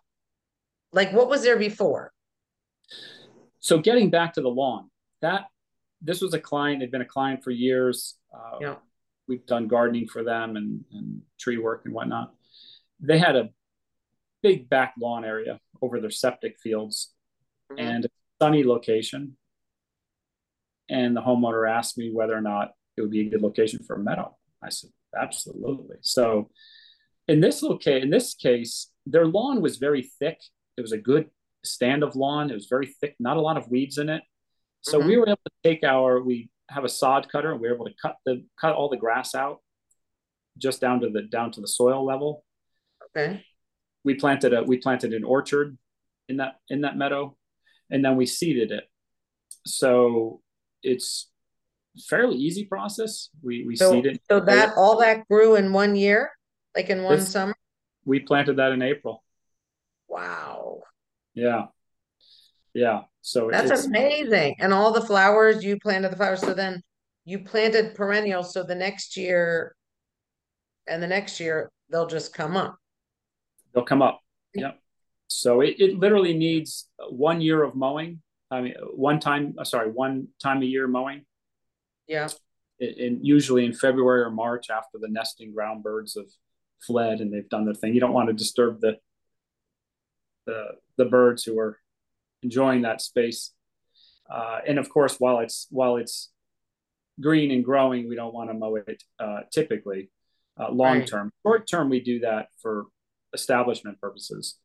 Like, 0.94 1.12
what 1.12 1.28
was 1.28 1.44
there 1.44 1.58
before? 1.58 2.14
So, 3.60 3.80
getting 3.80 4.10
back 4.10 4.34
to 4.36 4.42
the 4.42 4.50
lawn, 4.50 4.90
that 5.22 5.48
this 6.02 6.22
was 6.22 6.34
a 6.34 6.40
client. 6.40 6.80
they'd 6.80 6.92
been 6.92 7.02
a 7.02 7.06
client 7.06 7.44
for 7.44 7.52
years. 7.52 8.16
Uh, 8.34 8.58
yeah. 8.62 8.76
We've 9.28 9.46
done 9.46 9.68
gardening 9.68 10.08
for 10.08 10.24
them 10.24 10.56
and, 10.56 10.86
and 10.94 11.22
tree 11.38 11.58
work 11.58 11.82
and 11.86 11.94
whatnot. 11.94 12.34
They 13.02 13.18
had 13.18 13.36
a 13.36 13.50
big 14.42 14.70
back 14.70 14.94
lawn 15.00 15.26
area 15.26 15.60
over 15.82 16.00
their 16.00 16.12
septic 16.12 16.60
fields 16.60 17.14
mm-hmm. 17.72 17.86
and 17.86 18.06
a 18.06 18.10
sunny 18.42 18.64
location. 18.64 19.36
And 20.88 21.18
the 21.18 21.22
homeowner 21.22 21.70
asked 21.70 21.98
me 21.98 22.12
whether 22.14 22.38
or 22.38 22.42
not 22.42 22.72
it 22.96 23.02
would 23.02 23.12
be 23.12 23.28
a 23.28 23.30
good 23.30 23.42
location 23.42 23.84
for 23.84 23.96
a 23.96 24.00
meadow. 24.00 24.38
I 24.64 24.70
said, 24.70 24.92
absolutely. 25.20 25.98
So 26.02 26.52
in 27.28 27.42
this 27.42 27.62
loca- 27.62 28.02
in 28.02 28.10
this 28.10 28.34
case, 28.34 28.92
their 29.06 29.26
lawn 29.26 29.62
was 29.62 29.78
very 29.78 30.12
thick. 30.20 30.40
It 30.78 30.82
was 30.82 30.92
a 30.92 30.98
good 30.98 31.30
stand 31.64 32.04
of 32.04 32.16
lawn. 32.16 32.50
It 32.50 32.54
was 32.54 32.68
very 32.68 32.88
thick, 32.88 33.16
not 33.20 33.38
a 33.38 33.42
lot 33.42 33.58
of 33.58 33.70
weeds 33.70 33.98
in 33.98 34.10
it. 34.10 34.22
So 34.82 35.00
mm-hmm. 35.00 35.08
we 35.08 35.18
were 35.18 35.28
able 35.28 35.38
to 35.46 35.52
take 35.64 35.84
our 35.84 36.22
we 36.22 36.50
have 36.70 36.84
a 36.84 36.90
sod 36.90 37.30
cutter 37.32 37.52
and 37.52 37.62
we 37.62 37.68
were 37.68 37.76
able 37.76 37.86
to 37.86 37.94
cut 38.02 38.18
the 38.26 38.44
cut 38.60 38.74
all 38.74 38.90
the 38.90 38.98
grass 38.98 39.36
out 39.36 39.62
just 40.58 40.82
down 40.82 41.00
to 41.02 41.10
the 41.10 41.24
down 41.24 41.52
to 41.52 41.62
the 41.62 41.68
soil 41.68 42.06
level. 42.06 42.44
Okay. 43.10 43.44
We 44.04 44.16
planted 44.16 44.54
a 44.54 44.64
we 44.64 44.78
planted 44.78 45.14
an 45.14 45.24
orchard 45.24 45.78
in 46.30 46.38
that 46.38 46.56
in 46.70 46.82
that 46.82 46.98
meadow 46.98 47.36
and 47.90 48.04
then 48.04 48.16
we 48.16 48.26
seeded 48.26 48.72
it. 48.72 48.86
So 49.66 50.42
it's 50.84 51.30
fairly 52.10 52.38
easy 52.38 52.66
process. 52.66 53.30
We 53.42 53.66
we 53.66 53.76
so, 53.76 53.92
seeded. 53.92 54.20
So 54.30 54.40
that 54.42 54.74
all 54.78 55.00
that 55.00 55.28
grew 55.28 55.56
in 55.56 55.74
one 55.74 55.96
year, 55.96 56.32
like 56.76 56.90
in 56.90 57.04
one 57.04 57.20
this, 57.20 57.32
summer. 57.32 57.56
We 58.06 58.20
planted 58.20 58.58
that 58.58 58.72
in 58.72 58.82
April. 58.82 59.24
Wow. 60.08 60.82
Yeah. 61.34 61.68
Yeah. 62.74 63.02
So 63.22 63.50
that's 63.52 63.86
amazing. 63.86 64.56
And 64.60 64.74
all 64.74 64.92
the 64.92 65.02
flowers 65.02 65.64
you 65.64 65.80
planted 65.80 66.12
the 66.12 66.18
flowers. 66.18 66.42
So 66.42 66.54
then 66.54 66.84
you 67.24 67.40
planted 67.40 67.96
perennials. 67.96 68.54
So 68.54 68.64
the 68.64 68.76
next 68.76 69.18
year, 69.18 69.76
and 70.88 71.02
the 71.02 71.08
next 71.08 71.40
year 71.40 71.72
they'll 71.90 72.08
just 72.08 72.34
come 72.34 72.56
up. 72.56 72.76
They'll 73.74 73.84
come 73.84 74.02
up. 74.02 74.20
Yep. 74.54 74.80
So 75.28 75.62
it, 75.62 75.76
it 75.80 75.98
literally 75.98 76.38
needs 76.38 76.88
one 77.10 77.42
year 77.42 77.64
of 77.64 77.76
mowing. 77.76 78.22
I 78.52 78.62
mean, 78.62 78.76
one 78.94 79.20
time, 79.20 79.56
uh, 79.58 79.64
sorry, 79.64 79.92
one 79.92 80.28
time 80.42 80.62
a 80.62 80.66
year 80.66 80.88
mowing. 80.88 81.26
Yeah. 82.08 82.30
And 82.80 83.26
usually 83.26 83.66
in 83.66 83.74
February 83.74 84.22
or 84.22 84.30
March 84.30 84.70
after 84.70 85.00
the 85.00 85.08
nesting 85.08 85.54
ground 85.54 85.82
birds 85.82 86.16
have 86.16 86.28
fled 86.86 87.22
and 87.22 87.34
they've 87.34 87.50
done 87.50 87.66
their 87.66 87.74
thing. 87.74 87.94
You 87.94 88.00
don't 88.00 88.14
want 88.14 88.30
to 88.30 88.34
disturb 88.34 88.82
the 88.82 88.98
the 90.46 90.68
the 90.98 91.06
birds 91.06 91.44
who 91.44 91.58
are 91.60 91.80
enjoying 92.44 92.84
that 92.84 93.02
space. 93.02 93.52
Uh, 94.30 94.60
and 94.68 94.80
of 94.80 94.90
course, 94.90 95.18
while 95.20 95.40
it's 95.40 95.68
while 95.70 95.98
it's 95.98 96.32
green 97.20 97.52
and 97.52 97.64
growing, 97.64 98.08
we 98.08 98.16
don't 98.16 98.34
want 98.34 98.50
to 98.50 98.54
mow 98.54 98.76
it 98.76 99.04
uh, 99.20 99.42
typically. 99.52 100.10
Uh, 100.58 100.72
long 100.72 101.04
term, 101.04 101.26
right. 101.44 101.52
short 101.52 101.68
term, 101.68 101.90
we 101.90 102.00
do 102.00 102.20
that 102.20 102.48
for 102.62 102.86
establishment 103.34 104.00
purposes. 104.00 104.56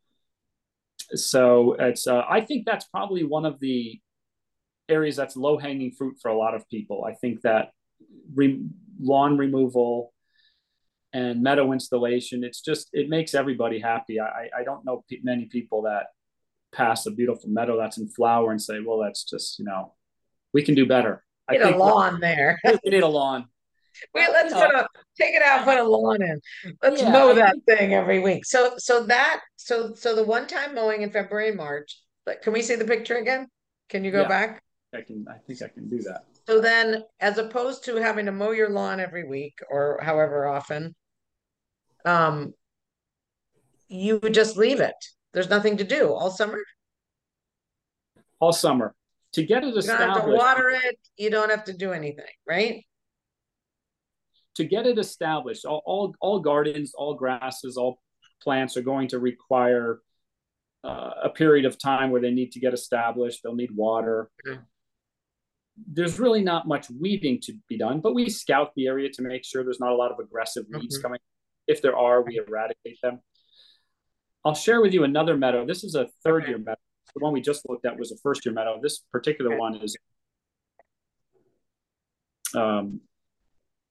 So 1.14 1.72
it's 1.72 2.06
uh, 2.06 2.22
I 2.28 2.42
think 2.42 2.64
that's 2.64 2.86
probably 2.86 3.24
one 3.24 3.44
of 3.44 3.58
the 3.58 4.00
areas 4.88 5.16
that's 5.16 5.36
low 5.36 5.58
hanging 5.58 5.92
fruit 5.92 6.16
for 6.22 6.30
a 6.30 6.36
lot 6.36 6.54
of 6.54 6.68
people. 6.68 7.04
I 7.04 7.14
think 7.14 7.42
that 7.42 7.70
re- 8.34 8.64
lawn 9.00 9.36
removal 9.36 10.12
and 11.12 11.42
meadow 11.42 11.72
installation, 11.72 12.44
it's 12.44 12.60
just 12.60 12.88
it 12.92 13.08
makes 13.08 13.34
everybody 13.34 13.78
happy. 13.80 14.20
I 14.20 14.48
I 14.56 14.64
don't 14.64 14.84
know 14.84 15.04
p- 15.08 15.20
many 15.22 15.46
people 15.46 15.82
that 15.82 16.06
pass 16.72 17.06
a 17.06 17.10
beautiful 17.10 17.50
meadow 17.50 17.76
that's 17.76 17.98
in 17.98 18.08
flower 18.08 18.50
and 18.50 18.62
say, 18.62 18.80
well, 18.84 18.98
that's 18.98 19.24
just 19.24 19.58
you 19.58 19.64
know, 19.64 19.94
we 20.52 20.62
can 20.62 20.74
do 20.74 20.86
better. 20.86 21.24
I 21.48 21.54
need 21.54 21.62
a 21.62 21.76
lawn 21.76 22.20
there. 22.20 22.60
we 22.84 22.90
need 22.90 23.02
a 23.02 23.08
lawn. 23.08 23.46
Wait, 24.14 24.28
let's 24.30 24.52
put 24.52 24.74
a 24.74 24.86
take 25.18 25.34
it 25.34 25.42
out, 25.42 25.64
put 25.64 25.78
a 25.78 25.82
lawn 25.82 26.22
in. 26.22 26.40
Let's 26.82 27.02
yeah, 27.02 27.10
mow 27.10 27.34
that 27.34 27.56
thing 27.66 27.94
every 27.94 28.20
week. 28.20 28.44
So 28.44 28.74
so 28.78 29.04
that 29.06 29.40
so 29.56 29.94
so 29.94 30.14
the 30.14 30.24
one 30.24 30.46
time 30.46 30.74
mowing 30.74 31.02
in 31.02 31.10
February 31.10 31.48
and 31.48 31.56
March. 31.56 32.00
But 32.24 32.42
can 32.42 32.52
we 32.52 32.62
see 32.62 32.76
the 32.76 32.84
picture 32.84 33.16
again? 33.16 33.48
Can 33.88 34.04
you 34.04 34.12
go 34.12 34.22
yeah, 34.22 34.28
back? 34.28 34.62
I 34.94 35.02
can. 35.02 35.26
I 35.28 35.38
think 35.46 35.62
I 35.62 35.68
can 35.68 35.88
do 35.88 36.00
that. 36.02 36.24
So 36.46 36.60
then, 36.60 37.04
as 37.20 37.38
opposed 37.38 37.84
to 37.84 37.96
having 37.96 38.26
to 38.26 38.32
mow 38.32 38.50
your 38.52 38.70
lawn 38.70 39.00
every 39.00 39.28
week 39.28 39.58
or 39.70 40.00
however 40.02 40.46
often, 40.46 40.94
um, 42.04 42.54
you 43.88 44.18
would 44.22 44.34
just 44.34 44.56
leave 44.56 44.80
it. 44.80 44.94
There's 45.32 45.50
nothing 45.50 45.76
to 45.78 45.84
do 45.84 46.12
all 46.12 46.30
summer. 46.30 46.58
All 48.40 48.52
summer 48.52 48.94
to 49.32 49.44
get 49.44 49.64
it 49.64 49.76
established. 49.76 49.86
You 49.86 50.06
don't 50.06 50.14
have 50.14 50.24
to 50.24 50.32
water 50.32 50.70
it. 50.70 50.98
You 51.16 51.30
don't 51.30 51.50
have 51.50 51.64
to 51.64 51.72
do 51.72 51.92
anything, 51.92 52.24
right? 52.48 52.84
to 54.60 54.64
get 54.64 54.86
it 54.86 54.98
established, 54.98 55.64
all, 55.64 55.82
all, 55.86 56.14
all 56.20 56.40
gardens, 56.40 56.92
all 56.94 57.14
grasses, 57.14 57.76
all 57.76 58.00
plants 58.42 58.76
are 58.76 58.82
going 58.82 59.08
to 59.08 59.18
require 59.18 60.00
uh, 60.84 61.10
a 61.24 61.30
period 61.30 61.64
of 61.64 61.78
time 61.78 62.10
where 62.10 62.20
they 62.20 62.30
need 62.30 62.52
to 62.52 62.60
get 62.60 62.74
established. 62.74 63.40
They'll 63.42 63.54
need 63.54 63.74
water. 63.74 64.30
There's 65.90 66.18
really 66.18 66.42
not 66.42 66.66
much 66.66 66.88
weeding 66.90 67.40
to 67.42 67.54
be 67.68 67.78
done, 67.78 68.00
but 68.00 68.14
we 68.14 68.28
scout 68.28 68.72
the 68.76 68.86
area 68.86 69.08
to 69.14 69.22
make 69.22 69.44
sure 69.44 69.62
there's 69.62 69.80
not 69.80 69.92
a 69.92 69.96
lot 69.96 70.10
of 70.10 70.18
aggressive 70.18 70.64
weeds 70.70 70.96
mm-hmm. 70.96 71.02
coming. 71.02 71.20
If 71.70 71.82
there 71.82 71.96
are, 71.96 72.22
we 72.22 72.38
eradicate 72.38 72.98
them. 73.00 73.20
I'll 74.44 74.54
share 74.54 74.80
with 74.80 74.92
you 74.92 75.04
another 75.04 75.36
meadow. 75.36 75.64
This 75.64 75.84
is 75.84 75.94
a 75.94 76.08
third 76.24 76.48
year 76.48 76.58
meadow. 76.58 76.80
The 77.14 77.20
one 77.20 77.32
we 77.32 77.40
just 77.40 77.68
looked 77.68 77.86
at 77.86 77.96
was 77.96 78.10
a 78.10 78.16
first 78.16 78.44
year 78.44 78.52
meadow. 78.52 78.80
This 78.82 79.04
particular 79.12 79.56
one 79.56 79.76
is 79.76 79.96
um, 82.56 83.00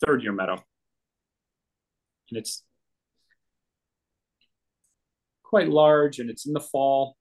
third 0.06 0.24
year 0.24 0.34
meadow. 0.34 0.62
And 2.30 2.38
it's 2.38 2.64
quite 5.44 5.70
large 5.70 6.20
and 6.20 6.30
it's 6.30 6.46
in 6.46 6.54
the 6.54 6.60
fall. 6.60 7.16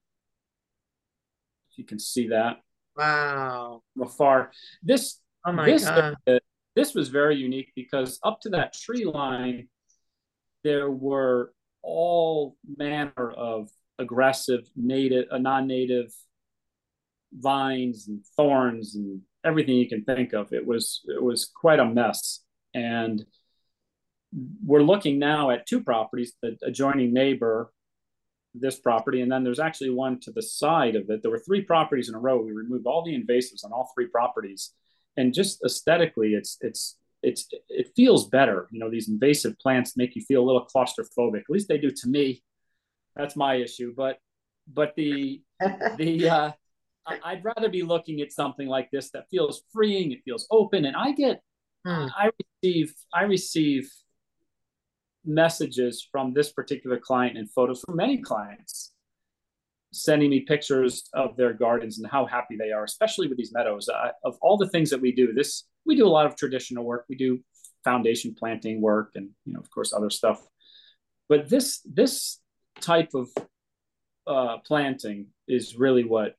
If 1.71 1.77
you 1.77 1.85
can 1.85 1.99
see 1.99 2.27
that. 2.27 2.57
Wow. 2.97 3.83
From 3.93 4.07
afar. 4.07 4.51
This 4.83 5.21
oh 5.45 5.53
my 5.53 5.65
this, 5.65 5.85
God. 5.85 6.15
this 6.75 6.93
was 6.93 7.07
very 7.07 7.37
unique 7.37 7.71
because 7.75 8.19
up 8.23 8.41
to 8.41 8.49
that 8.49 8.73
tree 8.73 9.05
line, 9.05 9.69
there 10.63 10.89
were 10.89 11.53
all 11.81 12.55
manner 12.77 13.31
of 13.31 13.69
aggressive 13.97 14.67
native, 14.75 15.25
uh, 15.31 15.37
non-native 15.37 16.13
vines 17.33 18.07
and 18.07 18.23
thorns 18.35 18.95
and 18.95 19.21
everything 19.45 19.75
you 19.75 19.87
can 19.87 20.03
think 20.03 20.33
of. 20.33 20.51
It 20.53 20.65
was 20.65 21.01
it 21.07 21.21
was 21.21 21.51
quite 21.53 21.79
a 21.79 21.85
mess. 21.85 22.41
And 22.73 23.25
we're 24.63 24.83
looking 24.83 25.19
now 25.19 25.49
at 25.49 25.65
two 25.65 25.83
properties, 25.83 26.33
the 26.41 26.57
adjoining 26.63 27.13
neighbor, 27.13 27.71
this 28.53 28.79
property, 28.79 29.21
and 29.21 29.31
then 29.31 29.43
there's 29.43 29.59
actually 29.59 29.89
one 29.89 30.19
to 30.21 30.31
the 30.31 30.41
side 30.41 30.95
of 30.95 31.09
it. 31.09 31.21
There 31.21 31.31
were 31.31 31.39
three 31.39 31.61
properties 31.61 32.09
in 32.09 32.15
a 32.15 32.19
row. 32.19 32.41
We 32.41 32.51
removed 32.51 32.85
all 32.85 33.03
the 33.03 33.15
invasives 33.15 33.63
on 33.63 33.71
all 33.71 33.91
three 33.95 34.07
properties, 34.07 34.73
and 35.17 35.33
just 35.33 35.63
aesthetically, 35.63 36.33
it's 36.33 36.57
it's 36.61 36.97
it's 37.21 37.47
it 37.69 37.91
feels 37.95 38.29
better. 38.29 38.67
You 38.71 38.79
know, 38.79 38.89
these 38.89 39.09
invasive 39.09 39.57
plants 39.59 39.97
make 39.97 40.15
you 40.15 40.21
feel 40.21 40.43
a 40.43 40.45
little 40.45 40.67
claustrophobic. 40.73 41.41
At 41.41 41.49
least 41.49 41.67
they 41.67 41.77
do 41.77 41.91
to 41.91 42.07
me. 42.07 42.43
That's 43.15 43.35
my 43.35 43.55
issue. 43.55 43.93
But 43.95 44.19
but 44.73 44.95
the 44.95 45.41
the 45.97 46.29
uh, 46.29 46.51
I'd 47.23 47.43
rather 47.43 47.69
be 47.69 47.81
looking 47.81 48.21
at 48.21 48.31
something 48.31 48.67
like 48.67 48.89
this 48.91 49.09
that 49.11 49.29
feels 49.29 49.63
freeing. 49.73 50.11
It 50.11 50.19
feels 50.23 50.47
open, 50.51 50.85
and 50.85 50.95
I 50.95 51.11
get 51.13 51.41
Hmm. 51.85 52.07
I 52.15 52.29
receive 52.63 52.93
I 53.13 53.23
receive 53.23 53.89
messages 55.25 56.05
from 56.11 56.33
this 56.33 56.51
particular 56.51 56.97
client 56.97 57.37
and 57.37 57.49
photos 57.51 57.81
from 57.81 57.95
many 57.95 58.17
clients 58.17 58.93
sending 59.91 60.29
me 60.29 60.41
pictures 60.41 61.09
of 61.13 61.35
their 61.35 61.53
gardens 61.53 61.97
and 61.97 62.07
how 62.07 62.25
happy 62.25 62.55
they 62.55 62.71
are, 62.71 62.83
especially 62.83 63.27
with 63.27 63.37
these 63.37 63.51
meadows. 63.51 63.89
Uh, 63.89 64.11
of 64.23 64.37
all 64.41 64.55
the 64.55 64.69
things 64.69 64.89
that 64.89 65.01
we 65.01 65.11
do, 65.11 65.33
this 65.33 65.63
we 65.85 65.95
do 65.95 66.05
a 66.05 66.09
lot 66.09 66.25
of 66.25 66.35
traditional 66.35 66.83
work. 66.83 67.05
We 67.09 67.15
do 67.15 67.39
foundation 67.83 68.35
planting 68.37 68.81
work, 68.81 69.11
and 69.15 69.29
you 69.45 69.53
know, 69.53 69.59
of 69.59 69.69
course, 69.71 69.93
other 69.93 70.09
stuff. 70.09 70.41
But 71.27 71.49
this 71.49 71.81
this 71.85 72.39
type 72.81 73.11
of 73.13 73.29
uh, 74.27 74.57
planting 74.65 75.27
is 75.47 75.75
really 75.75 76.03
what 76.03 76.35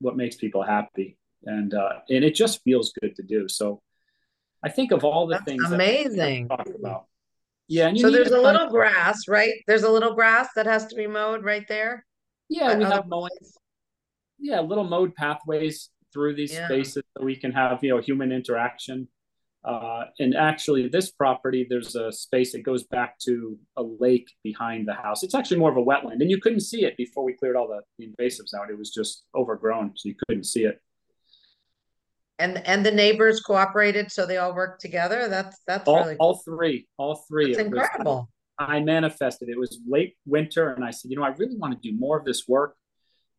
what 0.00 0.16
makes 0.16 0.36
people 0.36 0.62
happy, 0.62 1.16
and 1.44 1.74
uh, 1.74 2.00
and 2.08 2.24
it 2.24 2.34
just 2.34 2.62
feels 2.62 2.92
good 3.00 3.16
to 3.16 3.22
do. 3.22 3.48
So 3.48 3.82
I 4.64 4.68
think 4.68 4.92
of 4.92 5.04
all 5.04 5.26
the 5.26 5.34
That's 5.34 5.44
things 5.44 5.70
amazing. 5.70 6.48
that 6.48 6.56
talk 6.56 6.68
about. 6.78 7.06
Yeah, 7.68 7.88
and 7.88 7.98
so 7.98 8.10
there's 8.10 8.30
a 8.30 8.40
little 8.40 8.68
grass, 8.68 9.28
right? 9.28 9.54
There's 9.66 9.84
a 9.84 9.90
little 9.90 10.14
grass 10.14 10.48
that 10.56 10.66
has 10.66 10.86
to 10.86 10.96
be 10.96 11.06
mowed 11.06 11.44
right 11.44 11.66
there. 11.68 12.04
Yeah, 12.48 12.76
we 12.76 12.84
have 12.84 13.06
mowing. 13.08 13.30
Yeah, 14.38 14.60
little 14.60 14.84
mowed 14.84 15.14
pathways 15.14 15.88
through 16.12 16.34
these 16.34 16.52
yeah. 16.52 16.66
spaces 16.66 17.02
so 17.16 17.24
we 17.24 17.36
can 17.36 17.52
have 17.52 17.82
you 17.82 17.90
know 17.90 18.00
human 18.00 18.32
interaction. 18.32 19.08
Uh, 19.64 20.06
and 20.18 20.34
actually, 20.34 20.88
this 20.88 21.12
property, 21.12 21.64
there's 21.68 21.94
a 21.94 22.10
space 22.10 22.50
that 22.50 22.64
goes 22.64 22.82
back 22.82 23.16
to 23.20 23.56
a 23.76 23.82
lake 23.82 24.28
behind 24.42 24.88
the 24.88 24.94
house. 24.94 25.22
It's 25.22 25.36
actually 25.36 25.58
more 25.58 25.70
of 25.70 25.76
a 25.76 25.84
wetland, 25.84 26.20
and 26.20 26.30
you 26.30 26.40
couldn't 26.40 26.60
see 26.60 26.84
it 26.84 26.96
before 26.96 27.24
we 27.24 27.34
cleared 27.34 27.54
all 27.54 27.68
the, 27.68 27.80
the 27.98 28.08
invasives 28.08 28.54
out. 28.58 28.70
It 28.70 28.78
was 28.78 28.90
just 28.90 29.24
overgrown, 29.36 29.92
so 29.94 30.08
you 30.08 30.16
couldn't 30.26 30.44
see 30.44 30.64
it. 30.64 30.80
And 32.40 32.58
and 32.66 32.84
the 32.84 32.90
neighbors 32.90 33.40
cooperated, 33.40 34.10
so 34.10 34.26
they 34.26 34.38
all 34.38 34.52
worked 34.52 34.80
together. 34.80 35.28
That's 35.28 35.56
that's 35.64 35.86
all, 35.86 35.98
really 35.98 36.16
cool. 36.16 36.26
all 36.26 36.42
three, 36.44 36.88
all 36.96 37.24
three. 37.28 37.54
That's 37.54 37.64
incredible. 37.64 38.28
Was, 38.58 38.68
I 38.68 38.80
manifested. 38.80 39.48
It 39.48 39.58
was 39.58 39.78
late 39.86 40.16
winter, 40.26 40.72
and 40.72 40.84
I 40.84 40.90
said, 40.90 41.10
you 41.10 41.16
know, 41.16 41.24
I 41.24 41.28
really 41.28 41.56
want 41.56 41.80
to 41.80 41.88
do 41.88 41.96
more 41.96 42.18
of 42.18 42.24
this 42.24 42.48
work. 42.48 42.74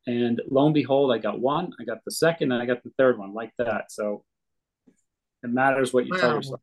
And 0.05 0.41
lo 0.49 0.65
and 0.65 0.73
behold, 0.73 1.13
I 1.13 1.17
got 1.17 1.39
one, 1.39 1.71
I 1.79 1.85
got 1.85 1.99
the 2.05 2.11
second, 2.11 2.51
and 2.51 2.61
I 2.61 2.65
got 2.65 2.83
the 2.83 2.91
third 2.97 3.17
one 3.17 3.33
like 3.33 3.51
that. 3.57 3.91
So 3.91 4.23
it 5.43 5.49
matters 5.49 5.93
what 5.93 6.05
you 6.05 6.13
wow. 6.13 6.19
tell 6.19 6.35
yourself. 6.35 6.61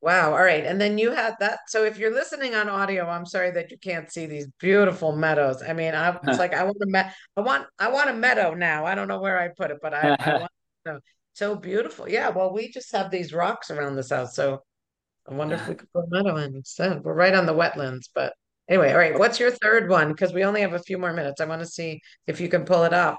Wow. 0.00 0.32
All 0.32 0.42
right. 0.42 0.64
And 0.64 0.80
then 0.80 0.98
you 0.98 1.12
had 1.12 1.36
that. 1.38 1.60
So 1.68 1.84
if 1.84 1.96
you're 1.96 2.12
listening 2.12 2.56
on 2.56 2.68
audio, 2.68 3.06
I'm 3.06 3.24
sorry 3.24 3.52
that 3.52 3.70
you 3.70 3.78
can't 3.78 4.10
see 4.10 4.26
these 4.26 4.48
beautiful 4.58 5.14
meadows. 5.14 5.62
I 5.62 5.72
mean, 5.74 5.94
I 5.94 6.10
was 6.10 6.38
like, 6.38 6.54
I 6.54 6.64
want 6.64 6.76
a 6.82 6.86
me- 6.86 7.12
I 7.36 7.40
want 7.40 7.66
I 7.78 7.88
want 7.88 8.10
a 8.10 8.14
meadow 8.14 8.52
now. 8.52 8.84
I 8.84 8.96
don't 8.96 9.06
know 9.06 9.20
where 9.20 9.38
I 9.38 9.48
put 9.48 9.70
it, 9.70 9.78
but 9.80 9.94
I, 9.94 10.16
I 10.18 10.38
want 10.40 10.52
so, 10.86 11.00
so 11.34 11.54
beautiful. 11.54 12.08
Yeah. 12.08 12.30
Well, 12.30 12.52
we 12.52 12.72
just 12.72 12.90
have 12.92 13.12
these 13.12 13.32
rocks 13.32 13.70
around 13.70 13.94
this 13.94 14.10
house. 14.10 14.34
So 14.34 14.64
I 15.28 15.34
wonder 15.34 15.54
if 15.54 15.68
we 15.68 15.76
could 15.76 15.92
put 15.92 16.04
a 16.04 16.10
meadow 16.10 16.36
in 16.36 16.56
instead. 16.56 17.04
We're 17.04 17.14
right 17.14 17.34
on 17.34 17.46
the 17.46 17.54
wetlands, 17.54 18.08
but 18.12 18.34
anyway, 18.68 18.92
all 18.92 18.98
right. 18.98 19.18
What's 19.18 19.40
your 19.40 19.50
third 19.50 19.88
one? 19.88 20.08
Because 20.08 20.32
we 20.32 20.44
only 20.44 20.60
have 20.60 20.74
a 20.74 20.78
few 20.78 20.98
more 20.98 21.12
minutes. 21.12 21.40
I 21.40 21.46
want 21.46 21.60
to 21.60 21.66
see 21.66 22.00
if 22.26 22.40
you 22.40 22.48
can 22.48 22.64
pull 22.64 22.84
it 22.84 22.92
up. 22.92 23.18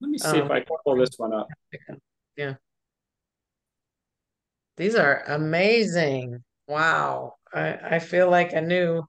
Let 0.00 0.10
me 0.10 0.18
see 0.18 0.28
um, 0.28 0.46
if 0.46 0.50
I 0.50 0.60
can 0.60 0.76
pull 0.84 0.96
this 0.96 1.10
one 1.16 1.32
up. 1.32 1.48
Yeah. 2.36 2.54
These 4.76 4.94
are 4.94 5.24
amazing. 5.26 6.38
Wow. 6.68 7.34
I, 7.52 7.74
I 7.74 7.98
feel 7.98 8.30
like 8.30 8.52
a 8.52 8.60
new 8.60 9.02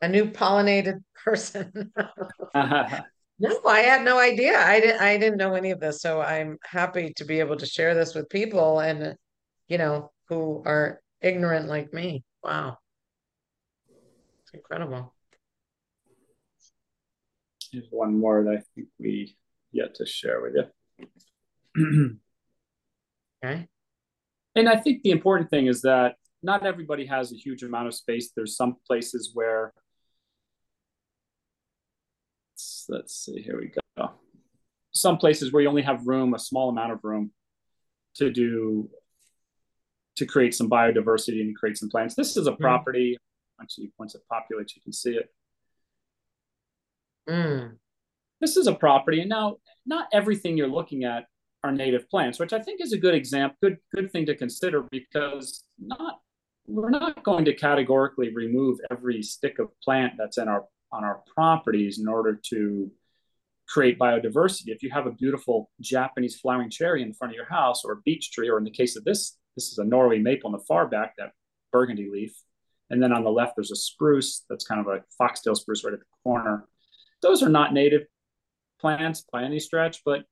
a 0.00 0.08
new 0.08 0.26
pollinated 0.26 1.02
person. 1.24 1.92
no, 2.54 3.60
I 3.66 3.80
had 3.80 4.04
no 4.04 4.18
idea. 4.18 4.58
I 4.58 4.80
didn't 4.80 5.00
I 5.00 5.16
didn't 5.18 5.38
know 5.38 5.54
any 5.54 5.70
of 5.70 5.80
this. 5.80 6.00
So 6.00 6.20
I'm 6.20 6.58
happy 6.64 7.12
to 7.16 7.24
be 7.24 7.40
able 7.40 7.56
to 7.56 7.66
share 7.66 7.94
this 7.94 8.14
with 8.14 8.28
people 8.30 8.80
and 8.80 9.16
you 9.68 9.78
know 9.78 10.10
who 10.28 10.62
are 10.64 11.00
ignorant 11.20 11.68
like 11.68 11.92
me. 11.92 12.24
Wow. 12.42 12.78
It's 14.52 14.60
incredible. 14.60 15.14
Here's 17.70 17.86
one 17.90 18.18
more 18.18 18.44
that 18.44 18.50
I 18.50 18.62
think 18.74 18.88
we 18.98 19.36
yet 19.72 19.94
to 19.96 20.06
share 20.06 20.42
with 20.42 20.68
you. 21.76 22.18
okay. 23.44 23.66
And 24.54 24.68
I 24.68 24.76
think 24.76 25.02
the 25.02 25.10
important 25.10 25.48
thing 25.48 25.68
is 25.68 25.82
that 25.82 26.16
not 26.42 26.66
everybody 26.66 27.06
has 27.06 27.32
a 27.32 27.36
huge 27.36 27.62
amount 27.62 27.86
of 27.88 27.94
space. 27.94 28.32
There's 28.36 28.56
some 28.56 28.76
places 28.86 29.30
where, 29.32 29.72
let's, 32.52 32.86
let's 32.90 33.16
see, 33.24 33.40
here 33.40 33.58
we 33.58 33.72
go. 33.96 34.10
Some 34.92 35.16
places 35.16 35.50
where 35.50 35.62
you 35.62 35.68
only 35.70 35.82
have 35.82 36.06
room, 36.06 36.34
a 36.34 36.38
small 36.38 36.68
amount 36.68 36.92
of 36.92 36.98
room 37.02 37.30
to 38.16 38.30
do, 38.30 38.90
to 40.16 40.26
create 40.26 40.54
some 40.54 40.68
biodiversity 40.68 41.40
and 41.40 41.56
create 41.56 41.78
some 41.78 41.88
plants. 41.88 42.14
This 42.14 42.36
is 42.36 42.46
a 42.46 42.50
mm-hmm. 42.50 42.62
Property. 43.62 43.82
Actually, 43.82 43.92
once 43.98 44.14
it 44.14 44.22
populates, 44.30 44.76
you 44.76 44.82
can 44.82 44.92
see 44.92 45.12
it. 45.12 45.28
Mm. 47.28 47.76
This 48.40 48.56
is 48.56 48.66
a 48.66 48.74
property. 48.74 49.20
And 49.20 49.28
now, 49.28 49.56
not 49.86 50.08
everything 50.12 50.56
you're 50.56 50.68
looking 50.68 51.04
at 51.04 51.26
are 51.64 51.72
native 51.72 52.08
plants, 52.10 52.40
which 52.40 52.52
I 52.52 52.58
think 52.58 52.80
is 52.80 52.92
a 52.92 52.98
good 52.98 53.14
example, 53.14 53.56
good 53.62 53.78
good 53.94 54.10
thing 54.10 54.26
to 54.26 54.36
consider 54.36 54.82
because 54.90 55.64
not 55.78 56.18
we're 56.66 56.90
not 56.90 57.22
going 57.22 57.44
to 57.44 57.54
categorically 57.54 58.34
remove 58.34 58.78
every 58.90 59.22
stick 59.22 59.58
of 59.58 59.68
plant 59.80 60.14
that's 60.18 60.38
in 60.38 60.48
our 60.48 60.64
on 60.92 61.04
our 61.04 61.22
properties 61.34 61.98
in 61.98 62.08
order 62.08 62.38
to 62.50 62.90
create 63.68 63.98
biodiversity. 63.98 64.68
If 64.68 64.82
you 64.82 64.90
have 64.90 65.06
a 65.06 65.12
beautiful 65.12 65.70
Japanese 65.80 66.38
flowering 66.38 66.68
cherry 66.68 67.02
in 67.02 67.14
front 67.14 67.32
of 67.32 67.36
your 67.36 67.48
house 67.48 67.84
or 67.84 67.92
a 67.92 68.00
beech 68.04 68.32
tree, 68.32 68.50
or 68.50 68.58
in 68.58 68.64
the 68.64 68.70
case 68.70 68.96
of 68.96 69.04
this, 69.04 69.38
this 69.56 69.70
is 69.70 69.78
a 69.78 69.84
Norway 69.84 70.18
maple 70.18 70.50
in 70.50 70.52
the 70.52 70.64
far 70.64 70.86
back, 70.86 71.14
that 71.16 71.32
burgundy 71.72 72.10
leaf. 72.12 72.34
And 72.90 73.02
then 73.02 73.12
on 73.12 73.24
the 73.24 73.30
left, 73.30 73.56
there's 73.56 73.70
a 73.70 73.76
spruce 73.76 74.44
that's 74.48 74.66
kind 74.66 74.80
of 74.80 74.86
a 74.86 75.02
foxtail 75.16 75.54
spruce 75.54 75.84
right 75.84 75.94
at 75.94 76.00
the 76.00 76.06
corner. 76.22 76.66
Those 77.22 77.42
are 77.42 77.48
not 77.48 77.72
native 77.72 78.02
plants 78.80 79.24
by 79.32 79.44
any 79.44 79.60
stretch, 79.60 80.02
but 80.04 80.24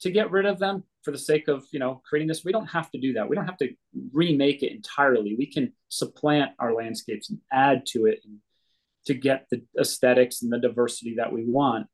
to 0.00 0.10
get 0.10 0.30
rid 0.30 0.46
of 0.46 0.58
them 0.58 0.84
for 1.02 1.10
the 1.10 1.18
sake 1.18 1.48
of 1.48 1.64
you 1.72 1.78
know 1.78 2.02
creating 2.04 2.28
this 2.28 2.44
we 2.44 2.52
don't 2.52 2.66
have 2.66 2.90
to 2.90 3.00
do 3.00 3.14
that. 3.14 3.28
We 3.28 3.36
don't 3.36 3.46
have 3.46 3.58
to 3.58 3.70
remake 4.12 4.62
it 4.62 4.72
entirely. 4.72 5.36
We 5.38 5.46
can 5.46 5.72
supplant 5.88 6.52
our 6.58 6.74
landscapes 6.74 7.30
and 7.30 7.40
add 7.52 7.86
to 7.92 8.06
it 8.06 8.20
to 9.06 9.14
get 9.14 9.46
the 9.50 9.62
aesthetics 9.78 10.42
and 10.42 10.52
the 10.52 10.58
diversity 10.58 11.14
that 11.16 11.32
we 11.32 11.44
want. 11.44 11.86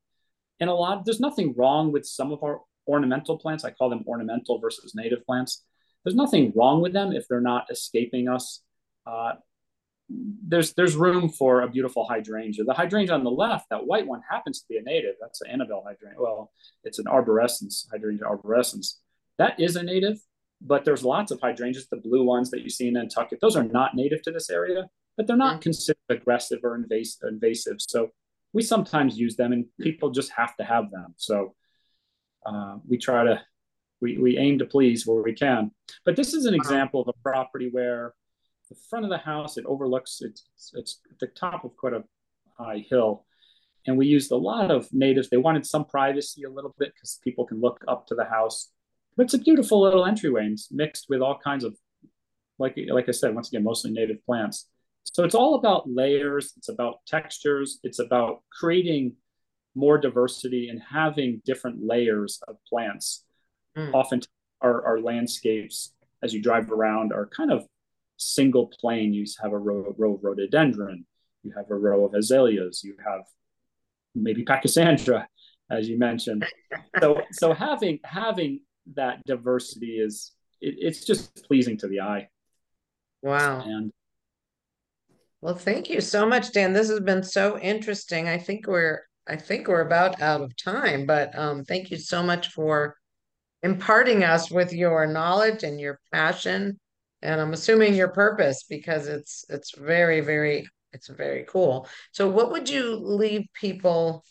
And 0.59 0.69
a 0.69 0.73
lot 0.73 1.05
there's 1.05 1.19
nothing 1.19 1.53
wrong 1.57 1.91
with 1.91 2.05
some 2.05 2.31
of 2.31 2.43
our 2.43 2.61
ornamental 2.87 3.37
plants. 3.37 3.63
I 3.63 3.71
call 3.71 3.89
them 3.89 4.03
ornamental 4.07 4.59
versus 4.59 4.93
native 4.95 5.25
plants. 5.25 5.63
There's 6.03 6.15
nothing 6.15 6.51
wrong 6.55 6.81
with 6.81 6.93
them 6.93 7.13
if 7.13 7.27
they're 7.27 7.41
not 7.41 7.67
escaping 7.71 8.27
us 8.27 8.61
uh, 9.05 9.33
there's 10.47 10.73
there's 10.73 10.95
room 10.95 11.29
for 11.29 11.61
a 11.61 11.69
beautiful 11.69 12.05
hydrangea. 12.05 12.63
The 12.63 12.73
hydrangea 12.73 13.15
on 13.15 13.23
the 13.23 13.31
left, 13.31 13.69
that 13.69 13.85
white 13.85 14.07
one, 14.07 14.21
happens 14.29 14.61
to 14.61 14.65
be 14.69 14.77
a 14.77 14.81
native. 14.81 15.15
That's 15.19 15.41
an 15.41 15.49
Annabelle 15.49 15.83
hydrangea. 15.85 16.21
Well, 16.21 16.51
it's 16.83 16.99
an 16.99 17.05
arborescens, 17.05 17.85
hydrangea 17.91 18.25
arborescens. 18.25 18.95
That 19.37 19.59
is 19.59 19.75
a 19.75 19.83
native, 19.83 20.19
but 20.61 20.85
there's 20.85 21.03
lots 21.03 21.31
of 21.31 21.39
hydrangeas, 21.41 21.87
the 21.89 21.97
blue 21.97 22.23
ones 22.23 22.51
that 22.51 22.61
you 22.61 22.69
see 22.69 22.87
in 22.87 22.93
Nantucket. 22.93 23.39
Those 23.41 23.55
are 23.55 23.63
not 23.63 23.95
native 23.95 24.21
to 24.23 24.31
this 24.31 24.49
area, 24.49 24.87
but 25.17 25.25
they're 25.25 25.35
not 25.35 25.53
mm-hmm. 25.53 25.61
considered 25.61 25.97
aggressive 26.09 26.59
or 26.63 26.75
invasive. 26.75 27.27
invasive. 27.27 27.77
So 27.79 28.09
we 28.53 28.61
sometimes 28.61 29.17
use 29.17 29.35
them, 29.35 29.51
and 29.51 29.65
people 29.81 30.11
just 30.11 30.31
have 30.33 30.55
to 30.57 30.63
have 30.63 30.91
them. 30.91 31.15
So 31.17 31.55
uh, 32.45 32.77
we 32.87 32.97
try 32.97 33.23
to 33.23 33.41
we 34.01 34.17
we 34.17 34.37
aim 34.37 34.59
to 34.59 34.65
please 34.65 35.07
where 35.07 35.23
we 35.23 35.33
can. 35.33 35.71
But 36.05 36.15
this 36.15 36.33
is 36.33 36.45
an 36.45 36.53
example 36.53 37.01
of 37.01 37.07
a 37.07 37.23
property 37.23 37.69
where 37.71 38.13
the 38.73 38.79
front 38.89 39.05
of 39.05 39.11
the 39.11 39.17
house. 39.17 39.57
It 39.57 39.65
overlooks 39.65 40.19
it's 40.21 40.43
it's 40.73 40.99
at 41.11 41.19
the 41.19 41.27
top 41.27 41.63
of 41.63 41.75
quite 41.77 41.93
a 41.93 42.03
high 42.57 42.85
hill, 42.89 43.25
and 43.85 43.97
we 43.97 44.07
used 44.07 44.31
a 44.31 44.37
lot 44.37 44.71
of 44.71 44.87
natives. 44.91 45.29
They 45.29 45.37
wanted 45.37 45.65
some 45.65 45.85
privacy 45.85 46.43
a 46.43 46.49
little 46.49 46.75
bit 46.77 46.93
because 46.93 47.19
people 47.23 47.45
can 47.45 47.61
look 47.61 47.83
up 47.87 48.07
to 48.07 48.15
the 48.15 48.25
house. 48.25 48.71
But 49.15 49.25
it's 49.25 49.33
a 49.35 49.39
beautiful 49.39 49.81
little 49.81 50.05
entryway 50.05 50.45
and 50.45 50.57
mixed 50.71 51.05
with 51.09 51.21
all 51.21 51.37
kinds 51.37 51.63
of 51.63 51.77
like 52.59 52.77
like 52.89 53.07
I 53.07 53.11
said 53.11 53.35
once 53.35 53.49
again 53.49 53.63
mostly 53.63 53.91
native 53.91 54.25
plants. 54.25 54.67
So 55.03 55.23
it's 55.23 55.35
all 55.35 55.55
about 55.55 55.89
layers. 55.89 56.53
It's 56.57 56.69
about 56.69 57.05
textures. 57.05 57.79
It's 57.83 57.99
about 57.99 58.41
creating 58.51 59.13
more 59.75 59.97
diversity 59.97 60.69
and 60.69 60.81
having 60.81 61.41
different 61.45 61.85
layers 61.85 62.39
of 62.47 62.55
plants. 62.67 63.25
Mm. 63.77 63.93
Often 63.93 64.21
our, 64.61 64.85
our 64.85 64.99
landscapes, 64.99 65.93
as 66.21 66.33
you 66.33 66.41
drive 66.41 66.71
around, 66.71 67.11
are 67.11 67.27
kind 67.27 67.51
of 67.51 67.65
single 68.23 68.67
plane, 68.79 69.13
you 69.13 69.25
have 69.41 69.53
a 69.53 69.57
row, 69.57 69.93
row 69.97 70.15
of 70.15 70.23
rhododendron, 70.23 71.05
you 71.43 71.53
have 71.55 71.69
a 71.69 71.75
row 71.75 72.05
of 72.05 72.13
azaleas, 72.13 72.83
you 72.83 72.95
have 73.05 73.21
maybe 74.15 74.43
pachysandra, 74.43 75.25
as 75.69 75.87
you 75.89 75.97
mentioned. 75.97 76.45
so 76.99 77.21
so 77.31 77.53
having 77.53 77.99
having 78.03 78.61
that 78.95 79.23
diversity 79.25 79.97
is 79.99 80.31
it, 80.61 80.75
it's 80.79 81.05
just 81.05 81.43
pleasing 81.45 81.77
to 81.77 81.87
the 81.87 82.01
eye. 82.01 82.27
Wow. 83.21 83.61
And 83.65 83.91
well, 85.41 85.55
thank 85.55 85.89
you 85.89 85.99
so 86.01 86.25
much, 86.25 86.51
Dan. 86.53 86.73
This 86.73 86.89
has 86.89 87.01
been 87.01 87.23
so 87.23 87.59
interesting. 87.59 88.29
I 88.29 88.37
think 88.37 88.67
we're 88.67 89.01
I 89.27 89.35
think 89.35 89.67
we're 89.67 89.81
about 89.81 90.21
out 90.21 90.41
of 90.41 90.55
time, 90.57 91.05
but 91.05 91.37
um, 91.37 91.63
thank 91.63 91.91
you 91.91 91.97
so 91.97 92.21
much 92.21 92.49
for 92.49 92.97
imparting 93.61 94.23
us 94.23 94.51
with 94.51 94.73
your 94.73 95.07
knowledge 95.07 95.63
and 95.63 95.79
your 95.79 95.99
passion 96.11 96.79
and 97.23 97.39
I'm 97.39 97.53
assuming 97.53 97.95
your 97.95 98.09
purpose 98.09 98.65
because 98.69 99.07
it's 99.07 99.45
it's 99.49 99.75
very 99.75 100.19
very 100.19 100.67
it's 100.91 101.07
very 101.07 101.45
cool. 101.49 101.87
So 102.11 102.29
what 102.29 102.51
would 102.51 102.69
you 102.69 102.95
leave 102.95 103.47
people 103.59 104.23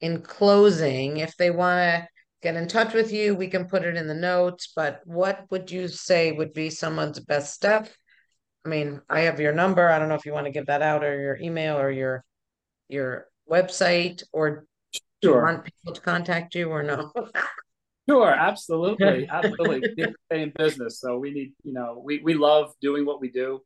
in 0.00 0.22
closing 0.22 1.16
if 1.16 1.36
they 1.36 1.50
want 1.50 1.78
to 1.80 2.08
get 2.42 2.54
in 2.54 2.68
touch 2.68 2.94
with 2.94 3.12
you? 3.12 3.34
We 3.34 3.48
can 3.48 3.66
put 3.66 3.82
it 3.82 3.96
in 3.96 4.06
the 4.06 4.14
notes, 4.14 4.72
but 4.76 5.00
what 5.04 5.44
would 5.50 5.70
you 5.72 5.88
say 5.88 6.30
would 6.30 6.52
be 6.52 6.70
someone's 6.70 7.18
best 7.18 7.54
step? 7.54 7.88
I 8.64 8.68
mean, 8.68 9.00
I 9.10 9.20
have 9.20 9.40
your 9.40 9.52
number. 9.52 9.88
I 9.88 9.98
don't 9.98 10.08
know 10.08 10.14
if 10.14 10.24
you 10.24 10.32
want 10.32 10.46
to 10.46 10.52
give 10.52 10.66
that 10.66 10.82
out 10.82 11.02
or 11.02 11.20
your 11.20 11.36
email 11.36 11.78
or 11.78 11.90
your 11.90 12.24
your 12.88 13.26
website 13.50 14.22
or 14.32 14.66
sure. 15.22 15.36
you 15.38 15.42
want 15.42 15.64
people 15.64 15.94
to 15.94 16.00
contact 16.00 16.54
you 16.54 16.70
or 16.70 16.82
no? 16.82 17.10
Sure, 18.08 18.30
absolutely, 18.30 19.26
absolutely. 19.32 19.82
stay 20.26 20.42
in 20.42 20.52
business, 20.56 21.00
so 21.00 21.18
we 21.18 21.30
need, 21.30 21.52
you 21.62 21.72
know, 21.72 22.02
we 22.04 22.20
we 22.22 22.34
love 22.34 22.72
doing 22.80 23.06
what 23.06 23.20
we 23.20 23.30
do. 23.30 23.60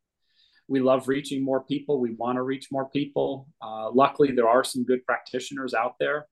We 0.68 0.80
love 0.80 1.08
reaching 1.08 1.42
more 1.42 1.64
people. 1.64 1.98
We 1.98 2.12
want 2.12 2.36
to 2.36 2.42
reach 2.42 2.68
more 2.70 2.88
people. 2.90 3.48
Uh, 3.60 3.90
luckily, 3.90 4.32
there 4.32 4.48
are 4.48 4.62
some 4.62 4.84
good 4.84 5.04
practitioners 5.06 5.74
out 5.74 5.94
there. 5.98 6.26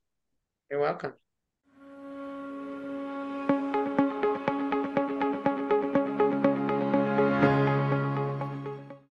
You're 0.70 0.80
welcome. 0.80 1.14